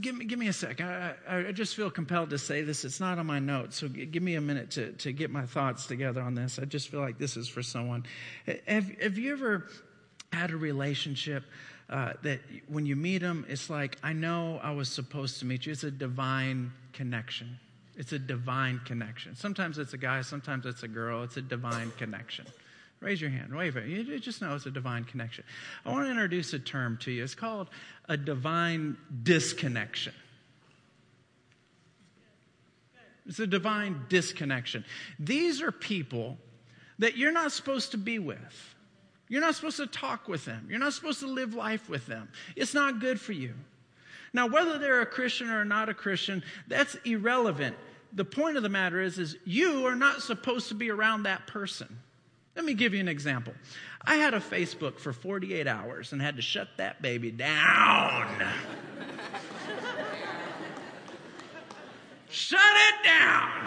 give, 0.00 0.16
me, 0.16 0.24
give 0.24 0.38
me 0.38 0.48
a 0.48 0.54
sec. 0.54 0.80
I, 0.80 1.14
I, 1.28 1.52
just 1.52 1.76
feel 1.76 1.90
compelled 1.90 2.30
to 2.30 2.38
say 2.38 2.62
this. 2.62 2.84
It's 2.86 2.98
not 2.98 3.18
on 3.18 3.26
my 3.26 3.38
notes, 3.38 3.76
so 3.76 3.88
give 3.88 4.22
me 4.22 4.36
a 4.36 4.40
minute 4.40 4.70
to, 4.72 4.92
to 4.92 5.12
get 5.12 5.30
my 5.30 5.44
thoughts 5.44 5.86
together 5.86 6.22
on 6.22 6.34
this. 6.34 6.58
I 6.58 6.64
just 6.64 6.88
feel 6.88 7.00
like 7.00 7.18
this 7.18 7.36
is 7.36 7.46
for 7.46 7.62
someone. 7.62 8.04
Have, 8.66 8.88
have 9.00 9.18
you 9.18 9.32
ever 9.32 9.68
had 10.32 10.50
a 10.50 10.56
relationship 10.56 11.44
uh, 11.90 12.14
that 12.22 12.40
when 12.68 12.86
you 12.86 12.96
meet 12.96 13.18
them, 13.18 13.44
it's 13.48 13.68
like, 13.68 13.98
I 14.02 14.12
know 14.12 14.58
I 14.62 14.70
was 14.70 14.88
supposed 14.88 15.38
to 15.40 15.46
meet 15.46 15.66
you. 15.66 15.72
It's 15.72 15.84
a 15.84 15.90
divine 15.90 16.72
connection. 16.92 17.58
It's 17.96 18.12
a 18.12 18.18
divine 18.18 18.80
connection. 18.86 19.36
Sometimes 19.36 19.78
it's 19.78 19.92
a 19.92 19.98
guy, 19.98 20.22
sometimes 20.22 20.64
it's 20.64 20.82
a 20.82 20.88
girl. 20.88 21.22
It's 21.22 21.36
a 21.36 21.42
divine 21.42 21.92
connection. 21.98 22.46
Raise 23.00 23.20
your 23.20 23.30
hand. 23.30 23.52
Wave 23.54 23.76
it. 23.76 23.86
You 23.86 24.18
just 24.20 24.40
know 24.40 24.54
it's 24.54 24.64
a 24.64 24.70
divine 24.70 25.04
connection. 25.04 25.44
I 25.84 25.90
want 25.90 26.06
to 26.06 26.10
introduce 26.10 26.52
a 26.52 26.58
term 26.58 26.98
to 27.02 27.10
you. 27.10 27.24
It's 27.24 27.34
called 27.34 27.68
a 28.08 28.16
divine 28.16 28.96
disconnection. 29.22 30.14
It's 33.26 33.40
a 33.40 33.46
divine 33.46 34.02
disconnection. 34.08 34.84
These 35.18 35.60
are 35.62 35.72
people 35.72 36.38
that 37.00 37.16
you're 37.16 37.32
not 37.32 37.52
supposed 37.52 37.90
to 37.90 37.98
be 37.98 38.18
with. 38.18 38.74
You're 39.32 39.40
not 39.40 39.54
supposed 39.54 39.78
to 39.78 39.86
talk 39.86 40.28
with 40.28 40.44
them. 40.44 40.66
You're 40.68 40.78
not 40.78 40.92
supposed 40.92 41.20
to 41.20 41.26
live 41.26 41.54
life 41.54 41.88
with 41.88 42.04
them. 42.04 42.28
It's 42.54 42.74
not 42.74 43.00
good 43.00 43.18
for 43.18 43.32
you. 43.32 43.54
Now, 44.34 44.46
whether 44.46 44.76
they're 44.76 45.00
a 45.00 45.06
Christian 45.06 45.48
or 45.48 45.64
not 45.64 45.88
a 45.88 45.94
Christian, 45.94 46.44
that's 46.68 46.96
irrelevant. 47.06 47.74
The 48.12 48.26
point 48.26 48.58
of 48.58 48.62
the 48.62 48.68
matter 48.68 49.00
is, 49.00 49.18
is 49.18 49.38
you 49.46 49.86
are 49.86 49.94
not 49.94 50.20
supposed 50.20 50.68
to 50.68 50.74
be 50.74 50.90
around 50.90 51.22
that 51.22 51.46
person. 51.46 51.88
Let 52.56 52.66
me 52.66 52.74
give 52.74 52.92
you 52.92 53.00
an 53.00 53.08
example. 53.08 53.54
I 54.02 54.16
had 54.16 54.34
a 54.34 54.38
Facebook 54.38 54.98
for 54.98 55.14
48 55.14 55.66
hours 55.66 56.12
and 56.12 56.20
had 56.20 56.36
to 56.36 56.42
shut 56.42 56.68
that 56.76 57.00
baby 57.00 57.30
down. 57.30 58.28
shut 62.28 62.60
it 62.60 63.02
down. 63.02 63.66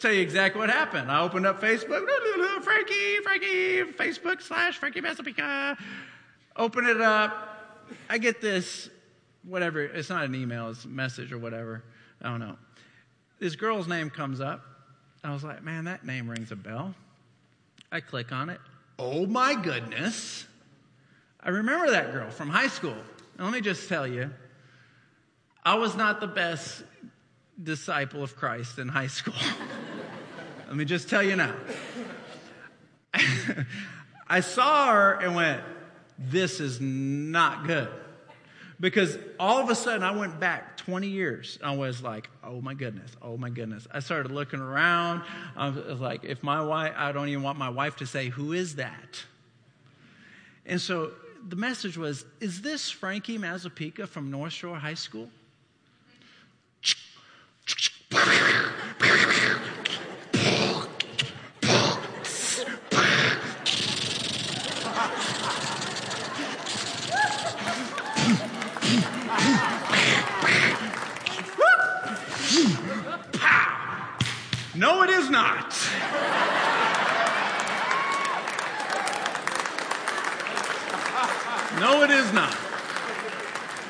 Tell 0.00 0.12
you 0.12 0.22
exactly 0.22 0.58
what 0.58 0.70
happened. 0.70 1.12
I 1.12 1.20
opened 1.20 1.44
up 1.46 1.60
Facebook, 1.60 2.08
Frankie, 2.62 3.18
Frankie, 3.22 3.82
Facebook 3.92 4.40
slash 4.40 4.78
Frankie 4.78 5.02
Mazzapica. 5.02 5.76
Open 6.56 6.86
it 6.86 7.02
up. 7.02 7.86
I 8.08 8.16
get 8.16 8.40
this, 8.40 8.88
whatever, 9.44 9.82
it's 9.82 10.08
not 10.08 10.24
an 10.24 10.34
email, 10.34 10.70
it's 10.70 10.86
a 10.86 10.88
message 10.88 11.32
or 11.32 11.38
whatever. 11.38 11.84
I 12.22 12.30
don't 12.30 12.40
know. 12.40 12.56
This 13.40 13.56
girl's 13.56 13.88
name 13.88 14.08
comes 14.08 14.40
up. 14.40 14.62
I 15.22 15.34
was 15.34 15.44
like, 15.44 15.62
man, 15.62 15.84
that 15.84 16.06
name 16.06 16.30
rings 16.30 16.50
a 16.50 16.56
bell. 16.56 16.94
I 17.92 18.00
click 18.00 18.32
on 18.32 18.48
it. 18.48 18.60
Oh 18.98 19.26
my 19.26 19.54
goodness. 19.54 20.46
I 21.42 21.50
remember 21.50 21.90
that 21.90 22.10
girl 22.12 22.30
from 22.30 22.48
high 22.48 22.68
school. 22.68 22.96
And 23.36 23.44
let 23.44 23.52
me 23.52 23.60
just 23.60 23.86
tell 23.86 24.06
you, 24.06 24.30
I 25.62 25.74
was 25.74 25.94
not 25.94 26.20
the 26.20 26.26
best 26.26 26.84
disciple 27.62 28.22
of 28.22 28.34
Christ 28.34 28.78
in 28.78 28.88
high 28.88 29.08
school. 29.08 29.34
let 30.70 30.76
me 30.76 30.84
just 30.84 31.08
tell 31.08 31.22
you 31.22 31.34
now. 31.34 31.52
I 34.28 34.38
saw 34.38 34.92
her 34.92 35.14
and 35.14 35.34
went, 35.34 35.62
This 36.16 36.60
is 36.60 36.80
not 36.80 37.66
good. 37.66 37.88
Because 38.78 39.18
all 39.40 39.58
of 39.58 39.68
a 39.68 39.74
sudden 39.74 40.04
I 40.04 40.12
went 40.12 40.38
back 40.38 40.76
20 40.76 41.08
years. 41.08 41.58
I 41.62 41.74
was 41.74 42.02
like, 42.02 42.30
oh 42.42 42.60
my 42.62 42.72
goodness, 42.72 43.10
oh 43.20 43.36
my 43.36 43.50
goodness. 43.50 43.86
I 43.92 44.00
started 44.00 44.32
looking 44.32 44.60
around. 44.60 45.22
I 45.54 45.68
was 45.68 46.00
like, 46.00 46.24
if 46.24 46.42
my 46.42 46.62
wife, 46.62 46.94
I 46.96 47.12
don't 47.12 47.28
even 47.28 47.42
want 47.42 47.58
my 47.58 47.68
wife 47.68 47.96
to 47.96 48.06
say, 48.06 48.28
who 48.28 48.52
is 48.54 48.76
that? 48.76 49.22
And 50.64 50.80
so 50.80 51.10
the 51.46 51.56
message 51.56 51.98
was, 51.98 52.24
is 52.40 52.62
this 52.62 52.90
Frankie 52.90 53.38
Mazzapica 53.38 54.08
from 54.08 54.30
North 54.30 54.52
Shore 54.54 54.76
High 54.76 54.94
School? 54.94 55.28
No, 74.80 75.02
it 75.02 75.10
is 75.10 75.28
not. 75.28 75.76
No, 81.78 82.02
it 82.02 82.10
is 82.10 82.32
not. 82.32 82.56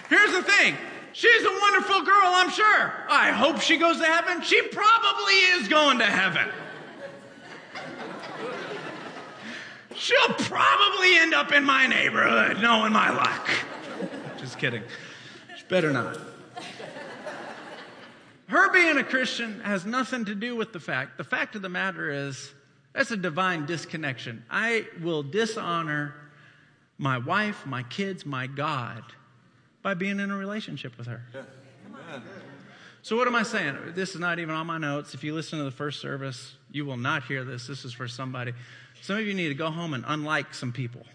Here's 0.09 0.33
the 0.33 0.43
thing. 0.43 0.75
She's 1.13 1.45
a 1.45 1.59
wonderful 1.61 2.03
girl, 2.03 2.33
I'm 2.35 2.51
sure. 2.51 2.93
I 3.09 3.31
hope 3.31 3.61
she 3.61 3.77
goes 3.77 3.99
to 3.99 4.05
heaven. 4.05 4.43
She 4.43 4.61
probably 4.63 5.35
is 5.35 5.69
going 5.69 6.01
to 6.01 6.07
heaven. 6.07 6.49
She'll 9.95 10.35
probably 10.39 11.19
end 11.19 11.35
up 11.35 11.53
in 11.53 11.63
my 11.63 11.87
neighborhood, 11.87 12.61
knowing 12.61 12.93
my 12.93 13.11
luck. 13.11 13.49
Just 14.39 14.59
kidding. 14.59 14.83
She 15.57 15.63
better 15.69 15.93
not. 15.93 16.30
Her 18.51 18.73
being 18.73 18.99
a 18.99 19.05
Christian 19.05 19.61
has 19.61 19.87
nothing 19.87 20.25
to 20.25 20.35
do 20.35 20.57
with 20.57 20.73
the 20.73 20.81
fact. 20.81 21.17
The 21.17 21.25
fact 21.25 21.55
of 21.55 21.63
the 21.63 21.69
matter 21.69 22.11
is, 22.11 22.53
that's 22.93 23.13
a 23.13 23.17
divine 23.17 23.65
disconnection. 23.65 24.45
I 24.51 24.87
will 25.01 25.23
dishonor 25.23 26.15
my 26.99 27.19
wife, 27.19 27.65
my 27.65 27.85
kids, 27.85 28.27
my 28.27 28.49
God 28.49 29.05
by 29.83 29.95
being 29.95 30.21
in 30.21 30.31
a 30.31 30.37
relationship 30.37 30.99
with 30.99 31.07
her. 31.07 31.23
Yeah. 31.33 32.21
So, 33.03 33.17
what 33.17 33.29
am 33.29 33.35
I 33.35 33.45
saying? 33.45 33.77
This 33.95 34.15
is 34.15 34.21
not 34.21 34.39
even 34.41 34.55
on 34.55 34.67
my 34.67 34.79
notes. 34.79 35.15
If 35.15 35.25
you 35.25 35.33
listen 35.33 35.59
to 35.59 35.65
the 35.65 35.71
first 35.71 36.01
service, 36.01 36.57
you 36.71 36.85
will 36.85 36.99
not 36.99 37.23
hear 37.25 37.45
this. 37.45 37.67
This 37.67 37.85
is 37.85 37.95
for 37.95 38.09
somebody. 38.09 38.53
Some 39.01 39.17
of 39.17 39.27
you 39.27 39.33
need 39.33 39.49
to 39.49 39.55
go 39.55 39.71
home 39.71 39.95
and 39.95 40.05
unlike 40.07 40.53
some 40.53 40.73
people. 40.73 41.07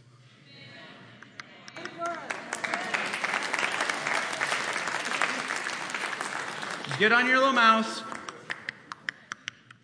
Get 6.97 7.11
on 7.11 7.27
your 7.27 7.37
little 7.37 7.53
mouse. 7.53 8.03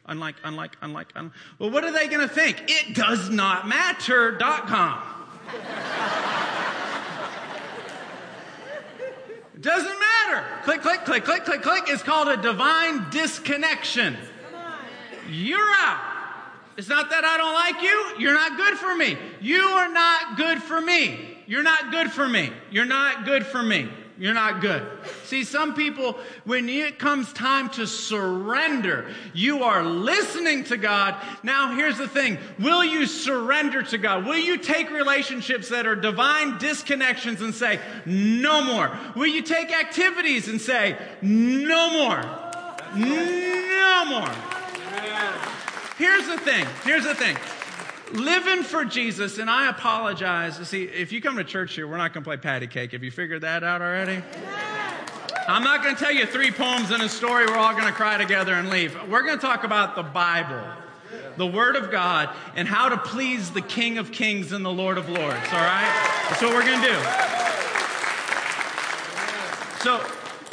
Unlike, 0.06 0.36
unlike, 0.44 0.78
unlike, 0.82 1.08
unlike. 1.16 1.34
Well, 1.60 1.70
what 1.70 1.84
are 1.84 1.92
they 1.92 2.08
going 2.08 2.28
to 2.28 2.34
think? 2.34 2.64
It 2.68 2.96
does 2.96 3.30
not 3.30 3.68
matter.com. 3.68 5.04
doesn't 9.60 10.00
matter. 10.00 10.46
Click, 10.64 10.82
click, 10.82 11.06
click, 11.06 11.24
click, 11.24 11.44
click, 11.46 11.62
click. 11.62 11.84
It's 11.88 12.04
called 12.04 12.28
a 12.30 12.38
divine 12.38 13.10
disconnection. 13.10 14.18
You're 15.30 15.60
out. 15.60 16.00
It's 16.78 16.90
not 16.90 17.10
that 17.10 17.26
I 17.26 17.38
don't 17.38 17.54
like 17.54 17.84
you. 17.84 18.24
You're 18.24 18.34
not 18.34 18.58
good 18.58 18.78
for 18.78 18.96
me. 18.96 19.18
You 19.40 19.62
are 19.62 19.92
not 19.92 20.38
good 20.38 20.64
for 20.64 20.82
me. 20.82 21.38
You're 21.46 21.64
not 21.64 21.92
good 21.92 22.12
for 22.12 22.28
me. 22.28 22.52
You're 22.72 22.86
not 22.86 23.26
good 23.26 23.46
for 23.46 23.62
me. 23.62 23.90
You're 24.22 24.36
not 24.36 24.62
good. 24.62 24.88
See, 25.24 25.44
some 25.44 25.74
people, 25.74 26.16
when 26.44 26.70
it 26.70 27.00
comes 27.00 27.34
time 27.34 27.70
to 27.72 27.88
surrender, 27.88 29.10
you 29.34 29.64
are 29.64 29.84
listening 29.84 30.64
to 30.66 30.78
God. 30.78 31.16
Now, 31.42 31.74
here's 31.76 31.98
the 31.98 32.08
thing. 32.08 32.38
Will 32.60 32.86
you 32.86 33.08
surrender 33.08 33.82
to 33.82 33.98
God? 33.98 34.28
Will 34.28 34.38
you 34.38 34.60
take 34.60 34.92
relationships 34.92 35.70
that 35.70 35.88
are 35.88 35.96
divine 35.96 36.60
disconnections 36.60 37.42
and 37.42 37.56
say, 37.56 37.80
no 38.06 38.64
more? 38.64 38.96
Will 39.16 39.26
you 39.26 39.42
take 39.42 39.72
activities 39.76 40.48
and 40.48 40.62
say, 40.62 41.00
no 41.24 41.90
more? 41.90 42.22
No 42.96 44.06
more. 44.06 44.30
Here's 45.98 46.28
the 46.28 46.38
thing. 46.38 46.68
Here's 46.84 47.06
the 47.06 47.16
thing 47.16 47.38
living 48.14 48.64
for 48.64 48.86
Jesus, 48.86 49.38
and 49.38 49.50
I 49.50 49.70
apologize. 49.70 50.56
See, 50.68 50.84
if 50.84 51.12
you 51.12 51.22
come 51.22 51.38
to 51.38 51.44
church 51.44 51.76
here, 51.76 51.88
we're 51.88 51.98
not 51.98 52.14
going 52.14 52.24
to 52.24 52.28
play 52.28 52.38
patty 52.38 52.68
cake. 52.68 52.92
Have 52.92 53.04
you 53.04 53.12
figured 53.12 53.42
that 53.42 53.64
out 53.64 53.82
already? 53.82 54.22
I'm 55.48 55.64
not 55.64 55.84
going 55.84 55.96
to 55.96 56.02
tell 56.02 56.12
you 56.12 56.26
three 56.26 56.52
poems 56.52 56.92
and 56.92 57.02
a 57.02 57.10
story. 57.10 57.46
We're 57.46 57.58
all 57.58 57.74
going 57.74 57.86
to 57.86 57.92
cry 57.92 58.18
together 58.18 58.54
and 58.54 58.70
leave. 58.70 58.96
We're 59.10 59.24
going 59.24 59.40
to 59.40 59.46
talk 59.46 59.64
about 59.64 59.96
the 59.96 60.04
Bible, 60.04 60.62
the 61.38 61.48
Word 61.48 61.76
of 61.76 61.90
God, 61.92 62.30
and 62.56 62.68
how 62.68 62.90
to 62.90 62.98
please 62.98 63.52
the 63.52 63.62
King 63.62 63.98
of 63.98 64.12
Kings 64.12 64.52
and 64.52 64.64
the 64.64 64.72
Lord 64.72 64.98
of 64.98 65.10
Lords. 65.10 65.20
All 65.22 65.60
right? 65.60 66.26
That's 66.30 66.42
what 66.42 66.54
we're 66.54 66.66
going 66.66 66.82
to 66.82 66.88
do. 66.88 66.98
So 69.80 70.00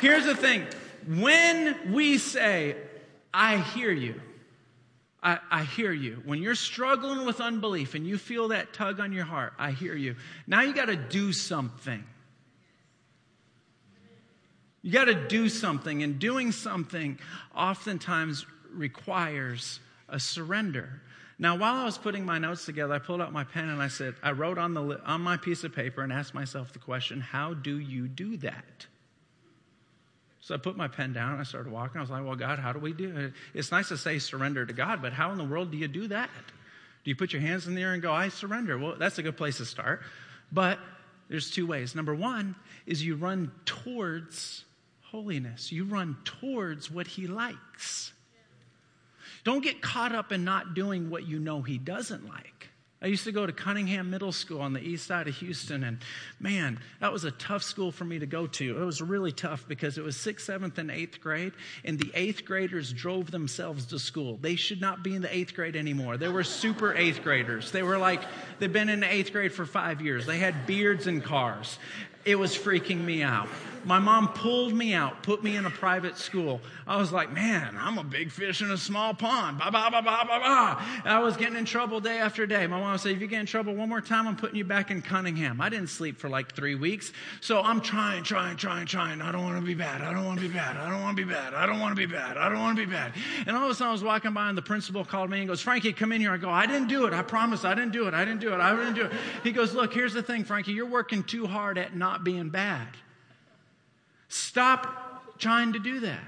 here's 0.00 0.24
the 0.24 0.34
thing 0.34 0.66
when 1.06 1.92
we 1.92 2.18
say, 2.18 2.76
I 3.32 3.58
hear 3.58 3.92
you, 3.92 4.20
I, 5.22 5.38
I, 5.50 5.64
hear 5.64 5.92
you. 5.92 6.22
When 6.24 6.40
you're 6.40 6.54
struggling 6.54 7.26
with 7.26 7.40
unbelief 7.40 7.94
and 7.94 8.06
you 8.06 8.18
feel 8.18 8.48
that 8.48 8.72
tug 8.72 9.00
on 9.00 9.12
your 9.12 9.24
heart, 9.24 9.52
I 9.58 9.72
hear 9.72 9.96
you. 9.96 10.14
Now 10.46 10.62
you 10.62 10.72
got 10.72 10.86
to 10.86 10.96
do 10.96 11.32
something. 11.32 12.04
You 14.82 14.92
got 14.92 15.06
to 15.06 15.26
do 15.28 15.48
something, 15.48 16.04
and 16.04 16.20
doing 16.20 16.52
something 16.52 17.18
oftentimes 17.54 18.46
requires 18.72 19.80
a 20.08 20.20
surrender. 20.20 21.02
Now, 21.38 21.56
while 21.56 21.74
I 21.74 21.84
was 21.84 21.98
putting 21.98 22.24
my 22.24 22.38
notes 22.38 22.64
together, 22.64 22.94
I 22.94 22.98
pulled 22.98 23.20
out 23.20 23.32
my 23.32 23.44
pen 23.44 23.68
and 23.68 23.82
I 23.82 23.88
said, 23.88 24.14
I 24.22 24.32
wrote 24.32 24.58
on, 24.58 24.74
the, 24.74 25.00
on 25.04 25.20
my 25.20 25.36
piece 25.36 25.62
of 25.62 25.74
paper 25.74 26.02
and 26.02 26.12
asked 26.12 26.34
myself 26.34 26.72
the 26.72 26.78
question, 26.78 27.20
How 27.20 27.54
do 27.54 27.78
you 27.78 28.08
do 28.08 28.36
that? 28.38 28.86
So 30.48 30.54
I 30.54 30.56
put 30.56 30.78
my 30.78 30.88
pen 30.88 31.12
down 31.12 31.38
I 31.38 31.42
started 31.42 31.70
walking. 31.70 31.98
I 31.98 32.00
was 32.00 32.08
like, 32.08 32.24
well, 32.24 32.34
God, 32.34 32.58
how 32.58 32.72
do 32.72 32.78
we 32.78 32.94
do 32.94 33.14
it? 33.14 33.34
It's 33.52 33.70
nice 33.70 33.88
to 33.88 33.98
say 33.98 34.18
surrender 34.18 34.64
to 34.64 34.72
God, 34.72 35.02
but 35.02 35.12
how 35.12 35.30
in 35.30 35.36
the 35.36 35.44
world 35.44 35.70
do 35.70 35.76
you 35.76 35.88
do 35.88 36.08
that? 36.08 36.30
Do 37.04 37.10
you 37.10 37.14
put 37.14 37.34
your 37.34 37.42
hands 37.42 37.66
in 37.66 37.74
the 37.74 37.82
air 37.82 37.92
and 37.92 38.00
go, 38.00 38.10
I 38.10 38.30
surrender? 38.30 38.78
Well, 38.78 38.94
that's 38.98 39.18
a 39.18 39.22
good 39.22 39.36
place 39.36 39.58
to 39.58 39.66
start. 39.66 40.00
But 40.50 40.78
there's 41.28 41.50
two 41.50 41.66
ways. 41.66 41.94
Number 41.94 42.14
one 42.14 42.54
is 42.86 43.04
you 43.04 43.16
run 43.16 43.52
towards 43.66 44.64
holiness, 45.02 45.70
you 45.70 45.84
run 45.84 46.16
towards 46.24 46.90
what 46.90 47.06
He 47.06 47.26
likes. 47.26 48.14
Don't 49.44 49.62
get 49.62 49.82
caught 49.82 50.14
up 50.14 50.32
in 50.32 50.44
not 50.44 50.72
doing 50.72 51.10
what 51.10 51.28
you 51.28 51.40
know 51.40 51.60
He 51.60 51.76
doesn't 51.76 52.26
like. 52.26 52.67
I 53.00 53.06
used 53.06 53.22
to 53.24 53.32
go 53.32 53.46
to 53.46 53.52
Cunningham 53.52 54.10
Middle 54.10 54.32
School 54.32 54.60
on 54.60 54.72
the 54.72 54.80
east 54.80 55.06
side 55.06 55.28
of 55.28 55.36
Houston, 55.36 55.84
and 55.84 55.98
man, 56.40 56.80
that 57.00 57.12
was 57.12 57.22
a 57.22 57.30
tough 57.30 57.62
school 57.62 57.92
for 57.92 58.04
me 58.04 58.18
to 58.18 58.26
go 58.26 58.48
to. 58.48 58.82
It 58.82 58.84
was 58.84 59.00
really 59.00 59.30
tough 59.30 59.66
because 59.68 59.98
it 59.98 60.02
was 60.02 60.16
sixth, 60.16 60.46
seventh, 60.46 60.78
and 60.78 60.90
eighth 60.90 61.20
grade, 61.20 61.52
and 61.84 61.96
the 61.96 62.10
eighth 62.14 62.44
graders 62.44 62.92
drove 62.92 63.30
themselves 63.30 63.86
to 63.86 64.00
school. 64.00 64.36
They 64.40 64.56
should 64.56 64.80
not 64.80 65.04
be 65.04 65.14
in 65.14 65.22
the 65.22 65.32
eighth 65.32 65.54
grade 65.54 65.76
anymore. 65.76 66.16
They 66.16 66.26
were 66.26 66.42
super 66.42 66.92
eighth 66.92 67.22
graders. 67.22 67.70
They 67.70 67.84
were 67.84 67.98
like, 67.98 68.22
they've 68.58 68.72
been 68.72 68.88
in 68.88 68.98
the 68.98 69.12
eighth 69.12 69.30
grade 69.30 69.52
for 69.52 69.64
five 69.64 70.00
years. 70.00 70.26
They 70.26 70.38
had 70.38 70.66
beards 70.66 71.06
and 71.06 71.22
cars 71.22 71.78
It 72.24 72.34
was 72.34 72.58
freaking 72.58 73.04
me 73.04 73.22
out. 73.22 73.48
My 73.88 73.98
mom 73.98 74.28
pulled 74.34 74.74
me 74.74 74.92
out, 74.92 75.22
put 75.22 75.42
me 75.42 75.56
in 75.56 75.64
a 75.64 75.70
private 75.70 76.18
school. 76.18 76.60
I 76.86 76.98
was 76.98 77.10
like, 77.10 77.32
man, 77.32 77.74
I'm 77.80 77.96
a 77.96 78.04
big 78.04 78.30
fish 78.30 78.60
in 78.60 78.70
a 78.70 78.76
small 78.76 79.14
pond. 79.14 79.56
Ba, 79.56 79.70
ba, 79.70 79.88
ba, 79.90 80.02
ba, 80.02 80.26
ba, 80.28 80.38
ba. 80.40 80.84
I 81.06 81.20
was 81.20 81.38
getting 81.38 81.56
in 81.56 81.64
trouble 81.64 81.98
day 81.98 82.18
after 82.18 82.46
day. 82.46 82.66
My 82.66 82.78
mom 82.78 82.98
said, 82.98 83.12
if 83.12 83.20
you 83.22 83.26
get 83.26 83.40
in 83.40 83.46
trouble 83.46 83.74
one 83.74 83.88
more 83.88 84.02
time, 84.02 84.28
I'm 84.28 84.36
putting 84.36 84.56
you 84.56 84.64
back 84.64 84.90
in 84.90 85.00
Cunningham. 85.00 85.62
I 85.62 85.70
didn't 85.70 85.86
sleep 85.86 86.18
for 86.18 86.28
like 86.28 86.54
three 86.54 86.74
weeks. 86.74 87.14
So 87.40 87.62
I'm 87.62 87.80
trying, 87.80 88.24
trying, 88.24 88.58
trying, 88.58 88.84
trying. 88.84 89.22
I 89.22 89.32
don't 89.32 89.42
want 89.42 89.58
to 89.58 89.64
be 89.64 89.72
bad. 89.72 90.02
I 90.02 90.12
don't 90.12 90.26
want 90.26 90.38
to 90.38 90.46
be 90.46 90.52
bad. 90.52 90.76
I 90.76 90.90
don't 90.90 91.00
want 91.00 91.16
to 91.16 91.24
be 91.24 91.32
bad. 91.32 91.54
I 91.54 91.64
don't 91.64 91.80
want 91.80 91.96
to 91.96 92.06
be 92.06 92.12
bad. 92.12 92.36
I 92.36 92.50
don't 92.50 92.58
want 92.58 92.76
to 92.76 92.84
be 92.84 92.92
bad. 92.92 93.14
And 93.46 93.56
all 93.56 93.64
of 93.64 93.70
a 93.70 93.74
sudden 93.74 93.88
I 93.88 93.92
was 93.92 94.04
walking 94.04 94.34
by 94.34 94.50
and 94.50 94.58
the 94.58 94.60
principal 94.60 95.02
called 95.02 95.30
me 95.30 95.38
and 95.38 95.48
goes, 95.48 95.62
Frankie, 95.62 95.94
come 95.94 96.12
in 96.12 96.20
here. 96.20 96.32
I 96.32 96.36
go, 96.36 96.50
I 96.50 96.66
didn't 96.66 96.88
do 96.88 97.06
it. 97.06 97.14
I 97.14 97.22
promise 97.22 97.64
I 97.64 97.74
didn't 97.74 97.92
do 97.92 98.06
it. 98.06 98.12
I 98.12 98.26
didn't 98.26 98.42
do 98.42 98.52
it. 98.52 98.60
I 98.60 98.76
didn't 98.76 98.96
do 98.96 99.06
it. 99.06 99.12
He 99.42 99.50
goes, 99.50 99.72
look, 99.72 99.94
here's 99.94 100.12
the 100.12 100.22
thing, 100.22 100.44
Frankie. 100.44 100.72
You're 100.72 100.84
working 100.84 101.22
too 101.22 101.46
hard 101.46 101.78
at 101.78 101.96
not 101.96 102.22
being 102.22 102.50
bad. 102.50 102.86
Stop 104.28 105.38
trying 105.38 105.72
to 105.72 105.78
do 105.78 106.00
that. 106.00 106.24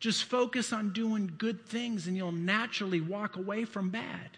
Just 0.00 0.24
focus 0.24 0.72
on 0.72 0.92
doing 0.92 1.34
good 1.38 1.66
things 1.66 2.06
and 2.06 2.16
you'll 2.16 2.32
naturally 2.32 3.00
walk 3.00 3.36
away 3.36 3.64
from 3.64 3.90
bad. 3.90 4.30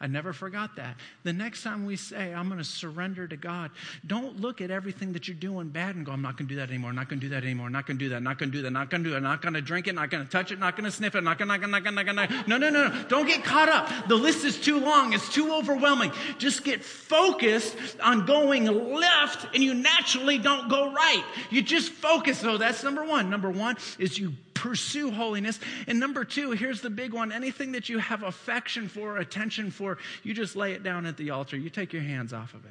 I 0.00 0.06
never 0.06 0.32
forgot 0.32 0.76
that. 0.76 0.96
The 1.22 1.32
next 1.32 1.62
time 1.62 1.86
we 1.86 1.96
say, 1.96 2.34
I'm 2.34 2.48
going 2.48 2.58
to 2.58 2.64
surrender 2.64 3.28
to 3.28 3.36
God, 3.36 3.70
don't 4.06 4.40
look 4.40 4.60
at 4.60 4.70
everything 4.70 5.12
that 5.12 5.28
you're 5.28 5.36
doing 5.36 5.68
bad 5.68 5.94
and 5.94 6.04
go, 6.04 6.12
I'm 6.12 6.20
not 6.20 6.36
going 6.36 6.48
to 6.48 6.54
do 6.54 6.60
that 6.60 6.68
anymore, 6.68 6.90
I'm 6.90 6.96
not 6.96 7.08
going 7.08 7.20
to 7.20 7.26
do 7.26 7.30
that 7.30 7.44
anymore, 7.44 7.70
not 7.70 7.86
going 7.86 7.98
to 7.98 8.04
do 8.04 8.10
that, 8.10 8.22
not 8.22 8.38
going 8.38 8.50
to 8.50 8.58
do 8.58 8.62
that, 8.62 8.70
not 8.70 8.90
going 8.90 9.02
to 9.02 9.08
do 9.08 9.12
that, 9.12 9.18
I'm 9.18 9.22
not 9.22 9.40
going 9.40 9.54
to 9.54 9.60
drink 9.60 9.86
it, 9.86 9.94
not 9.94 10.10
going 10.10 10.24
to 10.24 10.30
touch 10.30 10.50
it, 10.50 10.58
not 10.58 10.76
going 10.76 10.84
to 10.84 10.90
sniff 10.90 11.14
it, 11.14 11.22
not 11.22 11.38
going 11.38 11.48
to, 11.48 11.58
not 11.66 11.84
going 11.84 11.96
to, 11.96 12.04
not 12.04 12.16
going 12.16 12.28
to. 12.28 12.48
No, 12.48 12.58
no, 12.58 12.70
no, 12.70 12.88
no. 12.88 13.04
Don't 13.08 13.26
get 13.26 13.44
caught 13.44 13.68
up. 13.68 14.08
The 14.08 14.16
list 14.16 14.44
is 14.44 14.60
too 14.60 14.80
long, 14.80 15.12
it's 15.12 15.32
too 15.32 15.54
overwhelming. 15.54 16.12
Just 16.38 16.64
get 16.64 16.84
focused 16.84 17.76
on 18.00 18.26
going 18.26 18.66
left 18.66 19.54
and 19.54 19.62
you 19.62 19.74
naturally 19.74 20.38
don't 20.38 20.68
go 20.68 20.92
right. 20.92 21.24
You 21.50 21.62
just 21.62 21.92
focus. 21.92 22.38
So 22.38 22.58
that's 22.58 22.82
number 22.82 23.04
one. 23.04 23.30
Number 23.30 23.50
one 23.50 23.76
is 23.98 24.18
you 24.18 24.32
pursue 24.64 25.10
holiness. 25.10 25.60
And 25.86 26.00
number 26.00 26.24
two, 26.24 26.52
here's 26.52 26.80
the 26.80 26.88
big 26.88 27.12
one 27.12 27.30
anything 27.30 27.72
that 27.72 27.90
you 27.90 27.98
have 27.98 28.22
affection 28.22 28.88
for, 28.88 29.18
attention 29.18 29.70
for, 29.70 29.98
you 30.22 30.32
just 30.32 30.56
lay 30.56 30.72
it 30.72 30.82
down 30.82 31.04
at 31.04 31.18
the 31.18 31.28
altar. 31.30 31.58
You 31.58 31.68
take 31.68 31.92
your 31.92 32.00
hands 32.00 32.32
off 32.32 32.54
of 32.54 32.64
it. 32.64 32.70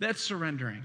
That's 0.00 0.20
surrendering. 0.20 0.82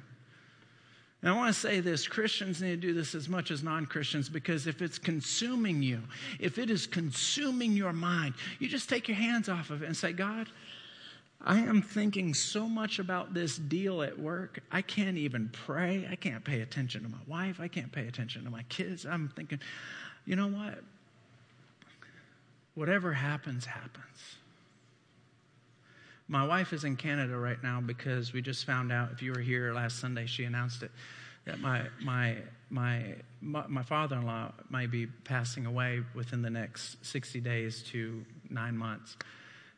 And 1.23 1.31
I 1.31 1.35
want 1.35 1.51
to 1.51 1.59
say 1.59 1.79
this 1.79 2.07
Christians 2.07 2.61
need 2.61 2.79
to 2.79 2.87
do 2.87 2.93
this 2.93 3.15
as 3.15 3.27
much 3.27 3.49
as 3.49 3.63
non 3.63 3.87
Christians 3.87 4.29
because 4.29 4.67
if 4.67 4.83
it's 4.83 4.99
consuming 4.99 5.81
you, 5.81 6.03
if 6.39 6.59
it 6.59 6.69
is 6.69 6.85
consuming 6.85 7.71
your 7.71 7.91
mind, 7.91 8.35
you 8.59 8.69
just 8.69 8.87
take 8.87 9.07
your 9.07 9.17
hands 9.17 9.49
off 9.49 9.71
of 9.71 9.81
it 9.81 9.87
and 9.87 9.97
say, 9.97 10.13
God, 10.13 10.47
I 11.43 11.57
am 11.57 11.81
thinking 11.81 12.35
so 12.35 12.67
much 12.67 12.99
about 12.99 13.33
this 13.33 13.57
deal 13.57 14.03
at 14.03 14.19
work. 14.19 14.59
I 14.71 14.83
can't 14.83 15.17
even 15.17 15.49
pray. 15.51 16.07
I 16.11 16.15
can't 16.15 16.43
pay 16.43 16.61
attention 16.61 17.01
to 17.03 17.09
my 17.09 17.17
wife. 17.27 17.59
I 17.59 17.67
can't 17.67 17.91
pay 17.91 18.07
attention 18.07 18.43
to 18.43 18.51
my 18.51 18.63
kids. 18.63 19.05
I'm 19.05 19.29
thinking, 19.35 19.59
you 20.29 20.35
know 20.35 20.47
what? 20.47 20.77
Whatever 22.75 23.13
happens, 23.13 23.65
happens. 23.65 24.35
My 26.27 26.45
wife 26.45 26.71
is 26.71 26.83
in 26.83 26.97
Canada 26.97 27.35
right 27.35 27.57
now 27.63 27.81
because 27.81 28.31
we 28.31 28.43
just 28.43 28.63
found 28.63 28.91
out, 28.91 29.09
if 29.11 29.23
you 29.23 29.31
were 29.31 29.39
here 29.39 29.73
last 29.73 29.97
Sunday, 29.97 30.27
she 30.27 30.43
announced 30.43 30.83
it, 30.83 30.91
that 31.45 31.59
my, 31.59 31.81
my, 32.03 32.35
my, 32.69 33.15
my 33.41 33.81
father 33.81 34.17
in 34.17 34.27
law 34.27 34.51
might 34.69 34.91
be 34.91 35.07
passing 35.07 35.65
away 35.65 36.03
within 36.13 36.43
the 36.43 36.49
next 36.51 37.03
60 37.03 37.41
days 37.41 37.81
to 37.87 38.23
nine 38.51 38.77
months, 38.77 39.17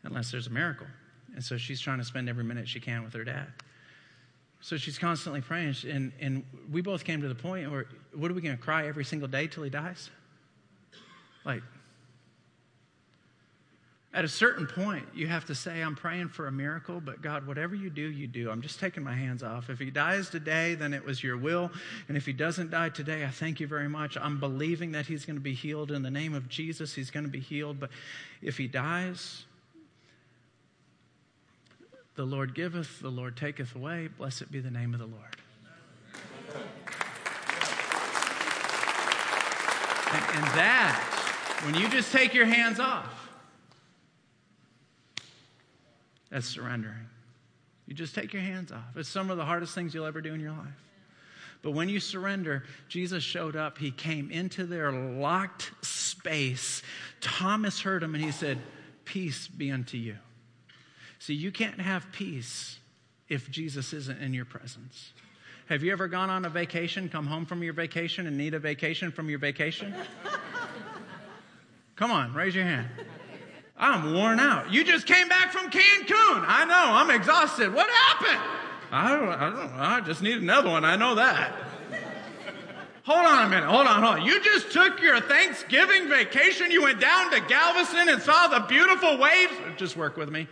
unless 0.03 0.31
there's 0.31 0.47
a 0.47 0.51
miracle. 0.51 0.87
And 1.33 1.41
so 1.41 1.55
she's 1.55 1.79
trying 1.79 1.99
to 1.99 2.05
spend 2.05 2.27
every 2.27 2.43
minute 2.43 2.67
she 2.67 2.81
can 2.81 3.05
with 3.05 3.13
her 3.13 3.23
dad. 3.23 3.47
So 4.59 4.75
she's 4.75 4.97
constantly 4.97 5.39
praying. 5.39 5.75
And, 5.89 6.11
and 6.19 6.43
we 6.69 6.81
both 6.81 7.05
came 7.05 7.21
to 7.21 7.29
the 7.29 7.35
point 7.35 7.71
where, 7.71 7.85
what 8.13 8.29
are 8.29 8.33
we 8.33 8.41
going 8.41 8.57
to 8.57 8.61
cry 8.61 8.87
every 8.87 9.05
single 9.05 9.29
day 9.29 9.47
till 9.47 9.63
he 9.63 9.69
dies? 9.69 10.09
Like, 11.45 11.63
at 14.13 14.25
a 14.25 14.27
certain 14.27 14.67
point, 14.67 15.05
you 15.15 15.27
have 15.27 15.45
to 15.45 15.55
say, 15.55 15.81
I'm 15.81 15.95
praying 15.95 16.29
for 16.29 16.47
a 16.47 16.51
miracle, 16.51 16.99
but 16.99 17.21
God, 17.21 17.47
whatever 17.47 17.75
you 17.75 17.89
do, 17.89 18.01
you 18.01 18.27
do. 18.27 18.51
I'm 18.51 18.61
just 18.61 18.77
taking 18.77 19.03
my 19.03 19.13
hands 19.13 19.41
off. 19.41 19.69
If 19.69 19.79
he 19.79 19.89
dies 19.89 20.29
today, 20.29 20.75
then 20.75 20.93
it 20.93 21.05
was 21.05 21.23
your 21.23 21.37
will. 21.37 21.71
And 22.09 22.17
if 22.17 22.25
he 22.25 22.33
doesn't 22.33 22.71
die 22.71 22.89
today, 22.89 23.23
I 23.23 23.29
thank 23.29 23.61
you 23.61 23.67
very 23.67 23.87
much. 23.87 24.17
I'm 24.17 24.37
believing 24.37 24.91
that 24.91 25.05
he's 25.05 25.25
going 25.25 25.37
to 25.37 25.41
be 25.41 25.53
healed. 25.53 25.91
In 25.91 26.03
the 26.03 26.11
name 26.11 26.33
of 26.33 26.49
Jesus, 26.49 26.93
he's 26.93 27.09
going 27.09 27.23
to 27.23 27.29
be 27.29 27.39
healed. 27.39 27.79
But 27.79 27.89
if 28.41 28.57
he 28.57 28.67
dies, 28.67 29.45
the 32.15 32.25
Lord 32.25 32.53
giveth, 32.53 32.99
the 32.99 33.09
Lord 33.09 33.37
taketh 33.37 33.77
away. 33.77 34.09
Blessed 34.17 34.51
be 34.51 34.59
the 34.59 34.71
name 34.71 34.93
of 34.93 34.99
the 34.99 35.05
Lord. 35.05 35.37
And, 40.13 40.35
and 40.35 40.45
that 40.57 41.10
when 41.63 41.75
you 41.75 41.89
just 41.89 42.11
take 42.11 42.33
your 42.33 42.45
hands 42.45 42.79
off, 42.79 43.29
that's 46.29 46.47
surrendering. 46.47 47.07
You 47.87 47.93
just 47.93 48.15
take 48.15 48.33
your 48.33 48.41
hands 48.41 48.71
off. 48.71 48.95
It's 48.95 49.09
some 49.09 49.29
of 49.29 49.37
the 49.37 49.45
hardest 49.45 49.75
things 49.75 49.93
you'll 49.93 50.05
ever 50.05 50.21
do 50.21 50.33
in 50.33 50.39
your 50.39 50.51
life. 50.51 50.81
But 51.61 51.71
when 51.71 51.89
you 51.89 51.99
surrender, 51.99 52.63
Jesus 52.87 53.23
showed 53.23 53.55
up. 53.55 53.77
He 53.77 53.91
came 53.91 54.31
into 54.31 54.65
their 54.65 54.91
locked 54.91 55.71
space. 55.81 56.81
Thomas 57.19 57.81
heard 57.81 58.01
him 58.01 58.15
and 58.15 58.23
he 58.23 58.31
said, 58.31 58.57
Peace 59.05 59.47
be 59.47 59.71
unto 59.71 59.97
you. 59.97 60.15
See, 61.19 61.33
you 61.33 61.51
can't 61.51 61.79
have 61.79 62.11
peace 62.11 62.79
if 63.29 63.51
Jesus 63.51 63.93
isn't 63.93 64.21
in 64.21 64.33
your 64.33 64.45
presence. 64.45 65.11
Have 65.67 65.83
you 65.83 65.91
ever 65.91 66.07
gone 66.07 66.29
on 66.29 66.45
a 66.45 66.49
vacation, 66.49 67.09
come 67.09 67.27
home 67.27 67.45
from 67.45 67.61
your 67.61 67.73
vacation, 67.73 68.25
and 68.25 68.37
need 68.37 68.53
a 68.53 68.59
vacation 68.59 69.11
from 69.11 69.29
your 69.29 69.39
vacation? 69.39 69.93
Come 72.01 72.09
on, 72.09 72.33
raise 72.33 72.55
your 72.55 72.63
hand. 72.63 72.87
I'm 73.77 74.15
worn 74.15 74.39
out. 74.39 74.73
You 74.73 74.83
just 74.83 75.05
came 75.05 75.29
back 75.29 75.51
from 75.51 75.69
Cancun. 75.69 76.43
I 76.47 76.65
know, 76.65 76.95
I'm 76.95 77.11
exhausted. 77.11 77.71
What 77.71 77.87
happened? 77.91 78.41
I 78.91 79.09
don't, 79.15 79.29
I 79.29 79.49
don't. 79.51 79.73
I 79.79 80.01
just 80.01 80.23
need 80.23 80.41
another 80.41 80.71
one. 80.71 80.83
I 80.83 80.95
know 80.95 81.13
that. 81.13 81.53
Hold 83.03 83.23
on 83.23 83.45
a 83.45 83.49
minute. 83.49 83.69
Hold 83.69 83.85
on, 83.85 84.01
hold 84.01 84.15
on. 84.15 84.25
You 84.25 84.41
just 84.41 84.71
took 84.71 84.99
your 84.99 85.21
Thanksgiving 85.21 86.09
vacation. 86.09 86.71
You 86.71 86.81
went 86.81 86.99
down 86.99 87.29
to 87.33 87.39
Galveston 87.41 88.09
and 88.09 88.19
saw 88.19 88.47
the 88.47 88.61
beautiful 88.61 89.19
waves. 89.19 89.53
Just 89.77 89.95
work 89.95 90.17
with 90.17 90.31
me. 90.31 90.47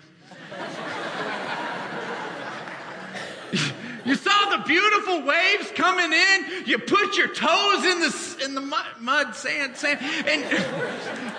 You 4.05 4.15
saw 4.15 4.57
the 4.57 4.63
beautiful 4.65 5.23
waves 5.23 5.71
coming 5.75 6.13
in. 6.13 6.65
You 6.65 6.79
put 6.79 7.17
your 7.17 7.27
toes 7.27 7.85
in 7.85 7.99
the, 7.99 8.37
in 8.45 8.55
the 8.55 8.61
mud, 8.61 8.85
mud 8.99 9.35
sand, 9.35 9.75
sand, 9.75 9.99
and, 10.01 10.43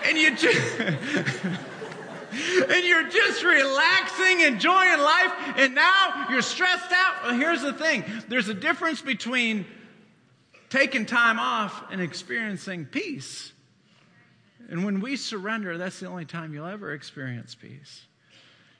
and 0.04 0.18
you 0.18 0.36
just, 0.36 0.80
and 0.80 2.84
you're 2.84 3.08
just 3.08 3.42
relaxing, 3.42 4.40
enjoying 4.40 5.00
life, 5.00 5.32
and 5.56 5.74
now 5.74 6.26
you're 6.30 6.42
stressed 6.42 6.92
out. 6.92 7.24
Well, 7.24 7.34
here's 7.34 7.62
the 7.62 7.72
thing 7.72 8.04
there's 8.28 8.48
a 8.48 8.54
difference 8.54 9.00
between 9.00 9.66
taking 10.68 11.06
time 11.06 11.38
off 11.38 11.84
and 11.90 12.00
experiencing 12.00 12.86
peace. 12.86 13.52
And 14.68 14.84
when 14.84 15.00
we 15.00 15.16
surrender, 15.16 15.76
that's 15.76 15.98
the 15.98 16.06
only 16.06 16.24
time 16.24 16.54
you'll 16.54 16.66
ever 16.66 16.92
experience 16.92 17.56
peace. 17.56 18.02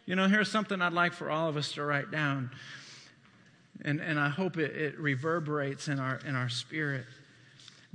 You 0.07 0.15
know, 0.15 0.29
here's 0.29 0.51
something 0.51 0.81
I'd 0.81 0.93
like 0.93 1.13
for 1.13 1.31
all 1.31 1.49
of 1.49 1.57
us 1.57 1.73
to 1.73 1.83
write 1.83 2.11
down 2.11 2.51
and, 3.85 4.01
and 4.01 4.19
I 4.19 4.29
hope 4.29 4.57
it, 4.57 4.77
it 4.77 4.99
reverberates 4.99 5.89
in 5.89 5.99
our, 5.99 6.21
in 6.27 6.35
our 6.35 6.49
spirit. 6.49 7.07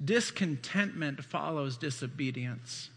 Discontentment 0.04 1.24
follows 1.24 1.78
disobedience. 1.78 2.89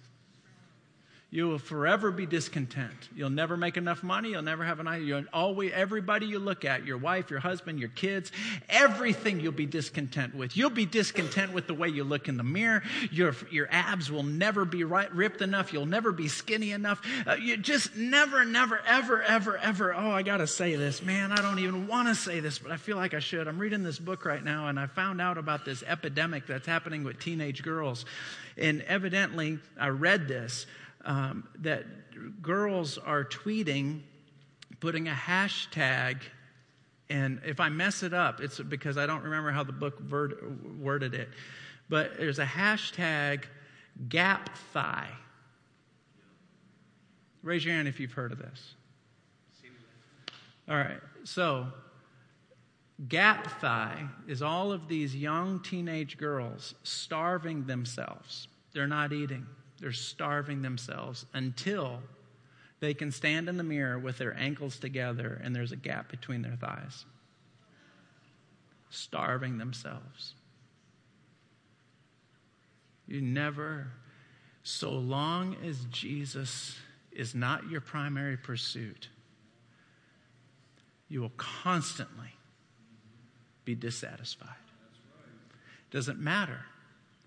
You 1.30 1.46
will 1.48 1.58
forever 1.58 2.10
be 2.10 2.24
discontent. 2.24 3.10
You'll 3.14 3.28
never 3.28 3.54
make 3.54 3.76
enough 3.76 4.02
money. 4.02 4.30
You'll 4.30 4.40
never 4.40 4.64
have 4.64 4.80
an 4.80 4.88
idea. 4.88 5.06
You'll 5.08 5.24
always, 5.30 5.72
everybody 5.74 6.24
you 6.24 6.38
look 6.38 6.64
at, 6.64 6.86
your 6.86 6.96
wife, 6.96 7.30
your 7.30 7.40
husband, 7.40 7.78
your 7.78 7.90
kids, 7.90 8.32
everything 8.70 9.38
you'll 9.38 9.52
be 9.52 9.66
discontent 9.66 10.34
with. 10.34 10.56
You'll 10.56 10.70
be 10.70 10.86
discontent 10.86 11.52
with 11.52 11.66
the 11.66 11.74
way 11.74 11.88
you 11.90 12.02
look 12.02 12.28
in 12.28 12.38
the 12.38 12.44
mirror. 12.44 12.82
Your, 13.10 13.36
your 13.50 13.68
abs 13.70 14.10
will 14.10 14.22
never 14.22 14.64
be 14.64 14.84
right, 14.84 15.12
ripped 15.14 15.42
enough. 15.42 15.70
You'll 15.70 15.84
never 15.84 16.12
be 16.12 16.28
skinny 16.28 16.72
enough. 16.72 17.02
Uh, 17.26 17.34
you 17.34 17.58
just 17.58 17.94
never, 17.94 18.46
never, 18.46 18.80
ever, 18.86 19.22
ever, 19.22 19.58
ever. 19.58 19.94
Oh, 19.94 20.10
I 20.10 20.22
got 20.22 20.38
to 20.38 20.46
say 20.46 20.76
this. 20.76 21.02
Man, 21.02 21.30
I 21.30 21.42
don't 21.42 21.58
even 21.58 21.86
want 21.88 22.08
to 22.08 22.14
say 22.14 22.40
this, 22.40 22.58
but 22.58 22.72
I 22.72 22.78
feel 22.78 22.96
like 22.96 23.12
I 23.12 23.18
should. 23.18 23.48
I'm 23.48 23.58
reading 23.58 23.82
this 23.82 23.98
book 23.98 24.24
right 24.24 24.42
now, 24.42 24.68
and 24.68 24.80
I 24.80 24.86
found 24.86 25.20
out 25.20 25.36
about 25.36 25.66
this 25.66 25.82
epidemic 25.86 26.46
that's 26.46 26.66
happening 26.66 27.04
with 27.04 27.20
teenage 27.20 27.62
girls. 27.62 28.06
And 28.56 28.80
evidently, 28.88 29.58
I 29.78 29.88
read 29.88 30.26
this 30.26 30.64
um, 31.04 31.48
that 31.60 32.42
girls 32.42 32.98
are 32.98 33.24
tweeting, 33.24 34.00
putting 34.80 35.08
a 35.08 35.12
hashtag, 35.12 36.18
and 37.10 37.40
if 37.44 37.60
I 37.60 37.68
mess 37.68 38.02
it 38.02 38.12
up, 38.12 38.40
it's 38.40 38.60
because 38.60 38.98
I 38.98 39.06
don't 39.06 39.22
remember 39.22 39.50
how 39.50 39.64
the 39.64 39.72
book 39.72 40.02
worded 40.78 41.14
it, 41.14 41.28
but 41.88 42.16
there's 42.18 42.38
a 42.38 42.44
hashtag 42.44 43.44
gap 44.08 44.56
thigh. 44.72 45.08
Raise 47.42 47.64
your 47.64 47.74
hand 47.74 47.88
if 47.88 47.98
you've 47.98 48.12
heard 48.12 48.32
of 48.32 48.38
this. 48.38 48.74
All 50.68 50.76
right, 50.76 51.00
so 51.24 51.68
gap 53.08 53.60
thigh 53.60 54.06
is 54.26 54.42
all 54.42 54.70
of 54.70 54.86
these 54.86 55.16
young 55.16 55.60
teenage 55.60 56.18
girls 56.18 56.74
starving 56.82 57.64
themselves. 57.64 58.48
They're 58.74 58.86
not 58.86 59.12
eating, 59.12 59.46
they're 59.80 59.92
starving 59.92 60.62
themselves 60.62 61.26
until 61.32 62.00
they 62.80 62.94
can 62.94 63.10
stand 63.10 63.48
in 63.48 63.56
the 63.56 63.64
mirror 63.64 63.98
with 63.98 64.18
their 64.18 64.36
ankles 64.36 64.78
together 64.78 65.40
and 65.42 65.54
there's 65.54 65.72
a 65.72 65.76
gap 65.76 66.10
between 66.10 66.42
their 66.42 66.56
thighs. 66.56 67.04
Starving 68.90 69.58
themselves. 69.58 70.34
You 73.06 73.20
never, 73.20 73.88
so 74.62 74.90
long 74.90 75.56
as 75.64 75.84
Jesus 75.90 76.76
is 77.10 77.34
not 77.34 77.68
your 77.68 77.80
primary 77.80 78.36
pursuit, 78.36 79.08
you 81.08 81.20
will 81.20 81.32
constantly 81.36 82.34
be 83.64 83.74
dissatisfied. 83.74 84.48
Doesn't 85.90 86.18
matter. 86.18 86.60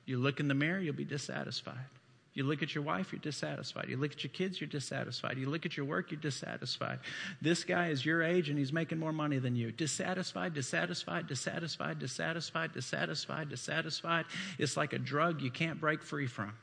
You 0.05 0.19
look 0.19 0.39
in 0.39 0.47
the 0.47 0.53
mirror, 0.53 0.79
you'll 0.79 0.93
be 0.93 1.03
dissatisfied. 1.03 1.85
You 2.33 2.45
look 2.45 2.63
at 2.63 2.73
your 2.73 2.83
wife, 2.83 3.11
you're 3.11 3.19
dissatisfied. 3.19 3.87
You 3.89 3.97
look 3.97 4.13
at 4.13 4.23
your 4.23 4.31
kids, 4.31 4.61
you're 4.61 4.69
dissatisfied. 4.69 5.37
You 5.37 5.49
look 5.49 5.65
at 5.65 5.75
your 5.75 5.85
work, 5.85 6.11
you're 6.11 6.19
dissatisfied. 6.19 6.99
This 7.41 7.65
guy 7.65 7.89
is 7.89 8.05
your 8.05 8.23
age 8.23 8.49
and 8.49 8.57
he's 8.57 8.71
making 8.71 8.99
more 8.99 9.11
money 9.11 9.37
than 9.37 9.55
you. 9.55 9.71
Dissatisfied, 9.71 10.53
dissatisfied, 10.53 11.27
dissatisfied, 11.27 11.99
dissatisfied, 11.99 12.73
dissatisfied, 12.73 13.49
dissatisfied. 13.49 14.25
It's 14.57 14.77
like 14.77 14.93
a 14.93 14.99
drug 14.99 15.41
you 15.41 15.51
can't 15.51 15.79
break 15.79 16.03
free 16.03 16.27
from. 16.27 16.53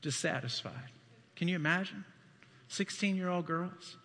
Dissatisfied. 0.00 0.90
Can 1.36 1.48
you 1.48 1.56
imagine? 1.56 2.06
16 2.68 3.16
year 3.16 3.28
old 3.28 3.44
girls. 3.44 3.96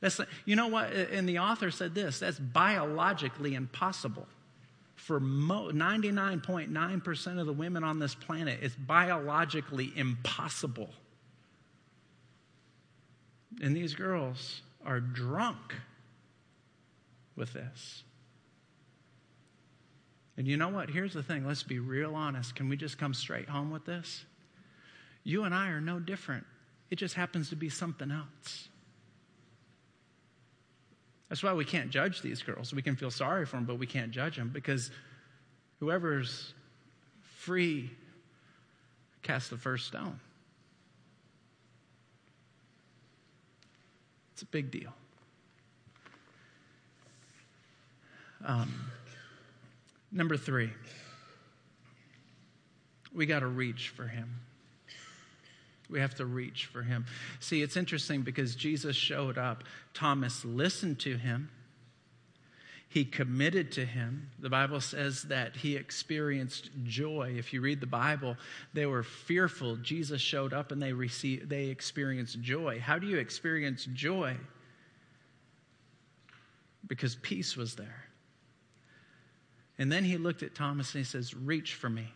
That's, 0.00 0.20
you 0.46 0.56
know 0.56 0.68
what? 0.68 0.92
And 0.92 1.28
the 1.28 1.40
author 1.40 1.70
said 1.70 1.94
this 1.94 2.20
that's 2.20 2.38
biologically 2.38 3.54
impossible. 3.54 4.26
For 4.98 5.20
99.9% 5.20 7.40
of 7.40 7.46
the 7.46 7.52
women 7.52 7.84
on 7.84 8.00
this 8.00 8.16
planet, 8.16 8.58
it's 8.60 8.74
biologically 8.74 9.92
impossible. 9.94 10.90
And 13.62 13.76
these 13.76 13.94
girls 13.94 14.62
are 14.84 15.00
drunk 15.00 15.76
with 17.36 17.52
this. 17.52 18.02
And 20.36 20.46
you 20.46 20.56
know 20.56 20.68
what? 20.68 20.90
Here's 20.90 21.14
the 21.14 21.22
thing. 21.22 21.46
Let's 21.46 21.62
be 21.62 21.78
real 21.78 22.14
honest. 22.14 22.56
Can 22.56 22.68
we 22.68 22.76
just 22.76 22.98
come 22.98 23.14
straight 23.14 23.48
home 23.48 23.70
with 23.70 23.84
this? 23.84 24.24
You 25.22 25.44
and 25.44 25.54
I 25.54 25.68
are 25.68 25.80
no 25.80 26.00
different. 26.00 26.44
It 26.90 26.96
just 26.96 27.14
happens 27.14 27.50
to 27.50 27.56
be 27.56 27.68
something 27.68 28.10
else. 28.10 28.68
That's 31.28 31.42
why 31.42 31.52
we 31.52 31.64
can't 31.64 31.90
judge 31.90 32.22
these 32.22 32.42
girls. 32.42 32.72
We 32.72 32.82
can 32.82 32.96
feel 32.96 33.10
sorry 33.10 33.44
for 33.44 33.56
them, 33.56 33.64
but 33.64 33.76
we 33.76 33.86
can't 33.86 34.10
judge 34.10 34.36
them 34.36 34.48
because 34.48 34.90
whoever's 35.78 36.54
free 37.36 37.90
cast 39.22 39.50
the 39.50 39.58
first 39.58 39.86
stone. 39.86 40.18
It's 44.32 44.42
a 44.42 44.46
big 44.46 44.70
deal. 44.70 44.92
Um, 48.44 48.72
number 50.12 50.36
three, 50.36 50.70
we 53.12 53.26
got 53.26 53.40
to 53.40 53.48
reach 53.48 53.88
for 53.88 54.06
him. 54.06 54.28
We 55.88 56.00
have 56.00 56.14
to 56.16 56.26
reach 56.26 56.66
for 56.66 56.82
him. 56.82 57.06
See, 57.40 57.62
it's 57.62 57.76
interesting 57.76 58.22
because 58.22 58.54
Jesus 58.54 58.94
showed 58.94 59.38
up. 59.38 59.64
Thomas 59.94 60.44
listened 60.44 60.98
to 61.00 61.16
him. 61.16 61.50
He 62.90 63.04
committed 63.04 63.72
to 63.72 63.84
him. 63.84 64.30
The 64.38 64.48
Bible 64.48 64.80
says 64.80 65.24
that 65.24 65.56
he 65.56 65.76
experienced 65.76 66.70
joy. 66.84 67.34
If 67.36 67.52
you 67.52 67.60
read 67.60 67.80
the 67.80 67.86
Bible, 67.86 68.36
they 68.72 68.86
were 68.86 69.02
fearful. 69.02 69.76
Jesus 69.76 70.22
showed 70.22 70.54
up 70.54 70.72
and 70.72 70.80
they 70.80 70.94
received 70.94 71.50
they 71.50 71.66
experienced 71.66 72.40
joy. 72.40 72.80
How 72.80 72.98
do 72.98 73.06
you 73.06 73.18
experience 73.18 73.86
joy? 73.92 74.36
Because 76.86 77.16
peace 77.16 77.56
was 77.56 77.74
there. 77.76 78.04
And 79.76 79.92
then 79.92 80.02
he 80.02 80.16
looked 80.16 80.42
at 80.42 80.54
Thomas 80.54 80.94
and 80.94 81.04
he 81.04 81.08
says, 81.08 81.34
"Reach 81.34 81.74
for 81.74 81.90
me. 81.90 82.08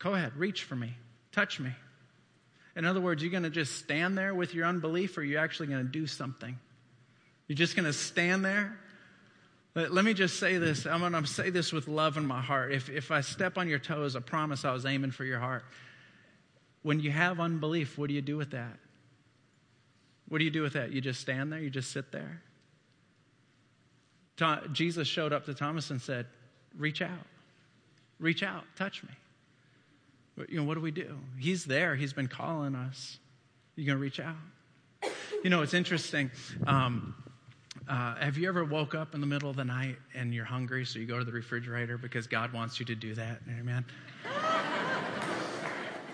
Go 0.00 0.14
ahead, 0.14 0.36
reach 0.36 0.64
for 0.64 0.74
me. 0.74 0.96
Touch 1.30 1.60
me." 1.60 1.72
In 2.76 2.84
other 2.84 3.00
words, 3.00 3.22
you're 3.22 3.32
going 3.32 3.42
to 3.42 3.50
just 3.50 3.76
stand 3.76 4.16
there 4.16 4.34
with 4.34 4.54
your 4.54 4.66
unbelief, 4.66 5.16
or 5.16 5.24
you're 5.24 5.40
actually 5.40 5.68
going 5.68 5.84
to 5.84 5.90
do 5.90 6.06
something. 6.06 6.58
You're 7.48 7.56
just 7.56 7.74
going 7.74 7.86
to 7.86 7.92
stand 7.92 8.44
there. 8.44 8.78
Let 9.74 10.04
me 10.04 10.14
just 10.14 10.38
say 10.38 10.58
this. 10.58 10.86
I'm 10.86 11.00
going 11.00 11.12
to 11.12 11.26
say 11.26 11.50
this 11.50 11.72
with 11.72 11.88
love 11.88 12.16
in 12.16 12.26
my 12.26 12.40
heart. 12.40 12.72
If, 12.72 12.88
if 12.88 13.10
I 13.10 13.22
step 13.22 13.58
on 13.58 13.68
your 13.68 13.78
toes, 13.78 14.14
I 14.14 14.20
promise 14.20 14.64
I 14.64 14.72
was 14.72 14.86
aiming 14.86 15.10
for 15.10 15.24
your 15.24 15.38
heart. 15.38 15.64
When 16.82 17.00
you 17.00 17.10
have 17.10 17.40
unbelief, 17.40 17.98
what 17.98 18.08
do 18.08 18.14
you 18.14 18.22
do 18.22 18.36
with 18.36 18.52
that? 18.52 18.78
What 20.28 20.38
do 20.38 20.44
you 20.44 20.50
do 20.50 20.62
with 20.62 20.74
that? 20.74 20.92
You 20.92 21.00
just 21.00 21.20
stand 21.20 21.52
there? 21.52 21.60
You 21.60 21.70
just 21.70 21.92
sit 21.92 22.12
there? 22.12 22.42
Jesus 24.72 25.08
showed 25.08 25.32
up 25.32 25.46
to 25.46 25.54
Thomas 25.54 25.90
and 25.90 26.00
said, 26.00 26.26
Reach 26.76 27.00
out. 27.00 27.26
Reach 28.18 28.42
out. 28.42 28.64
Touch 28.76 29.02
me. 29.02 29.10
You 30.48 30.58
know, 30.58 30.64
what 30.64 30.74
do 30.74 30.80
we 30.80 30.90
do? 30.90 31.18
He's 31.38 31.64
there. 31.64 31.96
He's 31.96 32.12
been 32.12 32.28
calling 32.28 32.74
us. 32.74 33.18
You 33.74 33.86
going 33.86 33.96
to 33.96 34.02
reach 34.02 34.20
out? 34.20 34.36
You 35.42 35.50
know, 35.50 35.62
it's 35.62 35.74
interesting. 35.74 36.30
Um, 36.66 37.14
uh, 37.88 38.16
have 38.16 38.36
you 38.36 38.48
ever 38.48 38.64
woke 38.64 38.94
up 38.94 39.14
in 39.14 39.20
the 39.20 39.26
middle 39.26 39.48
of 39.48 39.56
the 39.56 39.64
night 39.64 39.96
and 40.14 40.34
you're 40.34 40.44
hungry, 40.44 40.84
so 40.84 40.98
you 40.98 41.06
go 41.06 41.18
to 41.18 41.24
the 41.24 41.32
refrigerator 41.32 41.96
because 41.96 42.26
God 42.26 42.52
wants 42.52 42.80
you 42.80 42.86
to 42.86 42.94
do 42.94 43.14
that? 43.14 43.40
Amen. 43.58 43.84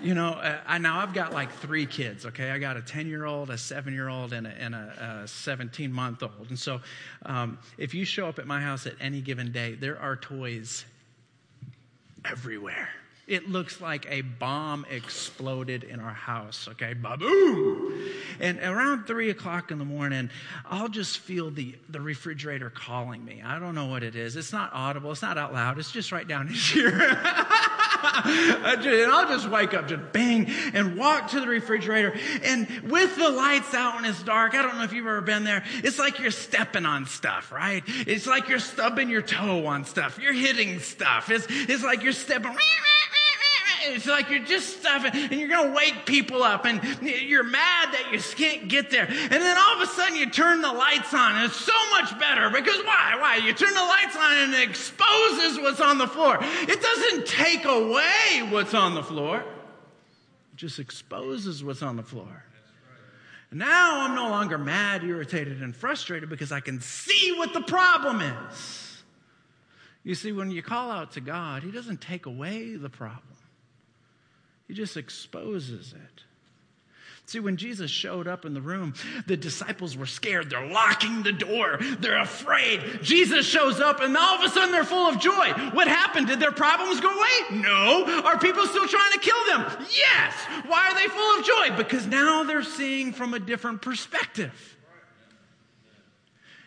you 0.02 0.14
know, 0.14 0.34
uh, 0.34 0.58
I, 0.66 0.78
now 0.78 1.00
I've 1.00 1.14
got 1.14 1.32
like 1.32 1.50
three 1.50 1.86
kids, 1.86 2.26
okay? 2.26 2.50
I 2.50 2.58
got 2.58 2.76
a 2.76 2.82
10 2.82 3.06
year 3.06 3.24
old, 3.24 3.50
a 3.50 3.58
seven 3.58 3.94
year 3.94 4.08
old, 4.08 4.32
and 4.32 4.46
a 4.46 5.22
17 5.26 5.92
month 5.92 6.22
old. 6.22 6.46
And 6.48 6.58
so 6.58 6.80
um, 7.24 7.58
if 7.78 7.94
you 7.94 8.04
show 8.04 8.28
up 8.28 8.38
at 8.38 8.46
my 8.46 8.60
house 8.60 8.86
at 8.86 8.94
any 9.00 9.20
given 9.20 9.50
day, 9.50 9.74
there 9.74 9.98
are 9.98 10.16
toys 10.16 10.84
everywhere. 12.24 12.90
It 13.32 13.48
looks 13.48 13.80
like 13.80 14.06
a 14.10 14.20
bomb 14.20 14.84
exploded 14.90 15.84
in 15.84 16.00
our 16.00 16.12
house, 16.12 16.68
okay? 16.72 16.92
Ba-boom! 16.92 18.10
And 18.38 18.58
around 18.58 19.06
three 19.06 19.30
o'clock 19.30 19.70
in 19.70 19.78
the 19.78 19.86
morning, 19.86 20.28
I'll 20.68 20.90
just 20.90 21.16
feel 21.16 21.50
the, 21.50 21.74
the 21.88 22.02
refrigerator 22.02 22.68
calling 22.68 23.24
me. 23.24 23.40
I 23.42 23.58
don't 23.58 23.74
know 23.74 23.86
what 23.86 24.02
it 24.02 24.16
is. 24.16 24.36
It's 24.36 24.52
not 24.52 24.70
audible, 24.74 25.12
it's 25.12 25.22
not 25.22 25.38
out 25.38 25.54
loud, 25.54 25.78
it's 25.78 25.90
just 25.90 26.12
right 26.12 26.28
down 26.28 26.48
here. 26.48 26.90
and 26.90 27.16
I'll 29.10 29.28
just 29.28 29.48
wake 29.48 29.72
up, 29.72 29.88
just 29.88 30.12
bang, 30.12 30.50
and 30.74 30.98
walk 30.98 31.30
to 31.30 31.40
the 31.40 31.48
refrigerator. 31.48 32.12
And 32.42 32.68
with 32.90 33.16
the 33.16 33.30
lights 33.30 33.72
out 33.72 33.96
and 33.96 34.04
it's 34.04 34.22
dark, 34.22 34.54
I 34.54 34.60
don't 34.60 34.76
know 34.76 34.84
if 34.84 34.92
you've 34.92 35.06
ever 35.06 35.22
been 35.22 35.44
there, 35.44 35.64
it's 35.76 35.98
like 35.98 36.18
you're 36.18 36.32
stepping 36.32 36.84
on 36.84 37.06
stuff, 37.06 37.50
right? 37.50 37.82
It's 37.86 38.26
like 38.26 38.50
you're 38.50 38.58
stubbing 38.58 39.08
your 39.08 39.22
toe 39.22 39.64
on 39.64 39.86
stuff. 39.86 40.18
You're 40.20 40.34
hitting 40.34 40.80
stuff. 40.80 41.30
It's, 41.30 41.46
it's 41.48 41.82
like 41.82 42.02
you're 42.02 42.12
stepping. 42.12 42.52
It's 43.84 44.06
like 44.06 44.30
you're 44.30 44.44
just 44.44 44.80
stuffing 44.80 45.10
and 45.14 45.32
you're 45.32 45.48
going 45.48 45.68
to 45.68 45.76
wake 45.76 46.06
people 46.06 46.42
up 46.42 46.64
and 46.64 46.80
you're 47.02 47.44
mad 47.44 47.92
that 47.92 48.10
you 48.12 48.18
can't 48.34 48.68
get 48.68 48.90
there. 48.90 49.06
And 49.06 49.30
then 49.30 49.56
all 49.56 49.76
of 49.76 49.88
a 49.88 49.92
sudden 49.92 50.16
you 50.16 50.30
turn 50.30 50.60
the 50.60 50.72
lights 50.72 51.12
on 51.12 51.36
and 51.36 51.46
it's 51.46 51.56
so 51.56 51.72
much 51.90 52.18
better 52.18 52.50
because 52.50 52.78
why? 52.84 53.16
Why? 53.18 53.36
You 53.36 53.52
turn 53.52 53.74
the 53.74 53.80
lights 53.80 54.16
on 54.16 54.32
and 54.32 54.54
it 54.54 54.68
exposes 54.68 55.60
what's 55.60 55.80
on 55.80 55.98
the 55.98 56.08
floor. 56.08 56.38
It 56.40 56.80
doesn't 56.80 57.26
take 57.26 57.64
away 57.64 58.48
what's 58.50 58.74
on 58.74 58.94
the 58.94 59.02
floor. 59.02 59.40
It 59.40 60.56
just 60.56 60.78
exposes 60.78 61.62
what's 61.64 61.82
on 61.82 61.96
the 61.96 62.02
floor. 62.02 62.44
Now 63.52 64.06
I'm 64.06 64.14
no 64.14 64.30
longer 64.30 64.56
mad, 64.56 65.04
irritated, 65.04 65.62
and 65.62 65.76
frustrated 65.76 66.30
because 66.30 66.52
I 66.52 66.60
can 66.60 66.80
see 66.80 67.34
what 67.36 67.52
the 67.52 67.60
problem 67.60 68.22
is. 68.22 69.02
You 70.04 70.14
see, 70.14 70.32
when 70.32 70.50
you 70.50 70.62
call 70.62 70.90
out 70.90 71.12
to 71.12 71.20
God, 71.20 71.62
He 71.62 71.70
doesn't 71.70 72.00
take 72.00 72.26
away 72.26 72.76
the 72.76 72.88
problem. 72.88 73.31
He 74.72 74.76
just 74.76 74.96
exposes 74.96 75.92
it. 75.92 76.22
See, 77.26 77.40
when 77.40 77.58
Jesus 77.58 77.90
showed 77.90 78.26
up 78.26 78.46
in 78.46 78.54
the 78.54 78.62
room, 78.62 78.94
the 79.26 79.36
disciples 79.36 79.98
were 79.98 80.06
scared. 80.06 80.48
They're 80.48 80.66
locking 80.66 81.22
the 81.22 81.32
door. 81.32 81.76
They're 81.98 82.22
afraid. 82.22 82.80
Jesus 83.02 83.46
shows 83.46 83.80
up, 83.80 84.00
and 84.00 84.16
all 84.16 84.38
of 84.38 84.44
a 84.44 84.48
sudden 84.48 84.72
they're 84.72 84.82
full 84.82 85.06
of 85.08 85.20
joy. 85.20 85.50
What 85.74 85.88
happened? 85.88 86.28
Did 86.28 86.40
their 86.40 86.52
problems 86.52 87.02
go 87.02 87.14
away? 87.14 87.60
No. 87.60 88.22
Are 88.24 88.38
people 88.38 88.64
still 88.64 88.88
trying 88.88 89.12
to 89.12 89.18
kill 89.18 89.44
them? 89.50 89.86
Yes. 89.94 90.32
Why 90.64 90.88
are 90.88 90.94
they 90.94 91.08
full 91.08 91.38
of 91.38 91.44
joy? 91.44 91.76
Because 91.76 92.06
now 92.06 92.44
they're 92.44 92.62
seeing 92.62 93.12
from 93.12 93.34
a 93.34 93.38
different 93.38 93.82
perspective. 93.82 94.78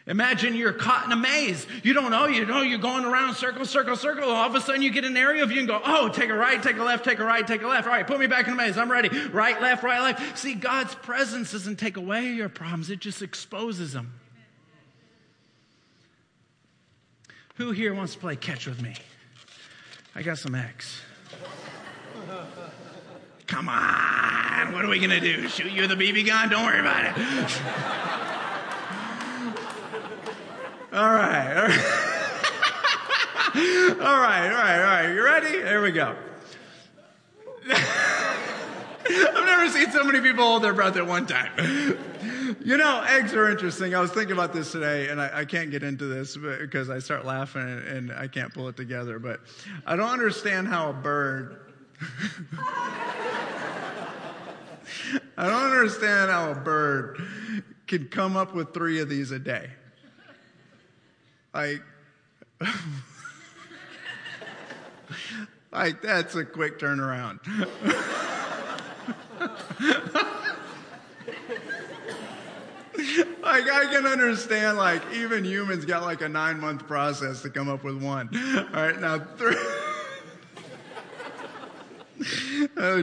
Imagine 0.07 0.53
you're 0.55 0.71
caught 0.71 1.05
in 1.05 1.11
a 1.11 1.15
maze. 1.15 1.65
You 1.81 1.93
don't 1.93 2.11
know, 2.11 2.27
you 2.27 2.45
know, 2.45 2.61
you're 2.61 2.77
going 2.77 3.05
around 3.05 3.33
circle, 3.35 3.65
circle, 3.65 3.95
circle. 3.95 4.29
All 4.29 4.47
of 4.47 4.53
a 4.53 4.61
sudden 4.61 4.83
you 4.83 4.91
get 4.91 5.03
an 5.03 5.17
area 5.17 5.41
of 5.41 5.51
you 5.51 5.57
and 5.57 5.67
go, 5.67 5.81
oh, 5.83 6.09
take 6.09 6.29
a 6.29 6.33
right, 6.33 6.61
take 6.61 6.77
a 6.77 6.83
left, 6.83 7.03
take 7.03 7.17
a 7.17 7.23
right, 7.23 7.45
take 7.45 7.63
a 7.63 7.67
left. 7.67 7.87
All 7.87 7.93
right, 7.93 8.05
put 8.05 8.19
me 8.19 8.27
back 8.27 8.45
in 8.45 8.51
the 8.51 8.57
maze. 8.57 8.77
I'm 8.77 8.91
ready. 8.91 9.09
Right, 9.29 9.59
left, 9.59 9.83
right, 9.83 10.01
left. 10.01 10.37
See, 10.37 10.53
God's 10.53 10.93
presence 10.93 11.53
doesn't 11.53 11.77
take 11.77 11.97
away 11.97 12.27
your 12.33 12.49
problems, 12.49 12.91
it 12.91 12.99
just 12.99 13.23
exposes 13.23 13.93
them. 13.93 14.13
Who 17.55 17.71
here 17.71 17.95
wants 17.95 18.13
to 18.13 18.19
play 18.19 18.35
catch 18.35 18.67
with 18.67 18.81
me? 18.81 18.93
I 20.13 20.21
got 20.21 20.37
some 20.37 20.53
eggs. 20.53 21.01
Come 23.47 23.69
on. 23.69 24.73
What 24.73 24.85
are 24.85 24.89
we 24.89 24.99
going 24.99 25.09
to 25.09 25.19
do? 25.19 25.47
Shoot 25.47 25.71
you 25.71 25.81
with 25.81 25.91
a 25.91 25.95
BB 25.95 26.27
gun? 26.27 26.49
Don't 26.49 26.65
worry 26.65 26.79
about 26.79 27.05
it. 27.05 28.31
All 30.95 31.13
right. 31.13 31.57
All 31.57 31.67
right. 31.67 31.81
all 33.99 34.17
right. 34.17 34.47
All 34.47 34.63
right. 34.63 34.79
All 34.79 34.83
right. 34.83 35.13
You 35.13 35.23
ready? 35.25 35.49
Here 35.49 35.81
we 35.81 35.91
go. 35.91 36.15
I've 37.69 39.45
never 39.45 39.67
seen 39.69 39.91
so 39.91 40.05
many 40.05 40.21
people 40.21 40.45
hold 40.45 40.63
their 40.63 40.73
breath 40.73 40.95
at 40.95 41.05
one 41.05 41.27
time. 41.27 41.51
You 42.63 42.77
know, 42.77 43.03
eggs 43.09 43.33
are 43.33 43.51
interesting. 43.51 43.93
I 43.93 43.99
was 43.99 44.11
thinking 44.11 44.31
about 44.31 44.53
this 44.53 44.71
today, 44.71 45.09
and 45.09 45.19
I, 45.19 45.39
I 45.39 45.45
can't 45.45 45.69
get 45.69 45.83
into 45.83 46.05
this 46.05 46.37
because 46.37 46.89
I 46.89 46.99
start 46.99 47.25
laughing 47.25 47.63
and, 47.63 47.85
and 47.85 48.11
I 48.13 48.29
can't 48.29 48.53
pull 48.53 48.69
it 48.69 48.77
together. 48.77 49.19
But 49.19 49.41
I 49.85 49.97
don't 49.97 50.09
understand 50.09 50.69
how 50.69 50.91
a 50.91 50.93
bird. 50.93 51.59
I 55.37 55.49
don't 55.49 55.71
understand 55.71 56.31
how 56.31 56.51
a 56.51 56.55
bird 56.55 57.21
can 57.85 58.07
come 58.07 58.37
up 58.37 58.55
with 58.55 58.73
three 58.73 59.01
of 59.01 59.09
these 59.09 59.31
a 59.31 59.39
day. 59.39 59.71
Like, 61.55 61.81
like 65.71 66.01
that's 66.01 66.35
a 66.35 66.43
quick 66.43 66.77
turnaround. 66.79 67.39
like 73.41 73.69
I 73.71 73.85
can 73.89 74.05
understand 74.05 74.77
like 74.77 75.01
even 75.13 75.45
humans 75.45 75.85
got 75.85 76.03
like 76.03 76.19
a 76.19 76.27
nine 76.27 76.59
month 76.59 76.85
process 76.87 77.41
to 77.43 77.49
come 77.49 77.69
up 77.69 77.85
with 77.85 78.03
one. 78.03 78.29
All 78.73 78.83
right, 78.83 78.99
now 78.99 79.19
three. 79.19 79.55
oh 82.75 82.97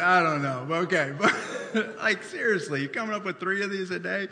I 0.00 0.22
don't 0.24 0.42
know. 0.42 0.66
Okay, 0.68 1.14
but 1.16 1.32
like 1.98 2.24
seriously, 2.24 2.88
coming 2.88 3.14
up 3.14 3.24
with 3.24 3.38
three 3.38 3.62
of 3.62 3.70
these 3.70 3.92
a 3.92 4.00
day? 4.00 4.26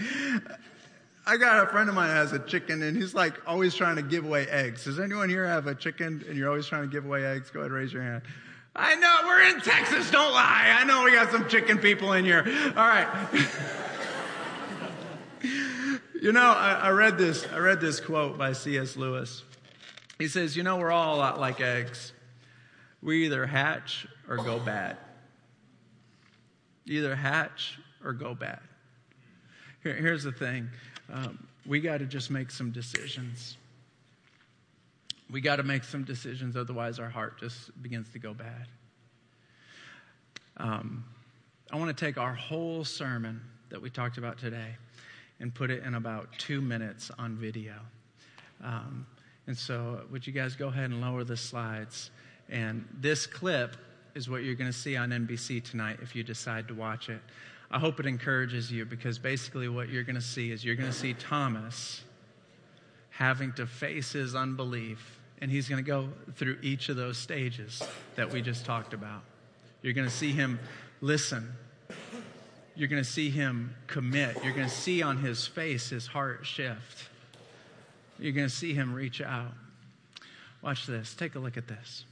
I 1.31 1.37
got 1.37 1.63
a 1.63 1.71
friend 1.71 1.89
of 1.89 1.95
mine 1.95 2.11
has 2.11 2.33
a 2.33 2.41
chicken 2.41 2.83
and 2.83 2.97
he's 2.97 3.15
like 3.15 3.35
always 3.47 3.77
trying 3.77 3.95
to 3.95 4.03
give 4.03 4.25
away 4.25 4.49
eggs. 4.49 4.83
Does 4.83 4.99
anyone 4.99 5.29
here 5.29 5.47
have 5.47 5.69
a 5.69 5.77
chicken 5.77 6.25
and 6.29 6.37
you're 6.37 6.49
always 6.49 6.67
trying 6.67 6.83
to 6.83 6.89
give 6.89 7.07
away 7.07 7.25
eggs? 7.25 7.51
Go 7.51 7.61
ahead, 7.61 7.71
raise 7.71 7.93
your 7.93 8.03
hand. 8.03 8.23
I 8.75 8.97
know, 8.97 9.17
we're 9.25 9.43
in 9.43 9.61
Texas, 9.61 10.11
don't 10.11 10.33
lie. 10.33 10.77
I 10.77 10.83
know 10.83 11.05
we 11.05 11.13
got 11.13 11.31
some 11.31 11.49
chicken 11.49 11.79
people 11.79 12.15
in 12.15 12.25
here. 12.25 12.43
All 12.77 12.85
right. 12.85 13.07
you 16.21 16.33
know, 16.33 16.41
I, 16.41 16.73
I, 16.73 16.91
read 16.91 17.17
this, 17.17 17.47
I 17.53 17.59
read 17.59 17.81
this 17.81 18.01
quote 18.01 18.37
by 18.37 18.53
C.S. 18.53 18.97
Lewis. 18.97 19.45
He 20.19 20.27
says, 20.27 20.57
You 20.57 20.65
know, 20.65 20.79
we're 20.79 20.91
all 20.91 21.15
a 21.15 21.19
lot 21.19 21.39
like 21.39 21.61
eggs. 21.61 22.13
We 23.03 23.27
either 23.27 23.47
hatch 23.47 24.09
or 24.29 24.39
go 24.39 24.59
bad. 24.59 24.97
Either 26.87 27.15
hatch 27.15 27.79
or 28.05 28.15
go 28.15 28.35
bad. 28.35 28.59
Here, 29.85 29.95
here's 29.95 30.25
the 30.25 30.33
thing 30.33 30.71
um, 31.13 31.47
we 31.67 31.81
got 31.81 31.99
to 31.99 32.07
just 32.07 32.31
make 32.31 32.51
some 32.51 32.71
decisions. 32.71 33.57
We 35.31 35.41
got 35.41 35.57
to 35.57 35.63
make 35.63 35.85
some 35.85 36.05
decisions, 36.05 36.57
otherwise, 36.57 36.99
our 36.99 37.09
heart 37.09 37.39
just 37.39 37.81
begins 37.83 38.11
to 38.13 38.19
go 38.19 38.35
bad. 38.35 38.67
Um, 40.57 41.05
I 41.71 41.77
want 41.77 41.97
to 41.97 42.05
take 42.05 42.19
our 42.19 42.35
whole 42.35 42.85
sermon 42.85 43.41
that 43.71 43.81
we 43.81 43.91
talked 43.91 44.19
about 44.19 44.39
today 44.39 44.77
and 45.39 45.55
put 45.55 45.71
it 45.71 45.85
in 45.85 45.95
about 45.95 46.29
two 46.39 46.61
minutes 46.61 47.11
on 47.19 47.37
video. 47.37 47.75
Um, 48.63 49.07
and 49.47 49.57
so, 49.57 50.03
would 50.11 50.27
you 50.27 50.33
guys 50.33 50.55
go 50.55 50.69
ahead 50.69 50.91
and 50.91 51.01
lower 51.01 51.25
the 51.25 51.37
slides? 51.37 52.11
And 52.49 52.87
this 52.99 53.27
clip 53.27 53.77
is 54.15 54.29
what 54.29 54.43
you're 54.43 54.55
going 54.55 54.71
to 54.71 54.77
see 54.77 54.97
on 54.97 55.11
NBC 55.11 55.63
tonight 55.63 55.99
if 56.03 56.15
you 56.15 56.23
decide 56.23 56.69
to 56.69 56.75
watch 56.75 57.09
it. 57.09 57.21
I 57.71 57.79
hope 57.79 58.01
it 58.01 58.07
encourages 58.07 58.73
you 58.73 58.85
because 58.85 59.19
basically, 59.19 59.69
what 59.69 59.89
you're 59.89 60.03
going 60.03 60.17
to 60.17 60.21
see 60.21 60.51
is 60.51 60.65
you're 60.65 60.75
going 60.75 60.91
to 60.91 60.97
see 60.97 61.15
Thomas 61.15 62.03
having 63.11 63.53
to 63.53 63.67
face 63.67 64.13
his 64.13 64.35
unbelief 64.35 65.21
and 65.41 65.51
he's 65.51 65.69
going 65.69 65.83
to 65.83 65.87
go 65.87 66.09
through 66.35 66.59
each 66.63 66.89
of 66.89 66.97
those 66.97 67.17
stages 67.17 67.83
that 68.17 68.31
we 68.31 68.43
just 68.43 68.65
talked 68.65 68.93
about. 68.93 69.23
You're 69.83 69.95
going 69.95 70.09
to 70.09 70.15
see 70.15 70.33
him 70.33 70.59
listen. 71.01 71.53
You're 72.75 72.89
going 72.89 73.03
to 73.03 73.09
see 73.09 73.31
him 73.31 73.75
commit. 73.87 74.37
You're 74.45 74.53
going 74.53 74.69
to 74.69 74.75
see 74.75 75.03
on 75.03 75.19
his 75.19 75.47
face 75.47 75.89
his 75.89 76.07
heart 76.07 76.45
shift. 76.45 77.09
You're 78.19 78.33
going 78.33 78.49
to 78.49 78.55
see 78.55 78.75
him 78.75 78.93
reach 78.93 79.21
out. 79.21 79.53
Watch 80.63 80.87
this. 80.87 81.15
Take 81.15 81.37
a 81.37 81.39
look 81.39 81.57
at 81.57 81.69
this. 81.69 82.05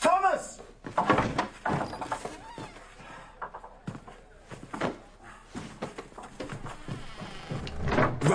Thomas! 0.00 0.60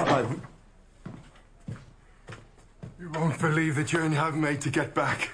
Rabbi, 0.01 0.33
you 2.99 3.11
won't 3.11 3.39
believe 3.39 3.75
the 3.75 3.83
journey 3.83 4.17
I've 4.17 4.35
made 4.35 4.59
to 4.61 4.71
get 4.71 4.95
back. 4.95 5.29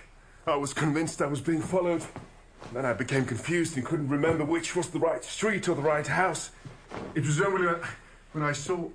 I 0.45 0.57
was 0.57 0.73
convinced 0.73 1.21
I 1.21 1.27
was 1.27 1.39
being 1.39 1.61
followed. 1.61 2.03
Then 2.73 2.85
I 2.85 2.91
became 2.91 3.23
confused 3.23 3.77
and 3.77 3.85
couldn't 3.85 4.09
remember 4.09 4.43
which 4.43 4.75
was 4.75 4.89
the 4.89 4.99
right 4.99 5.23
street 5.23 5.69
or 5.69 5.75
the 5.75 5.81
right 5.81 6.05
house. 6.05 6.51
It 7.15 7.25
was 7.25 7.39
only 7.39 7.65
when 8.33 8.43
I 8.43 8.51
saw. 8.51 8.89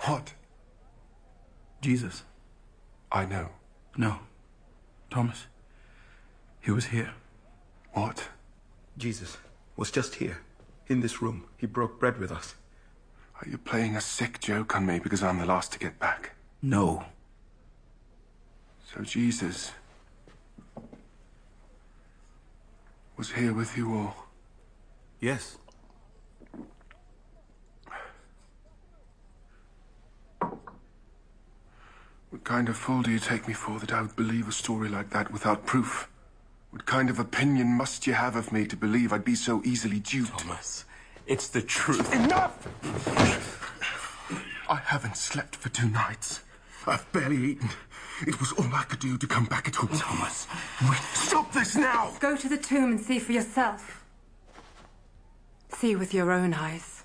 What? 0.00 0.34
Jesus. 1.80 2.22
I 3.10 3.24
know. 3.24 3.48
No. 3.96 4.18
Thomas. 5.10 5.46
He 6.60 6.70
was 6.70 6.86
here. 6.86 7.14
What? 7.94 8.28
Jesus 8.98 9.38
was 9.74 9.90
just 9.90 10.16
here, 10.16 10.40
in 10.86 11.00
this 11.00 11.22
room. 11.22 11.46
He 11.56 11.66
broke 11.66 11.98
bread 11.98 12.18
with 12.18 12.30
us. 12.30 12.56
Are 13.40 13.48
you 13.48 13.58
playing 13.58 13.96
a 13.96 14.00
sick 14.00 14.40
joke 14.40 14.74
on 14.74 14.86
me 14.86 14.98
because 14.98 15.22
I'm 15.22 15.38
the 15.38 15.46
last 15.46 15.72
to 15.72 15.78
get 15.78 15.98
back? 15.98 16.32
No. 16.62 17.04
So 18.92 19.02
Jesus 19.02 19.72
was 23.16 23.32
here 23.32 23.52
with 23.52 23.76
you 23.76 23.94
all? 23.94 24.26
Yes. 25.20 25.58
What 32.30 32.44
kind 32.44 32.68
of 32.68 32.76
fool 32.76 33.02
do 33.02 33.10
you 33.10 33.18
take 33.18 33.48
me 33.48 33.54
for 33.54 33.78
that 33.78 33.92
I 33.92 34.02
would 34.02 34.16
believe 34.16 34.48
a 34.48 34.52
story 34.52 34.88
like 34.88 35.10
that 35.10 35.32
without 35.32 35.64
proof? 35.66 36.08
What 36.70 36.84
kind 36.84 37.08
of 37.08 37.18
opinion 37.18 37.68
must 37.68 38.06
you 38.06 38.12
have 38.12 38.36
of 38.36 38.52
me 38.52 38.66
to 38.66 38.76
believe 38.76 39.12
I'd 39.12 39.24
be 39.24 39.34
so 39.34 39.62
easily 39.64 40.00
duped? 40.00 40.38
Thomas. 40.38 40.84
It's 41.26 41.48
the 41.48 41.62
truth. 41.62 42.14
Enough! 42.14 42.68
I 44.68 44.76
haven't 44.76 45.16
slept 45.16 45.56
for 45.56 45.68
two 45.70 45.88
nights. 45.88 46.42
I've 46.86 47.10
barely 47.12 47.36
eaten. 47.36 47.68
It 48.26 48.38
was 48.38 48.52
all 48.52 48.72
I 48.72 48.84
could 48.84 49.00
do 49.00 49.18
to 49.18 49.26
come 49.26 49.44
back 49.44 49.66
at 49.66 49.74
home. 49.74 49.90
Thomas, 49.98 50.46
wait, 50.88 51.00
stop 51.14 51.52
this 51.52 51.74
now! 51.74 52.12
Go 52.20 52.36
to 52.36 52.48
the 52.48 52.56
tomb 52.56 52.92
and 52.92 53.00
see 53.00 53.18
for 53.18 53.32
yourself. 53.32 54.04
See 55.70 55.96
with 55.96 56.14
your 56.14 56.30
own 56.30 56.54
eyes. 56.54 57.02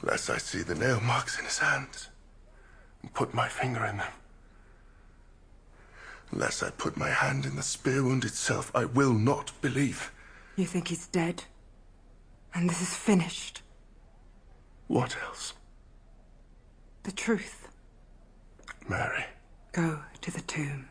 Unless 0.00 0.30
I 0.30 0.38
see 0.38 0.62
the 0.62 0.74
nail 0.74 1.00
marks 1.00 1.38
in 1.38 1.44
his 1.44 1.58
hands 1.58 2.08
and 3.02 3.12
put 3.12 3.34
my 3.34 3.48
finger 3.48 3.84
in 3.84 3.96
them. 3.98 4.12
Unless 6.32 6.62
I 6.62 6.70
put 6.70 6.96
my 6.96 7.10
hand 7.10 7.46
in 7.46 7.56
the 7.56 7.62
spear 7.62 8.02
wound 8.02 8.24
itself, 8.24 8.70
I 8.74 8.84
will 8.84 9.12
not 9.12 9.52
believe. 9.60 10.10
You 10.56 10.66
think 10.66 10.88
he's 10.88 11.06
dead? 11.06 11.44
And 12.54 12.68
this 12.68 12.80
is 12.80 12.94
finished? 12.94 13.62
What 14.86 15.16
else? 15.26 15.54
The 17.04 17.12
truth. 17.12 17.68
Mary. 18.88 19.24
Go 19.72 20.00
to 20.20 20.30
the 20.30 20.40
tomb. 20.42 20.88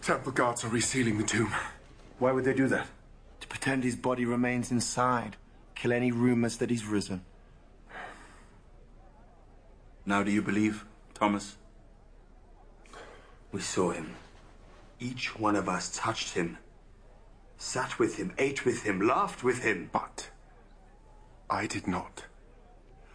Temple 0.00 0.32
guards 0.32 0.64
are 0.64 0.68
resealing 0.68 1.18
the 1.18 1.24
tomb. 1.24 1.52
Why 2.18 2.32
would 2.32 2.44
they 2.44 2.54
do 2.54 2.68
that? 2.68 2.88
To 3.40 3.48
pretend 3.48 3.84
his 3.84 3.96
body 3.96 4.24
remains 4.24 4.70
inside. 4.70 5.36
Kill 5.74 5.92
any 5.92 6.12
rumors 6.12 6.56
that 6.58 6.70
he's 6.70 6.86
risen. 6.86 7.24
Now 10.04 10.22
do 10.22 10.32
you 10.32 10.42
believe, 10.42 10.84
Thomas? 11.14 11.56
We 13.52 13.60
saw 13.60 13.90
him. 13.90 14.14
Each 14.98 15.38
one 15.38 15.56
of 15.56 15.68
us 15.68 15.96
touched 15.96 16.34
him, 16.34 16.58
sat 17.56 17.98
with 17.98 18.16
him, 18.16 18.32
ate 18.38 18.64
with 18.64 18.82
him, 18.82 19.00
laughed 19.00 19.44
with 19.44 19.62
him. 19.62 19.90
But 19.92 20.30
I 21.48 21.66
did 21.66 21.86
not. 21.86 22.24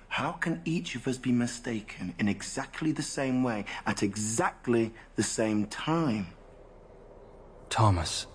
How 0.09 0.31
can 0.31 0.61
each 0.63 0.95
of 0.95 1.07
us 1.07 1.17
be 1.17 1.31
mistaken 1.31 2.13
in 2.17 2.27
exactly 2.27 2.91
the 2.91 3.01
same 3.01 3.43
way 3.43 3.65
at 3.85 4.01
exactly 4.01 4.93
the 5.15 5.23
same 5.23 5.65
time? 5.67 6.27
Thomas. 7.69 8.27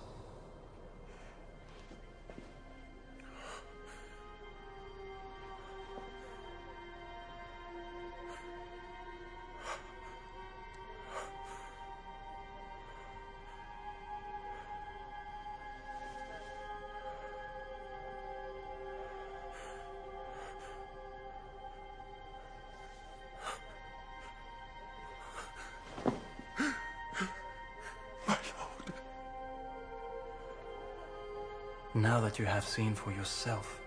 Now 32.03 32.19
that 32.19 32.37
you 32.37 32.43
have 32.43 32.65
seen 32.65 32.95
for 32.95 33.13
yourself, 33.13 33.79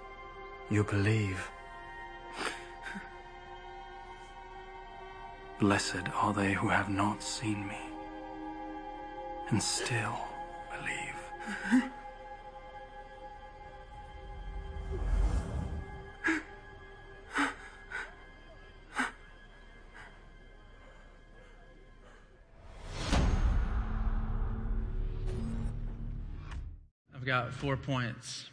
you 0.71 0.85
believe. 0.85 1.51
Blessed 5.61 6.09
are 6.14 6.33
they 6.33 6.55
who 6.55 6.69
have 6.69 6.89
not 6.89 7.23
seen 7.23 7.69
me 7.69 7.79
and 9.51 9.62
still 9.62 10.17
believe. 10.73 11.83
four 27.57 27.77
points. 27.77 28.51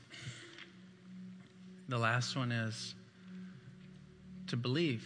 The 1.90 1.98
last 1.98 2.38
one 2.38 2.52
is 2.52 2.96
to 4.48 4.56
believe, 4.56 5.06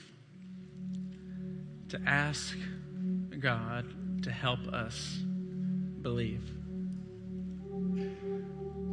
to 1.89 1.99
ask 2.05 2.55
God 3.39 4.23
to 4.23 4.31
help 4.31 4.67
us 4.67 5.19
believe, 6.01 6.43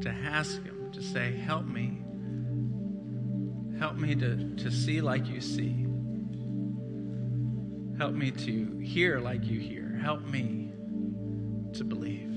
to 0.00 0.08
ask 0.08 0.62
Him 0.62 0.90
to 0.92 1.02
say, 1.02 1.32
Help 1.32 1.66
me. 1.66 1.98
Help 3.78 3.96
me 3.96 4.14
to, 4.14 4.54
to 4.56 4.70
see 4.70 5.00
like 5.02 5.26
you 5.26 5.40
see. 5.40 5.86
Help 7.98 8.14
me 8.14 8.30
to 8.30 8.78
hear 8.78 9.18
like 9.18 9.44
you 9.44 9.60
hear. 9.60 9.98
Help 10.02 10.22
me 10.22 10.72
to 11.74 11.84
believe. 11.84 12.33